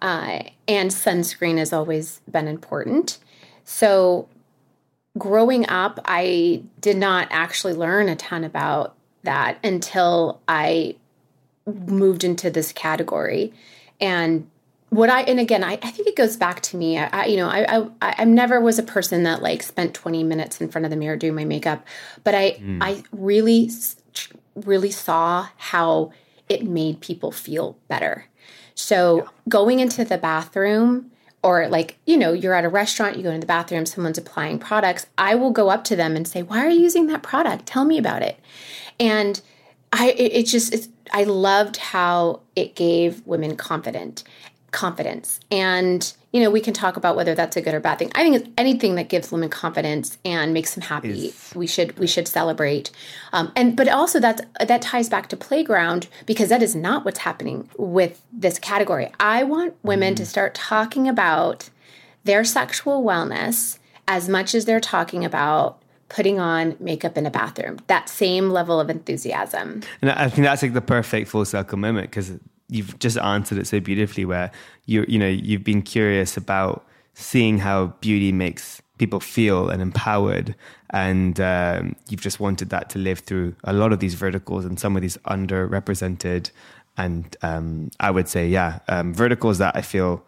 Uh, 0.03 0.42
and 0.68 0.90
sunscreen 0.90 1.59
has 1.59 1.72
always 1.72 2.20
been 2.30 2.49
important. 2.49 3.18
So 3.64 4.28
growing 5.16 5.68
up, 5.68 6.01
I 6.05 6.62
did 6.80 6.97
not 6.97 7.28
actually 7.30 7.72
learn 7.72 8.09
a 8.09 8.16
ton 8.16 8.44
about 8.44 8.97
that 9.22 9.59
until 9.64 10.40
I 10.47 10.97
moved 11.66 12.24
into 12.24 12.51
this 12.51 12.72
category. 12.72 13.53
And 14.01 14.49
what 14.90 15.11
I 15.11 15.22
and 15.22 15.40
again, 15.40 15.64
I, 15.64 15.72
I 15.72 15.90
think 15.90 16.09
it 16.09 16.16
goes 16.16 16.36
back 16.36 16.61
to 16.62 16.76
me. 16.76 16.99
I, 16.99 17.07
I 17.07 17.24
you 17.26 17.36
know, 17.36 17.49
I, 17.49 17.86
I 18.01 18.14
I 18.18 18.24
never 18.24 18.61
was 18.61 18.78
a 18.78 18.84
person 18.84 19.24
that 19.24 19.42
like 19.42 19.62
spent 19.62 19.94
20 19.94 20.22
minutes 20.22 20.61
in 20.61 20.68
front 20.68 20.84
of 20.84 20.90
the 20.90 20.97
mirror 20.97 21.16
doing 21.16 21.34
my 21.34 21.44
makeup, 21.44 21.84
but 22.22 22.34
I 22.34 22.53
mm. 22.53 22.78
I 22.80 23.03
really 23.12 23.70
really 24.55 24.90
saw 24.90 25.49
how 25.57 26.12
it 26.49 26.64
made 26.64 27.01
people 27.01 27.32
feel 27.32 27.76
better. 27.88 28.26
So 28.77 29.16
yeah. 29.16 29.29
going 29.49 29.81
into 29.81 30.05
the 30.05 30.18
bathroom 30.18 31.11
or 31.43 31.68
like 31.68 31.99
you 32.07 32.16
know 32.16 32.33
you're 32.33 32.55
at 32.55 32.64
a 32.64 32.68
restaurant 32.68 33.16
you 33.16 33.22
go 33.22 33.31
in 33.31 33.41
the 33.41 33.47
bathroom 33.47 33.87
someone's 33.87 34.18
applying 34.18 34.59
products 34.59 35.07
i 35.16 35.35
will 35.35 35.51
go 35.51 35.68
up 35.68 35.85
to 35.85 35.95
them 35.95 36.16
and 36.16 36.27
say 36.27 36.43
why 36.43 36.59
are 36.59 36.68
you 36.68 36.81
using 36.81 37.07
that 37.07 37.22
product? 37.22 37.66
Tell 37.66 37.85
me 37.85 37.99
about 37.99 38.22
it. 38.22 38.39
And 38.99 39.41
i 39.93 40.11
it, 40.11 40.33
it 40.33 40.47
just 40.47 40.72
it's, 40.74 40.89
i 41.12 41.24
loved 41.24 41.77
how 41.77 42.41
it 42.55 42.74
gave 42.74 43.24
women 43.27 43.57
confident 43.57 44.24
confidence. 44.70 45.40
And 45.50 46.12
you 46.32 46.42
know 46.42 46.50
we 46.50 46.60
can 46.60 46.74
talk 46.74 46.98
about 46.98 47.16
whether 47.16 47.34
that's 47.34 47.56
a 47.56 47.62
good 47.62 47.72
or 47.72 47.80
bad 47.80 47.98
thing. 47.98 48.10
I 48.14 48.22
think 48.22 48.36
it's 48.36 48.48
anything 48.58 48.94
that 48.96 49.08
gives 49.08 49.32
women 49.32 49.48
confidence 49.48 50.18
and 50.24 50.52
makes 50.52 50.74
them 50.74 50.82
happy 50.82 51.28
is, 51.28 51.52
we 51.54 51.66
should 51.66 51.98
we 51.98 52.06
should 52.06 52.28
celebrate. 52.28 52.90
Um, 53.32 53.52
and 53.56 53.76
but 53.76 53.88
also 53.88 54.20
that's 54.20 54.42
that 54.60 54.82
ties 54.82 55.08
back 55.08 55.28
to 55.30 55.36
playground 55.36 56.08
because 56.26 56.50
that 56.50 56.62
is 56.62 56.74
not 56.74 57.04
what's 57.04 57.20
happening 57.20 57.70
with 57.78 58.20
this 58.32 58.58
category. 58.58 59.10
I 59.18 59.44
want 59.44 59.74
women 59.82 60.14
mm. 60.14 60.18
to 60.18 60.26
start 60.26 60.54
talking 60.54 61.08
about 61.08 61.70
their 62.24 62.44
sexual 62.44 63.02
wellness 63.02 63.78
as 64.08 64.28
much 64.28 64.54
as 64.54 64.66
they're 64.66 64.80
talking 64.80 65.24
about 65.24 65.80
putting 66.08 66.38
on 66.38 66.76
makeup 66.78 67.16
in 67.16 67.26
a 67.26 67.30
bathroom 67.30 67.78
that 67.86 68.08
same 68.08 68.50
level 68.50 68.78
of 68.78 68.90
enthusiasm. 68.90 69.82
And 70.02 70.10
i 70.10 70.28
think 70.28 70.44
that's 70.44 70.62
like 70.62 70.72
the 70.74 70.80
perfect 70.80 71.28
full 71.28 71.44
circle 71.44 71.78
moment 71.78 72.10
because 72.10 72.32
you've 72.68 72.98
just 72.98 73.18
answered 73.18 73.58
it 73.58 73.66
so 73.66 73.80
beautifully 73.80 74.24
where 74.24 74.50
you 74.86 75.04
you 75.08 75.18
know 75.18 75.28
you've 75.28 75.64
been 75.64 75.82
curious 75.82 76.36
about 76.36 76.84
seeing 77.14 77.58
how 77.58 77.86
beauty 78.00 78.32
makes 78.32 78.82
people 78.98 79.20
feel 79.20 79.68
and 79.68 79.82
empowered. 79.82 80.54
And 80.90 81.38
um, 81.40 81.96
you've 82.08 82.20
just 82.20 82.40
wanted 82.40 82.70
that 82.70 82.88
to 82.90 82.98
live 82.98 83.20
through 83.20 83.54
a 83.64 83.72
lot 83.72 83.92
of 83.92 84.00
these 84.00 84.14
verticals 84.14 84.64
and 84.64 84.78
some 84.80 84.96
of 84.96 85.02
these 85.02 85.16
underrepresented 85.18 86.50
and 86.98 87.36
um, 87.42 87.90
i 88.00 88.10
would 88.10 88.26
say 88.26 88.48
yeah 88.48 88.78
um, 88.88 89.12
verticals 89.12 89.58
that 89.58 89.76
i 89.76 89.82
feel 89.82 90.24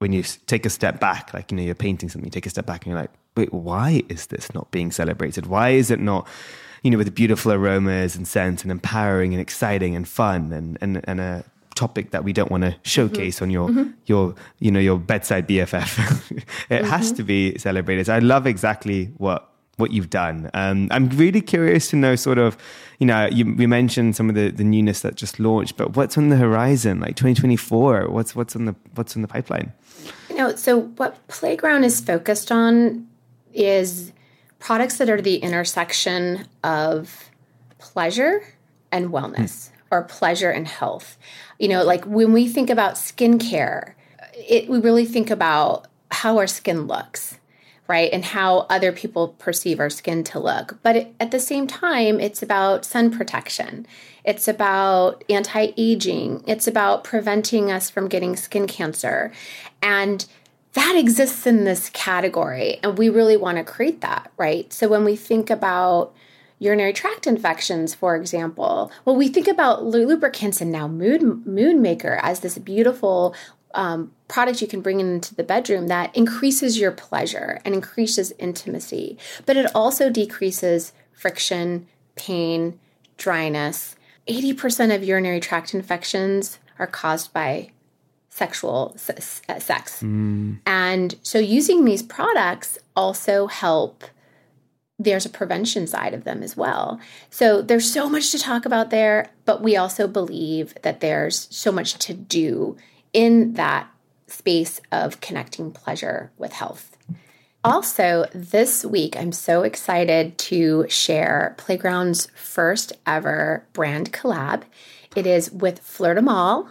when 0.00 0.12
you 0.12 0.24
take 0.46 0.66
a 0.66 0.70
step 0.70 0.98
back 0.98 1.32
like 1.32 1.52
you 1.52 1.56
know 1.56 1.62
you're 1.62 1.76
painting 1.76 2.08
something 2.08 2.26
you 2.26 2.30
take 2.30 2.44
a 2.44 2.50
step 2.50 2.66
back 2.66 2.84
and 2.84 2.90
you're 2.90 3.00
like 3.00 3.12
wait 3.36 3.52
why 3.52 4.02
is 4.08 4.26
this 4.26 4.52
not 4.54 4.70
being 4.70 4.90
celebrated? 4.90 5.46
Why 5.46 5.70
is 5.70 5.90
it 5.90 6.00
not 6.00 6.26
you 6.86 6.92
know, 6.92 6.98
with 6.98 7.12
beautiful 7.16 7.50
aromas 7.50 8.14
and 8.14 8.28
scents 8.28 8.62
and 8.62 8.70
empowering 8.70 9.32
and 9.32 9.40
exciting 9.40 9.96
and 9.96 10.06
fun 10.06 10.52
and, 10.52 10.78
and, 10.80 11.00
and 11.02 11.20
a 11.20 11.44
topic 11.74 12.12
that 12.12 12.22
we 12.22 12.32
don't 12.32 12.48
want 12.48 12.62
to 12.62 12.76
showcase 12.82 13.36
mm-hmm. 13.36 13.44
on 13.44 13.50
your, 13.50 13.68
mm-hmm. 13.68 13.90
your, 14.06 14.36
you 14.60 14.70
know, 14.70 14.78
your 14.78 14.96
bedside 14.96 15.48
BFF. 15.48 16.30
it 16.30 16.46
mm-hmm. 16.68 16.84
has 16.84 17.10
to 17.10 17.24
be 17.24 17.58
celebrated. 17.58 18.06
So 18.06 18.14
I 18.14 18.20
love 18.20 18.46
exactly 18.46 19.06
what, 19.16 19.50
what 19.78 19.90
you've 19.90 20.10
done. 20.10 20.48
Um, 20.54 20.86
I'm 20.92 21.08
really 21.08 21.40
curious 21.40 21.90
to 21.90 21.96
know 21.96 22.14
sort 22.14 22.38
of, 22.38 22.56
you 23.00 23.06
know, 23.08 23.26
you, 23.26 23.52
we 23.56 23.66
mentioned 23.66 24.14
some 24.14 24.28
of 24.28 24.36
the, 24.36 24.52
the 24.52 24.62
newness 24.62 25.00
that 25.00 25.16
just 25.16 25.40
launched, 25.40 25.76
but 25.76 25.96
what's 25.96 26.16
on 26.16 26.28
the 26.28 26.36
horizon, 26.36 27.00
like 27.00 27.16
2024? 27.16 28.10
What's, 28.10 28.36
what's 28.36 28.54
on 28.54 28.66
the, 28.66 28.76
what's 28.94 29.16
in 29.16 29.22
the 29.22 29.28
pipeline? 29.28 29.72
You 30.30 30.36
know, 30.36 30.54
so 30.54 30.82
what 30.82 31.26
Playground 31.26 31.82
is 31.82 32.00
focused 32.00 32.52
on 32.52 33.08
is 33.52 34.12
products 34.58 34.98
that 34.98 35.10
are 35.10 35.20
the 35.20 35.36
intersection 35.36 36.46
of 36.64 37.30
pleasure 37.78 38.42
and 38.90 39.10
wellness 39.10 39.68
mm. 39.68 39.70
or 39.90 40.02
pleasure 40.02 40.50
and 40.50 40.66
health. 40.66 41.18
You 41.58 41.68
know, 41.68 41.84
like 41.84 42.04
when 42.04 42.32
we 42.32 42.48
think 42.48 42.70
about 42.70 42.94
skincare, 42.94 43.94
it, 44.34 44.68
we 44.68 44.78
really 44.78 45.04
think 45.04 45.30
about 45.30 45.86
how 46.10 46.38
our 46.38 46.46
skin 46.46 46.86
looks, 46.86 47.38
right? 47.88 48.10
And 48.12 48.24
how 48.24 48.60
other 48.70 48.92
people 48.92 49.28
perceive 49.38 49.80
our 49.80 49.90
skin 49.90 50.24
to 50.24 50.38
look. 50.38 50.78
But 50.82 50.96
it, 50.96 51.14
at 51.20 51.30
the 51.30 51.40
same 51.40 51.66
time, 51.66 52.20
it's 52.20 52.42
about 52.42 52.84
sun 52.84 53.10
protection. 53.10 53.86
It's 54.24 54.48
about 54.48 55.24
anti 55.30 55.72
aging. 55.76 56.42
It's 56.46 56.66
about 56.66 57.04
preventing 57.04 57.70
us 57.70 57.90
from 57.90 58.08
getting 58.08 58.36
skin 58.36 58.66
cancer. 58.66 59.32
And 59.82 60.26
that 60.76 60.94
exists 60.96 61.46
in 61.46 61.64
this 61.64 61.90
category 61.90 62.78
and 62.82 62.96
we 62.96 63.08
really 63.08 63.36
want 63.36 63.58
to 63.58 63.64
create 63.64 64.00
that 64.00 64.30
right? 64.36 64.72
So 64.72 64.88
when 64.88 65.04
we 65.04 65.16
think 65.16 65.50
about 65.50 66.14
urinary 66.58 66.92
tract 66.92 67.26
infections 67.26 67.94
for 67.94 68.16
example 68.16 68.90
well 69.04 69.16
we 69.16 69.28
think 69.28 69.46
about 69.46 69.84
lubricants 69.84 70.60
and 70.62 70.72
now 70.72 70.88
mood 70.88 71.46
moon 71.46 71.82
maker 71.82 72.18
as 72.22 72.40
this 72.40 72.56
beautiful 72.56 73.34
um, 73.74 74.10
product 74.26 74.62
you 74.62 74.66
can 74.66 74.80
bring 74.80 75.00
into 75.00 75.34
the 75.34 75.44
bedroom 75.44 75.88
that 75.88 76.16
increases 76.16 76.78
your 76.78 76.92
pleasure 76.92 77.60
and 77.66 77.74
increases 77.74 78.32
intimacy 78.38 79.18
but 79.44 79.58
it 79.58 79.70
also 79.74 80.08
decreases 80.08 80.94
friction 81.12 81.86
pain 82.14 82.78
dryness. 83.16 83.96
80% 84.28 84.94
of 84.94 85.04
urinary 85.04 85.40
tract 85.40 85.74
infections 85.74 86.58
are 86.78 86.86
caused 86.86 87.32
by 87.32 87.70
sexual 88.36 88.94
uh, 89.48 89.58
sex. 89.58 90.02
Mm. 90.02 90.58
And 90.66 91.14
so 91.22 91.38
using 91.38 91.86
these 91.86 92.02
products 92.02 92.78
also 92.94 93.46
help 93.46 94.04
there's 94.98 95.26
a 95.26 95.30
prevention 95.30 95.86
side 95.86 96.14
of 96.14 96.24
them 96.24 96.42
as 96.42 96.56
well. 96.56 96.98
So 97.28 97.60
there's 97.60 97.90
so 97.90 98.08
much 98.08 98.30
to 98.32 98.38
talk 98.38 98.64
about 98.64 98.90
there, 98.90 99.30
but 99.44 99.62
we 99.62 99.76
also 99.76 100.06
believe 100.06 100.74
that 100.82 101.00
there's 101.00 101.48
so 101.50 101.70
much 101.70 101.94
to 101.98 102.14
do 102.14 102.76
in 103.12 103.54
that 103.54 103.88
space 104.26 104.80
of 104.90 105.20
connecting 105.20 105.70
pleasure 105.70 106.30
with 106.38 106.52
health. 106.52 106.96
Also, 107.62 108.26
this 108.32 108.84
week, 108.84 109.16
I'm 109.16 109.32
so 109.32 109.62
excited 109.62 110.38
to 110.38 110.86
share 110.88 111.54
Playground's 111.58 112.28
first 112.34 112.92
ever 113.06 113.66
brand 113.72 114.12
collab. 114.12 114.62
It 115.14 115.26
is 115.26 115.50
with 115.50 116.00
Mal, 116.00 116.70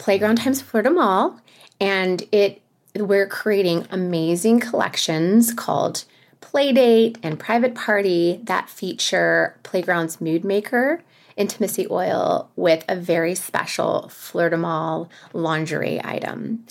Playground 0.00 0.36
Times 0.36 0.62
Fleur 0.62 0.80
du 0.80 0.90
Mal, 0.90 1.38
and 1.78 2.26
it 2.32 2.62
we're 2.96 3.26
creating 3.26 3.86
amazing 3.90 4.58
collections 4.58 5.52
called 5.52 6.04
Playdate 6.40 7.18
and 7.22 7.38
Private 7.38 7.74
Party 7.74 8.40
that 8.44 8.70
feature 8.70 9.56
Playground's 9.62 10.18
Mood 10.18 10.42
Maker 10.42 11.02
intimacy 11.36 11.86
oil 11.90 12.50
with 12.56 12.84
a 12.88 12.96
very 12.96 13.34
special 13.34 14.08
Fleur 14.08 14.50
du 14.50 14.56
Mal 14.56 15.08
lingerie 15.32 16.00
item. 16.04 16.64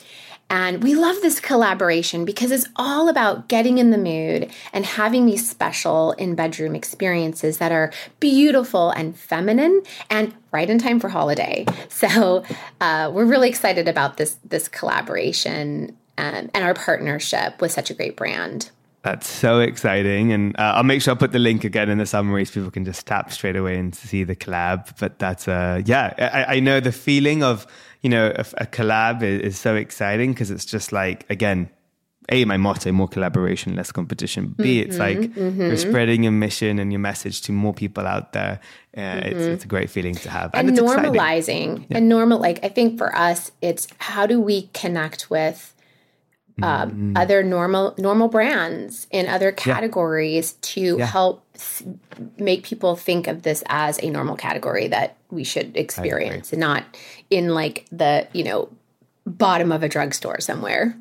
And 0.49 0.83
we 0.83 0.95
love 0.95 1.21
this 1.21 1.39
collaboration 1.39 2.25
because 2.25 2.51
it's 2.51 2.67
all 2.75 3.07
about 3.07 3.47
getting 3.49 3.77
in 3.77 3.91
the 3.91 3.99
mood 3.99 4.51
and 4.73 4.83
having 4.83 5.25
these 5.25 5.47
special 5.47 6.13
in 6.13 6.33
bedroom 6.33 6.75
experiences 6.75 7.59
that 7.59 7.71
are 7.71 7.91
beautiful 8.19 8.89
and 8.89 9.15
feminine 9.15 9.83
and 10.09 10.33
right 10.51 10.69
in 10.69 10.79
time 10.79 10.99
for 10.99 11.09
holiday. 11.09 11.65
So 11.89 12.43
uh, 12.79 13.11
we're 13.13 13.25
really 13.25 13.49
excited 13.49 13.89
about 13.89 14.15
this 14.15 14.37
this 14.45 14.69
collaboration 14.69 15.97
and, 16.17 16.49
and 16.53 16.63
our 16.63 16.73
partnership 16.73 17.59
with 17.59 17.71
such 17.71 17.89
a 17.89 17.93
great 17.93 18.15
brand. 18.15 18.71
That's 19.01 19.27
so 19.27 19.59
exciting. 19.59 20.33
And 20.33 20.55
uh, 20.59 20.73
I'll 20.75 20.83
make 20.83 21.01
sure 21.01 21.13
I'll 21.13 21.17
put 21.17 21.31
the 21.31 21.39
link 21.39 21.63
again 21.63 21.89
in 21.89 21.97
the 21.99 22.05
summary 22.05 22.43
so 22.45 22.55
people 22.55 22.71
can 22.71 22.83
just 22.83 23.07
tap 23.07 23.31
straight 23.31 23.55
away 23.55 23.77
and 23.77 23.95
see 23.95 24.23
the 24.23 24.35
collab. 24.35 24.99
But 24.99 25.19
that's, 25.19 25.47
uh, 25.47 25.81
yeah, 25.85 26.13
I, 26.17 26.55
I 26.55 26.59
know 26.59 26.79
the 26.79 26.91
feeling 26.91 27.41
of, 27.41 27.65
you 28.01 28.09
know, 28.09 28.27
a, 28.27 28.45
a 28.57 28.65
collab 28.65 29.23
is, 29.23 29.41
is 29.41 29.59
so 29.59 29.75
exciting 29.75 30.33
because 30.33 30.51
it's 30.51 30.65
just 30.65 30.91
like, 30.91 31.25
again, 31.29 31.69
a 32.31 32.45
my 32.45 32.57
motto 32.57 32.91
more 32.91 33.07
collaboration 33.07 33.75
less 33.75 33.91
competition 33.91 34.53
b 34.57 34.79
mm-hmm, 34.79 34.89
it's 34.89 34.97
like 34.99 35.17
mm-hmm. 35.17 35.61
you're 35.61 35.77
spreading 35.77 36.23
your 36.23 36.31
mission 36.31 36.79
and 36.79 36.91
your 36.91 36.99
message 36.99 37.41
to 37.41 37.51
more 37.51 37.73
people 37.73 38.05
out 38.05 38.33
there 38.33 38.59
uh, 38.95 38.99
mm-hmm. 38.99 39.27
it's, 39.27 39.45
it's, 39.45 39.65
a 39.65 39.67
great 39.67 39.89
feeling 39.89 40.15
to 40.15 40.29
have 40.29 40.51
and, 40.53 40.69
and 40.69 40.77
normalizing 40.77 41.85
yeah. 41.89 41.97
and 41.97 42.07
normal 42.07 42.39
like 42.39 42.63
i 42.63 42.69
think 42.69 42.97
for 42.97 43.15
us 43.15 43.51
it's 43.61 43.87
how 43.97 44.25
do 44.25 44.39
we 44.39 44.63
connect 44.73 45.29
with 45.29 45.73
um, 46.63 47.13
other 47.15 47.43
normal 47.43 47.93
normal 47.97 48.27
brands 48.27 49.07
in 49.11 49.27
other 49.27 49.51
categories 49.51 50.53
to 50.53 50.97
Yeah. 50.99 51.05
help 51.05 51.43
make 52.37 52.63
people 52.63 52.95
think 52.95 53.27
of 53.27 53.41
this 53.43 53.63
as 53.67 53.99
a 54.03 54.09
normal 54.09 54.35
category 54.35 54.87
that 54.87 55.15
we 55.29 55.43
should 55.43 55.75
experience 55.77 56.51
and 56.53 56.59
not 56.59 56.83
in 57.29 57.49
like 57.53 57.85
the 57.91 58.27
you 58.33 58.43
know 58.43 58.69
bottom 59.25 59.71
of 59.71 59.83
a 59.83 59.89
drugstore 59.89 60.39
somewhere. 60.39 60.95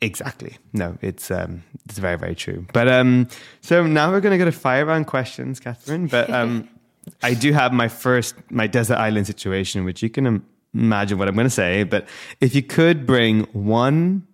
Exactly. 0.00 0.56
No, 0.72 0.98
it's 1.00 1.30
um, 1.30 1.62
it's 1.84 1.98
very 1.98 2.18
very 2.18 2.34
true. 2.34 2.66
But 2.72 2.88
um, 2.88 3.28
so 3.60 3.86
now 3.86 4.10
we're 4.10 4.20
going 4.20 4.32
to 4.32 4.38
go 4.38 4.44
to 4.44 4.52
fire 4.52 4.84
round 4.84 5.06
questions, 5.06 5.60
Catherine. 5.60 6.08
But 6.08 6.28
um, 6.30 6.68
I 7.22 7.34
do 7.34 7.52
have 7.52 7.72
my 7.72 7.88
first 7.88 8.34
my 8.50 8.66
desert 8.66 8.96
island 8.98 9.26
situation, 9.26 9.84
which 9.84 10.02
you 10.02 10.10
can 10.10 10.26
im- 10.26 10.46
imagine 10.74 11.18
what 11.18 11.28
I'm 11.28 11.34
going 11.34 11.46
to 11.46 11.50
say. 11.50 11.84
But 11.84 12.08
if 12.40 12.52
you 12.54 12.62
could 12.62 13.06
bring 13.06 13.44
one 13.52 14.26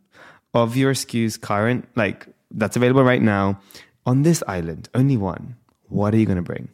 of 0.55 0.77
your 0.77 0.95
SKUs 0.95 1.41
current, 1.41 1.89
like 1.97 2.27
that's 2.51 2.77
available 2.77 3.05
right 3.05 3.23
now 3.23 3.61
on 4.07 4.23
this 4.23 4.43
island, 4.49 4.89
only 4.95 5.17
one, 5.17 5.57
what 5.89 6.15
are 6.15 6.17
you 6.17 6.27
going 6.27 6.37
to 6.37 6.43
bring? 6.43 6.69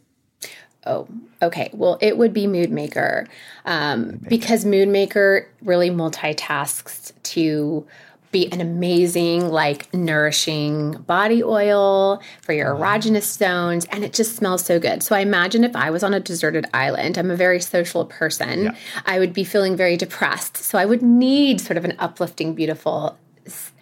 Oh, 0.86 1.08
okay. 1.40 1.70
Well, 1.72 1.98
it 2.00 2.18
would 2.18 2.32
be 2.32 2.46
Mood 2.46 2.70
Maker 2.70 3.26
um, 3.64 4.20
because 4.28 4.64
Mood 4.64 4.88
Maker 4.88 5.48
really 5.62 5.90
multitasks 5.90 7.12
to 7.22 7.86
be 8.30 8.52
an 8.52 8.60
amazing, 8.60 9.48
like 9.48 9.92
nourishing 9.94 10.92
body 11.02 11.42
oil 11.42 12.20
for 12.42 12.52
your 12.52 12.74
erogenous 12.74 13.22
zones, 13.38 13.84
and 13.86 14.04
it 14.04 14.12
just 14.12 14.34
smells 14.34 14.64
so 14.64 14.80
good. 14.80 15.04
So 15.04 15.14
I 15.14 15.20
imagine 15.20 15.62
if 15.62 15.76
I 15.76 15.90
was 15.90 16.02
on 16.02 16.12
a 16.12 16.18
deserted 16.20 16.66
island, 16.74 17.16
I'm 17.16 17.30
a 17.30 17.36
very 17.36 17.60
social 17.60 18.04
person, 18.04 18.64
Yeah. 18.64 18.74
I 19.06 19.20
would 19.20 19.32
be 19.32 19.44
feeling 19.44 19.76
very 19.76 19.96
depressed. 19.96 20.56
So 20.56 20.78
I 20.78 20.84
would 20.84 21.00
need 21.00 21.60
sort 21.60 21.76
of 21.76 21.84
an 21.84 21.94
uplifting, 22.00 22.54
beautiful 22.54 23.16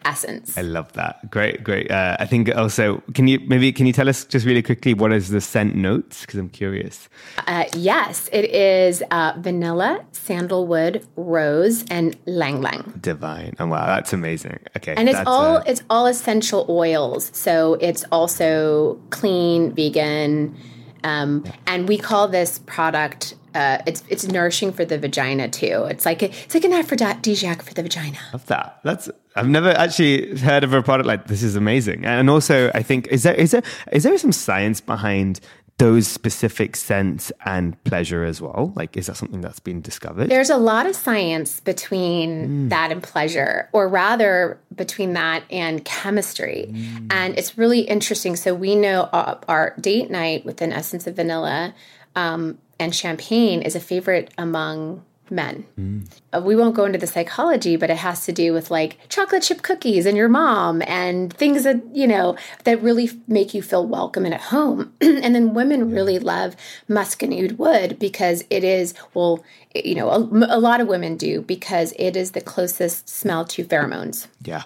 essence. 0.05 0.57
I 0.57 0.63
love 0.63 0.93
that. 0.95 1.31
Great, 1.31 1.63
great. 1.63 1.91
Uh, 1.91 2.17
I 2.19 2.27
think 2.27 2.55
also, 2.55 3.03
can 3.15 3.29
you 3.29 3.41
maybe 3.47 3.73
can 3.73 3.87
you 3.87 3.93
tell 3.93 4.09
us 4.09 4.25
just 4.25 4.45
really 4.47 4.63
quickly 4.63 4.95
what 4.95 5.13
is 5.13 5.29
the 5.29 5.41
scent 5.41 5.75
notes? 5.75 6.23
Because 6.23 6.39
I'm 6.39 6.49
curious. 6.49 7.09
Uh, 7.47 7.65
yes, 7.77 8.29
it 8.33 8.47
is 8.47 9.03
uh, 9.11 9.35
vanilla, 9.39 10.05
sandalwood, 10.13 11.07
rose, 11.17 11.85
and 11.91 12.17
ylang 12.27 12.59
ylang. 12.59 12.95
Divine. 13.01 13.55
Oh 13.59 13.67
wow, 13.67 13.87
that's 13.87 14.13
amazing. 14.13 14.59
Okay, 14.77 14.95
And 14.97 15.09
it's 15.09 15.21
all 15.27 15.59
uh, 15.59 15.65
it's 15.67 15.83
all 15.91 16.07
essential 16.07 16.67
oils. 16.69 17.31
So 17.35 17.75
it's 17.75 18.05
also 18.11 19.01
clean, 19.11 19.73
vegan, 19.73 20.57
um, 21.05 21.45
and 21.67 21.89
we 21.89 21.99
call 21.99 22.29
this 22.29 22.59
product. 22.61 23.35
Uh, 23.55 23.79
it's 23.87 24.03
it's 24.09 24.27
nourishing 24.27 24.73
for 24.73 24.85
the 24.85 24.99
vagina 24.99 25.49
too. 25.49 25.87
It's 25.91 26.07
like 26.07 26.23
a, 26.23 26.27
it's 26.31 26.55
like 26.55 26.65
an 26.65 26.73
aphrodisiac 26.73 27.63
for 27.63 27.75
the 27.75 27.83
vagina. 27.83 28.19
love 28.33 28.47
that. 28.47 28.81
That's 28.85 29.11
I've 29.37 29.49
never 29.49 29.71
actually 29.71 30.37
heard 30.39 30.65
of 30.65 30.73
a 30.73 30.83
product 30.83 31.07
like 31.07 31.27
this. 31.27 31.43
Is 31.43 31.57
amazing. 31.57 32.05
And 32.05 32.29
also, 32.31 32.71
I 32.75 32.83
think 32.83 33.09
is 33.09 33.23
there 33.25 33.35
is 33.35 33.51
there 33.53 33.63
is 33.93 34.03
there 34.05 34.17
some 34.19 34.33
science 34.33 34.81
behind 34.81 35.41
those 35.79 36.07
specific 36.07 36.77
scents 36.77 37.33
and 37.45 37.83
pleasure 37.85 38.25
as 38.25 38.41
well? 38.41 38.73
Like, 38.77 38.97
is 38.97 39.07
that 39.07 39.17
something 39.17 39.41
that's 39.41 39.59
been 39.59 39.81
discovered? 39.81 40.29
There's 40.29 40.51
a 40.51 40.59
lot 40.59 40.87
of 40.87 40.95
science 40.95 41.61
Mm. 41.61 41.65
between 41.65 42.69
that 42.69 42.93
and 42.93 43.03
pleasure, 43.03 43.69
or 43.73 43.89
rather 43.89 44.59
between 44.77 45.15
that 45.15 45.43
and 45.51 45.85
chemistry. 45.85 46.69
Mm. 46.71 47.07
And 47.11 47.39
it's 47.39 47.59
really 47.59 47.81
interesting. 47.81 48.37
So 48.37 48.55
we 48.55 48.77
know 48.77 49.09
our, 49.13 49.41
our 49.49 49.75
date 49.81 50.11
night 50.11 50.45
with 50.45 50.61
an 50.63 50.73
essence 50.73 51.07
of 51.07 51.17
vanilla 51.17 51.75
um, 52.15 52.59
and 52.83 52.95
champagne 52.95 53.63
is 53.63 53.77
a 53.77 53.81
favorite 53.81 54.33
among 54.37 55.05
men. 55.31 55.65
Mm. 55.79 56.45
We 56.45 56.57
won't 56.57 56.75
go 56.75 56.85
into 56.85 56.99
the 56.99 57.07
psychology, 57.07 57.77
but 57.77 57.91
it 57.91 57.97
has 57.97 58.27
to 58.27 58.33
do 58.33 58.53
with 58.53 58.71
like 58.71 58.99
chocolate 59.09 59.45
chip 59.45 59.63
cookies 59.63 60.05
and 60.05 60.17
your 60.17 60.29
mom 60.29 60.83
and 60.87 61.33
things 61.33 61.63
that, 61.63 61.81
you 61.95 62.07
know, 62.07 62.37
that 62.65 62.83
really 62.83 63.05
f- 63.05 63.15
make 63.29 63.55
you 63.55 63.63
feel 63.63 63.87
welcome 63.87 64.25
and 64.25 64.35
at 64.35 64.41
home. 64.41 64.93
and 65.01 65.35
then 65.35 65.55
women 65.55 65.91
really 65.91 66.19
love 66.19 66.55
muscadine 66.89 67.57
wood 67.57 67.99
because 67.99 68.45
it 68.51 68.65
is, 68.65 68.95
well, 69.15 69.43
you 69.75 69.95
know, 69.95 70.11
a, 70.11 70.19
a 70.57 70.59
lot 70.59 70.81
of 70.81 70.89
women 70.89 71.17
do 71.17 71.41
because 71.43 71.95
it 71.99 72.17
is 72.17 72.33
the 72.33 72.41
closest 72.41 73.09
smell 73.09 73.45
to 73.47 73.65
pheromones. 73.65 74.27
yeah, 74.43 74.65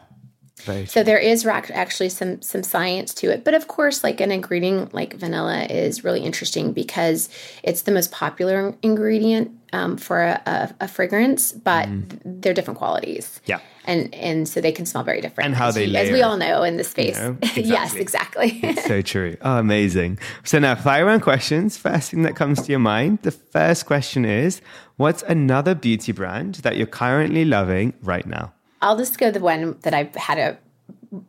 very. 0.63 0.87
So 0.87 1.03
there 1.03 1.19
is 1.19 1.47
actually 1.47 2.09
some 2.09 2.41
some 2.43 2.63
science 2.63 3.13
to 3.15 3.31
it, 3.31 3.45
but 3.45 3.55
of 3.55 3.69
course, 3.69 4.03
like 4.03 4.21
an 4.21 4.31
ingredient 4.33 4.95
like 4.95 5.15
vanilla 5.15 5.65
is 5.65 6.03
really 6.05 6.21
interesting 6.23 6.73
because 6.73 7.29
it's 7.63 7.83
the 7.83 7.93
most 7.93 8.11
popular 8.11 8.75
ingredient 8.83 9.51
um, 9.73 9.97
for 9.97 10.23
a, 10.23 10.41
a, 10.47 10.75
a 10.85 10.89
fragrance, 10.89 11.53
but 11.53 11.89
they're 12.25 12.55
different 12.55 12.79
qualities. 12.79 13.41
Mm. 13.45 13.49
Yeah. 13.49 13.59
and 13.85 14.15
and 14.15 14.49
so 14.49 14.61
they 14.61 14.73
can 14.73 14.87
smell 14.87 15.05
very 15.05 15.21
different. 15.21 15.47
And 15.47 15.55
how 15.55 15.69
as 15.69 15.75
they 15.75 15.85
you- 15.85 15.97
as 15.97 16.11
we 16.11 16.23
all 16.23 16.37
know 16.39 16.63
in 16.63 16.77
the 16.79 16.85
space. 16.85 17.19
know? 17.19 17.37
yes, 17.55 17.95
Exactly. 17.95 18.59
exactly. 18.59 18.83
so 18.89 19.03
true. 19.03 19.37
Oh, 19.43 19.59
amazing. 19.59 20.19
So 20.45 20.59
now, 20.59 20.75
fire 20.75 21.05
round 21.05 21.23
questions. 21.23 21.77
First 21.77 22.11
thing 22.11 22.23
that 22.23 22.35
comes 22.35 22.63
to 22.63 22.73
your 22.73 22.81
mind. 22.81 23.19
The 23.23 23.31
first 23.31 23.87
question 23.87 24.25
is, 24.25 24.61
what's 24.97 25.23
another 25.25 25.75
beauty 25.75 26.13
brand 26.13 26.57
that 26.57 26.77
you're 26.77 26.87
currently 26.87 27.45
loving 27.45 27.93
right 28.03 28.27
now? 28.27 28.53
I'll 28.83 28.97
just 28.97 29.19
go 29.19 29.31
the 29.31 29.41
one 29.41 29.79
that 29.83 29.95
I've 29.95 30.15
had 30.15 30.39
a 30.39 30.59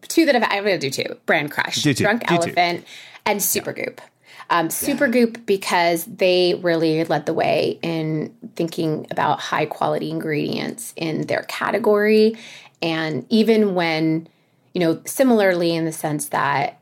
two 0.07 0.25
that 0.25 0.35
I've 0.35 0.43
I'm 0.43 0.63
gonna 0.63 0.77
do 0.77 0.89
two. 0.89 1.17
Brand 1.25 1.51
Crush, 1.51 1.81
Do 1.81 1.93
two. 1.93 2.03
Drunk 2.03 2.27
Do 2.27 2.37
two. 2.37 2.43
Elephant, 2.43 2.85
and 3.25 3.39
Supergoop. 3.39 3.99
Um, 4.49 4.69
Supergoop 4.69 5.45
because 5.45 6.05
they 6.05 6.55
really 6.61 7.03
led 7.03 7.25
the 7.25 7.33
way 7.33 7.79
in 7.81 8.33
thinking 8.55 9.07
about 9.11 9.39
high 9.39 9.65
quality 9.65 10.09
ingredients 10.09 10.93
in 10.95 11.27
their 11.27 11.43
category, 11.43 12.37
and 12.81 13.25
even 13.29 13.75
when 13.75 14.27
you 14.73 14.79
know 14.79 15.01
similarly 15.05 15.75
in 15.75 15.85
the 15.85 15.91
sense 15.91 16.29
that 16.29 16.79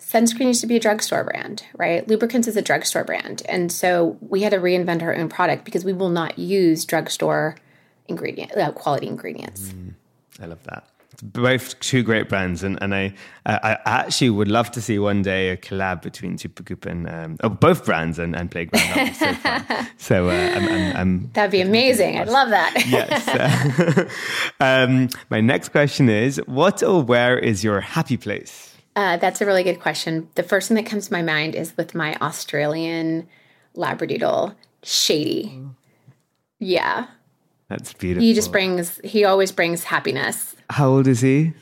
sunscreen 0.00 0.46
used 0.46 0.62
to 0.62 0.66
be 0.66 0.76
a 0.76 0.80
drugstore 0.80 1.24
brand, 1.24 1.64
right? 1.76 2.08
Lubricants 2.08 2.48
is 2.48 2.56
a 2.56 2.62
drugstore 2.62 3.04
brand, 3.04 3.42
and 3.48 3.70
so 3.72 4.18
we 4.20 4.42
had 4.42 4.52
to 4.52 4.58
reinvent 4.58 5.02
our 5.02 5.14
own 5.14 5.28
product 5.28 5.64
because 5.64 5.84
we 5.84 5.92
will 5.92 6.10
not 6.10 6.38
use 6.38 6.84
drugstore 6.84 7.56
ingredient 8.08 8.56
uh, 8.56 8.72
quality 8.72 9.06
ingredients. 9.06 9.72
I 10.40 10.46
love 10.46 10.62
that. 10.64 10.84
It's 11.12 11.22
both 11.22 11.80
two 11.80 12.02
great 12.02 12.28
brands, 12.28 12.62
and, 12.62 12.80
and 12.82 12.94
I, 12.94 13.14
I 13.46 13.56
I 13.56 13.78
actually 13.84 14.30
would 14.30 14.48
love 14.48 14.70
to 14.72 14.80
see 14.80 14.98
one 14.98 15.22
day 15.22 15.50
a 15.50 15.56
collab 15.56 16.02
between 16.02 16.36
Supergoop 16.36 16.86
and 16.86 17.08
um, 17.08 17.36
oh, 17.42 17.48
both 17.48 17.84
brands 17.84 18.18
and, 18.18 18.36
and 18.36 18.50
Playground. 18.50 19.14
So. 19.14 19.34
So 19.98 20.28
uh, 20.28 20.32
I'm, 20.32 20.68
I'm, 20.68 20.96
I'm 20.96 21.30
That'd 21.32 21.50
be 21.50 21.60
amazing. 21.60 22.18
I'd 22.18 22.28
love 22.28 22.50
that. 22.50 22.72
yes. 22.86 24.08
um, 24.60 25.08
my 25.28 25.40
next 25.40 25.70
question 25.70 26.08
is: 26.08 26.40
What 26.46 26.82
or 26.82 27.02
where 27.02 27.38
is 27.38 27.64
your 27.64 27.80
happy 27.80 28.16
place? 28.16 28.76
Uh, 28.94 29.16
that's 29.16 29.40
a 29.40 29.46
really 29.46 29.62
good 29.62 29.80
question. 29.80 30.28
The 30.34 30.42
first 30.42 30.68
thing 30.68 30.76
that 30.76 30.86
comes 30.86 31.06
to 31.06 31.12
my 31.12 31.22
mind 31.22 31.54
is 31.54 31.76
with 31.76 31.94
my 31.94 32.16
Australian 32.20 33.28
Labradoodle, 33.76 34.54
Shady. 34.82 35.62
Yeah, 36.58 37.06
That's 37.68 37.92
beautiful. 37.92 38.24
he 38.26 38.34
just 38.34 38.50
brings. 38.50 38.98
He 39.04 39.24
always 39.24 39.52
brings 39.52 39.84
happiness. 39.84 40.56
How 40.70 40.88
old 40.88 41.06
is 41.06 41.20
he? 41.20 41.52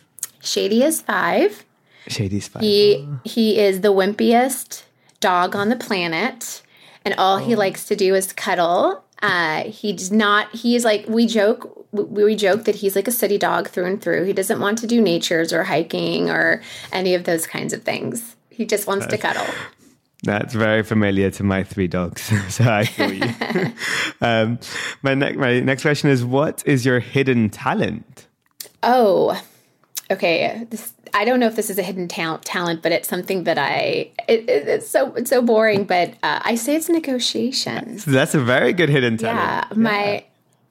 Shady 0.40 0.82
is 0.82 1.00
five. 1.00 1.64
Shady's 2.06 2.46
five. 2.48 2.62
He 2.62 3.06
he 3.24 3.58
is 3.58 3.80
the 3.80 3.92
wimpiest 3.92 4.84
dog 5.20 5.56
on 5.56 5.68
the 5.68 5.76
planet, 5.76 6.62
and 7.04 7.14
all 7.18 7.38
he 7.38 7.56
likes 7.56 7.86
to 7.86 7.96
do 7.96 8.14
is 8.14 8.32
cuddle. 8.32 9.02
Uh, 9.22 9.64
he's 9.64 10.12
not. 10.12 10.54
He's 10.54 10.84
like 10.84 11.08
we 11.08 11.26
joke. 11.26 11.86
We, 11.90 12.04
we 12.24 12.36
joke 12.36 12.64
that 12.64 12.76
he's 12.76 12.94
like 12.94 13.08
a 13.08 13.12
city 13.12 13.38
dog 13.38 13.68
through 13.68 13.86
and 13.86 14.00
through. 14.00 14.24
He 14.24 14.32
doesn't 14.32 14.60
want 14.60 14.78
to 14.78 14.86
do 14.86 15.00
natures 15.00 15.52
or 15.52 15.64
hiking 15.64 16.30
or 16.30 16.62
any 16.92 17.14
of 17.14 17.24
those 17.24 17.46
kinds 17.46 17.72
of 17.72 17.82
things. 17.82 18.36
He 18.50 18.64
just 18.64 18.86
wants 18.86 19.06
to 19.06 19.18
cuddle. 19.18 19.46
That's 20.22 20.54
very 20.54 20.82
familiar 20.82 21.30
to 21.32 21.44
my 21.44 21.62
three 21.62 21.88
dogs, 21.88 22.22
so 22.54 22.64
I 22.64 22.84
feel 22.84 23.12
you. 23.12 23.72
um, 24.20 24.58
my 25.02 25.14
next 25.14 25.36
my 25.36 25.60
next 25.60 25.82
question 25.82 26.10
is: 26.10 26.24
What 26.24 26.62
is 26.66 26.86
your 26.86 27.00
hidden 27.00 27.50
talent? 27.50 28.26
Oh, 28.82 29.40
okay. 30.10 30.66
This, 30.70 30.94
I 31.12 31.24
don't 31.24 31.38
know 31.38 31.46
if 31.46 31.56
this 31.56 31.70
is 31.70 31.78
a 31.78 31.82
hidden 31.82 32.08
talent, 32.08 32.44
talent, 32.44 32.82
but 32.82 32.92
it's 32.92 33.08
something 33.08 33.44
that 33.44 33.58
I. 33.58 34.10
It, 34.26 34.48
it, 34.48 34.68
it's 34.68 34.88
so 34.88 35.14
it's 35.14 35.30
so 35.30 35.42
boring, 35.42 35.84
but 35.84 36.14
uh, 36.22 36.40
I 36.42 36.54
say 36.54 36.76
it's 36.76 36.88
negotiation. 36.88 38.00
That's 38.06 38.34
a 38.34 38.40
very 38.40 38.72
good 38.72 38.88
hidden 38.88 39.18
talent. 39.18 39.66
Yeah, 39.70 39.76
my 39.76 40.12
yeah. 40.14 40.20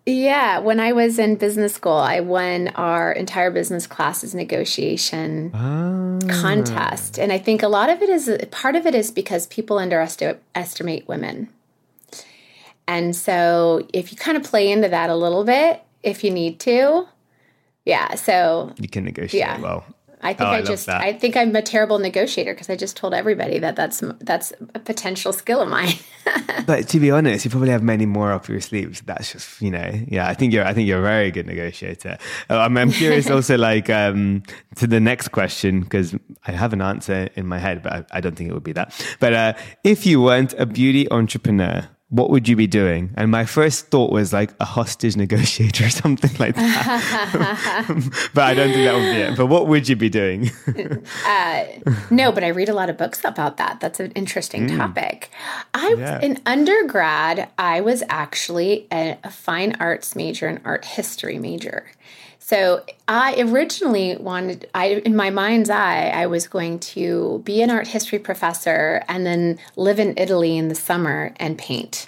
Yeah, 0.06 0.60
when 0.60 0.80
I 0.80 0.91
was 0.91 1.18
in 1.18 1.36
business 1.36 1.74
school, 1.74 1.93
I 1.93 2.20
won 2.20 2.68
our 2.76 3.12
entire 3.12 3.49
business 3.49 3.88
classes 3.88 4.36
negotiation 4.36 5.51
Ah. 5.56 6.20
contest, 6.30 7.18
and 7.18 7.32
I 7.34 7.39
think 7.39 7.64
a 7.64 7.68
lot 7.68 7.89
of 7.89 8.03
it 8.03 8.10
is 8.10 8.30
part 8.51 8.76
of 8.76 8.86
it 8.86 8.93
is 8.93 9.10
because 9.10 9.47
people 9.47 9.80
underestimate 9.80 11.08
women, 11.08 11.49
and 12.88 13.16
so 13.16 13.88
if 13.93 14.12
you 14.12 14.18
kind 14.18 14.38
of 14.38 14.43
play 14.43 14.72
into 14.72 14.89
that 14.89 15.10
a 15.10 15.16
little 15.16 15.43
bit, 15.43 15.82
if 16.03 16.24
you 16.24 16.30
need 16.30 16.60
to, 16.60 17.08
yeah. 17.84 18.14
So 18.14 18.74
You 18.78 18.88
can 18.88 19.06
negotiate 19.06 19.39
Yeah. 19.39 19.60
well. 19.60 19.86
I 20.22 20.34
think 20.34 20.49
oh, 20.49 20.51
I, 20.51 20.57
I 20.57 20.61
just 20.61 20.86
that. 20.88 21.01
I 21.01 21.13
think 21.13 21.36
I'm 21.36 21.55
a 21.55 21.61
terrible 21.61 21.99
negotiator 21.99 22.53
because 22.53 22.70
I 22.70 22.76
just 22.76 22.95
told 22.95 23.13
everybody 23.13 23.59
that 23.59 23.76
that's 23.76 24.03
that's 24.20 24.53
a 24.74 24.80
potential 24.80 25.34
skill 25.34 25.61
of 25.61 25.70
mine. 25.70 25.93
but 26.66 26.88
to 26.89 26.99
be 26.99 27.11
honest, 27.11 27.45
you 27.45 27.51
probably 27.51 27.70
have 27.70 27.84
many 27.84 28.05
more 28.05 28.32
up 28.32 28.47
your 28.47 28.61
sleeves. 28.61 29.01
That's 29.01 29.32
just 29.32 29.61
you 29.61 29.72
know, 29.72 29.91
yeah. 30.07 30.28
I 30.28 30.34
think 30.34 30.53
you're 30.53 30.66
I 30.66 30.74
think 30.74 30.88
you're 30.88 30.99
a 30.99 31.03
very 31.03 31.32
good 31.32 31.45
negotiator. 31.45 32.18
Uh, 32.49 32.59
I'm, 32.59 32.78
I'm 32.78 32.91
curious 32.91 33.30
also 33.32 33.57
like 33.57 33.89
um, 33.89 34.43
to 34.76 34.88
the 34.88 34.99
next 34.99 35.30
question 35.30 35.82
because 35.82 36.16
I 36.47 36.51
have 36.51 36.74
an 36.74 36.82
answer 36.82 37.30
in 37.36 37.47
my 37.47 37.59
head, 37.59 37.84
but 37.84 37.93
I, 37.93 38.05
I 38.11 38.22
don't 38.22 38.36
think 38.36 38.49
it 38.49 38.53
would 38.53 38.63
be 38.63 38.74
that. 38.74 38.93
But 39.20 39.34
uh, 39.34 39.53
if 39.84 40.05
you 40.05 40.22
weren't 40.22 40.53
a 40.53 40.66
beauty 40.66 41.09
entrepreneur, 41.11 41.88
what 42.16 42.30
would 42.30 42.47
you 42.47 42.55
be 42.55 42.66
doing? 42.66 43.11
And 43.16 43.30
my 43.30 43.45
first 43.45 43.88
thought 43.88 44.09
was 44.09 44.32
like 44.32 44.53
a 44.61 44.66
hostage 44.66 45.18
negotiator 45.26 45.86
or 45.86 45.89
something 45.89 46.32
like 46.39 46.55
that. 46.55 48.30
but 48.34 48.43
I 48.43 48.53
don't 48.53 48.72
think 48.72 48.86
that 48.86 48.93
would 48.93 49.13
be 49.13 49.22
it. 49.22 49.38
But 49.38 49.47
what 49.47 49.68
would 49.68 49.89
you 49.89 49.97
be 49.97 50.09
doing? 50.09 50.49
uh, 51.28 51.66
no, 52.09 52.32
but 52.32 52.43
I 52.43 52.47
read 52.47 52.70
a 52.70 52.74
lot 52.74 52.89
of 52.89 52.97
books 52.97 53.20
about 53.26 53.57
that. 53.57 53.82
That's 53.82 53.99
an 53.99 54.11
interesting 54.11 54.70
mm. 54.70 54.78
topic. 54.78 55.30
I 55.74 55.95
yeah. 55.97 56.22
in 56.22 56.39
undergrad, 56.45 57.49
I 57.57 57.82
was 57.82 58.01
actually 58.07 58.88
a, 58.93 59.18
a 59.24 59.30
fine 59.30 59.76
arts 59.82 60.16
major 60.16 60.47
and 60.47 60.61
art 60.63 60.86
history 60.86 61.38
major. 61.38 61.86
So 62.48 62.86
I 63.08 63.41
originally 63.41 64.18
wanted, 64.18 64.70
I 64.76 65.02
in 65.04 65.16
my 65.16 65.32
mind's 65.32 65.72
eye, 65.72 66.10
I 66.10 66.28
was 66.28 66.48
going 66.48 66.78
to 66.93 67.41
be 67.43 67.64
an 67.64 67.72
art 67.72 67.88
history 67.88 68.20
professor 68.20 69.04
and 69.08 69.26
then 69.26 69.58
live 69.78 69.98
in 69.98 70.14
Italy 70.16 70.56
in 70.56 70.68
the 70.68 70.76
summer 70.76 71.34
and 71.38 71.58
paint. 71.58 72.08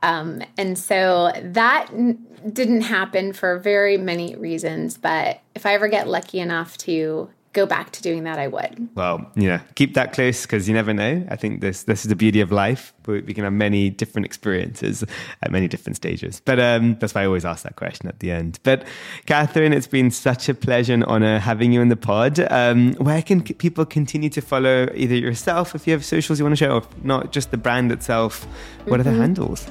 Um, 0.00 0.42
and 0.56 0.78
so 0.78 1.32
that 1.42 1.90
n- 1.92 2.24
didn't 2.52 2.82
happen 2.82 3.32
for 3.32 3.58
very 3.58 3.98
many 3.98 4.36
reasons. 4.36 4.96
But 4.96 5.40
if 5.56 5.66
I 5.66 5.74
ever 5.74 5.88
get 5.88 6.06
lucky 6.06 6.38
enough 6.38 6.78
to 6.78 7.28
go 7.54 7.64
back 7.64 7.92
to 7.92 8.02
doing 8.02 8.24
that, 8.24 8.38
I 8.38 8.48
would. 8.48 8.88
Well, 8.94 9.30
yeah, 9.36 9.60
keep 9.76 9.94
that 9.94 10.12
close 10.12 10.42
because 10.42 10.68
you 10.68 10.74
never 10.74 10.92
know. 10.92 11.26
I 11.30 11.36
think 11.36 11.60
this 11.60 11.84
this 11.84 12.04
is 12.04 12.08
the 12.08 12.16
beauty 12.16 12.40
of 12.40 12.52
life. 12.52 12.92
We 13.06 13.22
can 13.22 13.44
have 13.44 13.52
many 13.52 13.90
different 13.90 14.26
experiences 14.26 15.04
at 15.42 15.50
many 15.50 15.68
different 15.68 15.96
stages. 15.96 16.42
But 16.44 16.58
um, 16.58 16.96
that's 16.98 17.14
why 17.14 17.22
I 17.22 17.26
always 17.26 17.44
ask 17.44 17.62
that 17.62 17.76
question 17.76 18.08
at 18.08 18.18
the 18.18 18.30
end. 18.30 18.58
But 18.62 18.86
Catherine, 19.26 19.72
it's 19.72 19.86
been 19.86 20.10
such 20.10 20.48
a 20.48 20.54
pleasure 20.54 20.94
and 20.94 21.04
honor 21.04 21.38
having 21.38 21.72
you 21.72 21.80
in 21.80 21.88
the 21.88 21.96
pod. 21.96 22.40
Um, 22.50 22.94
where 22.94 23.22
can 23.22 23.42
people 23.42 23.86
continue 23.86 24.30
to 24.30 24.40
follow 24.40 24.88
either 24.94 25.14
yourself 25.14 25.74
if 25.74 25.86
you 25.86 25.92
have 25.92 26.04
socials 26.04 26.38
you 26.38 26.44
want 26.44 26.52
to 26.52 26.56
share, 26.56 26.72
or 26.72 26.82
not 27.02 27.32
just 27.32 27.50
the 27.50 27.56
brand 27.56 27.92
itself? 27.92 28.44
What 28.44 28.84
mm-hmm. 28.84 28.92
are 28.94 29.04
the 29.04 29.10
mm-hmm. 29.10 29.20
handles? 29.20 29.70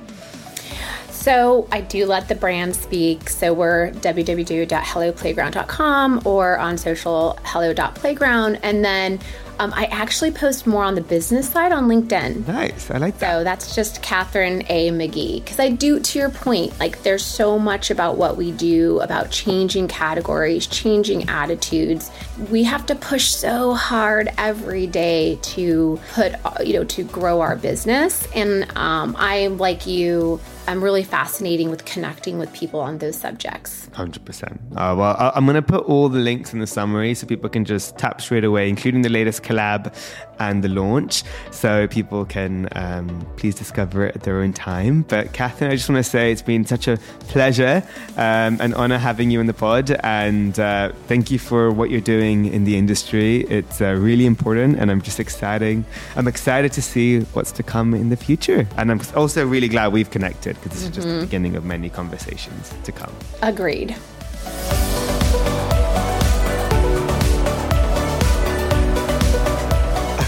So 1.23 1.67
I 1.71 1.79
do 1.79 2.05
let 2.05 2.27
the 2.27 2.35
brand 2.35 2.75
speak. 2.75 3.29
So 3.29 3.53
we're 3.53 3.91
www.helloplayground.com 3.91 6.21
or 6.25 6.59
on 6.59 6.77
social 6.77 7.39
hello.playground. 7.43 8.59
And 8.61 8.83
then 8.83 9.21
um, 9.59 9.73
I 9.75 9.85
actually 9.85 10.31
post 10.31 10.65
more 10.65 10.83
on 10.83 10.95
the 10.95 11.01
business 11.01 11.49
side 11.49 11.71
on 11.71 11.87
LinkedIn. 11.87 12.47
Nice. 12.47 12.89
I 12.89 12.97
like 12.97 13.17
that. 13.19 13.31
So 13.31 13.43
that's 13.43 13.75
just 13.75 14.01
Catherine 14.01 14.63
A. 14.69 14.91
Magee. 14.91 15.39
Because 15.39 15.59
I 15.59 15.69
do, 15.69 15.99
to 15.99 16.19
your 16.19 16.29
point, 16.29 16.77
like 16.79 17.03
there's 17.03 17.25
so 17.25 17.59
much 17.59 17.91
about 17.91 18.17
what 18.17 18.37
we 18.37 18.51
do, 18.51 18.99
about 19.01 19.31
changing 19.31 19.87
categories, 19.87 20.67
changing 20.67 21.29
attitudes. 21.29 22.11
We 22.49 22.63
have 22.63 22.85
to 22.87 22.95
push 22.95 23.29
so 23.29 23.73
hard 23.73 24.29
every 24.37 24.87
day 24.87 25.37
to 25.41 25.99
put, 26.13 26.33
you 26.65 26.73
know, 26.73 26.83
to 26.85 27.03
grow 27.03 27.41
our 27.41 27.55
business. 27.55 28.27
And 28.35 28.71
um, 28.75 29.15
I, 29.17 29.47
like 29.47 29.85
you, 29.85 30.39
I'm 30.67 30.83
really 30.83 31.03
fascinating 31.03 31.69
with 31.69 31.85
connecting 31.85 32.39
with 32.39 32.51
people 32.53 32.79
on 32.79 32.97
those 32.97 33.17
subjects. 33.17 33.89
100%. 33.93 34.53
Uh, 34.53 34.95
well, 34.95 35.31
I'm 35.35 35.45
going 35.45 35.55
to 35.55 35.61
put 35.61 35.85
all 35.85 36.09
the 36.09 36.19
links 36.19 36.53
in 36.53 36.59
the 36.59 36.67
summary 36.67 37.13
so 37.13 37.27
people 37.27 37.49
can 37.49 37.65
just 37.65 37.97
tap 37.97 38.21
straight 38.21 38.43
away, 38.43 38.69
including 38.69 39.01
the 39.01 39.09
latest 39.09 39.43
collab 39.53 39.93
and 40.39 40.63
the 40.63 40.69
launch, 40.69 41.23
so 41.51 41.87
people 41.87 42.25
can 42.25 42.67
um, 42.73 43.25
please 43.37 43.55
discover 43.55 44.07
it 44.07 44.15
at 44.15 44.23
their 44.23 44.41
own 44.41 44.51
time. 44.53 45.03
But 45.03 45.33
Catherine, 45.33 45.71
I 45.71 45.75
just 45.75 45.89
want 45.89 46.03
to 46.03 46.09
say 46.09 46.31
it's 46.31 46.41
been 46.41 46.65
such 46.65 46.87
a 46.87 46.97
pleasure 47.29 47.83
um, 48.17 48.57
and 48.59 48.73
honor 48.75 48.97
having 48.97 49.31
you 49.31 49.39
in 49.39 49.47
the 49.47 49.53
pod, 49.53 49.91
and 50.03 50.59
uh, 50.59 50.91
thank 51.07 51.31
you 51.31 51.39
for 51.39 51.71
what 51.71 51.89
you're 51.89 52.01
doing 52.01 52.45
in 52.45 52.63
the 52.63 52.77
industry. 52.77 53.41
It's 53.41 53.81
uh, 53.81 53.93
really 53.93 54.25
important, 54.25 54.79
and 54.79 54.91
I'm 54.91 55.01
just 55.01 55.19
excited. 55.19 55.83
I'm 56.15 56.27
excited 56.27 56.71
to 56.73 56.81
see 56.81 57.21
what's 57.33 57.51
to 57.53 57.63
come 57.63 57.93
in 57.93 58.09
the 58.09 58.17
future, 58.17 58.67
and 58.77 58.91
I'm 58.91 59.01
also 59.15 59.45
really 59.45 59.67
glad 59.67 59.93
we've 59.93 60.09
connected 60.09 60.55
because 60.61 60.71
this 60.71 60.81
mm-hmm. 60.81 60.89
is 60.89 60.95
just 60.95 61.07
the 61.07 61.13
mm-hmm. 61.13 61.25
beginning 61.25 61.55
of 61.55 61.63
many 61.63 61.89
conversations 61.89 62.73
to 62.83 62.91
come. 62.91 63.13
Agreed. 63.41 63.95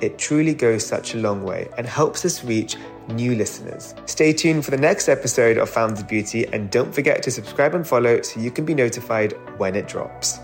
It 0.00 0.18
truly 0.18 0.54
goes 0.54 0.84
such 0.86 1.14
a 1.14 1.18
long 1.18 1.42
way 1.42 1.68
and 1.78 1.86
helps 1.86 2.24
us 2.24 2.44
reach 2.44 2.76
new 3.08 3.34
listeners. 3.34 3.94
Stay 4.06 4.32
tuned 4.32 4.64
for 4.64 4.70
the 4.70 4.76
next 4.76 5.08
episode 5.08 5.58
of 5.58 5.68
Founded 5.70 6.06
Beauty 6.06 6.46
and 6.48 6.70
don't 6.70 6.94
forget 6.94 7.22
to 7.22 7.30
subscribe 7.30 7.74
and 7.74 7.86
follow 7.86 8.22
so 8.22 8.40
you 8.40 8.50
can 8.50 8.64
be 8.64 8.74
notified 8.74 9.34
when 9.58 9.74
it 9.74 9.86
drops. 9.86 10.38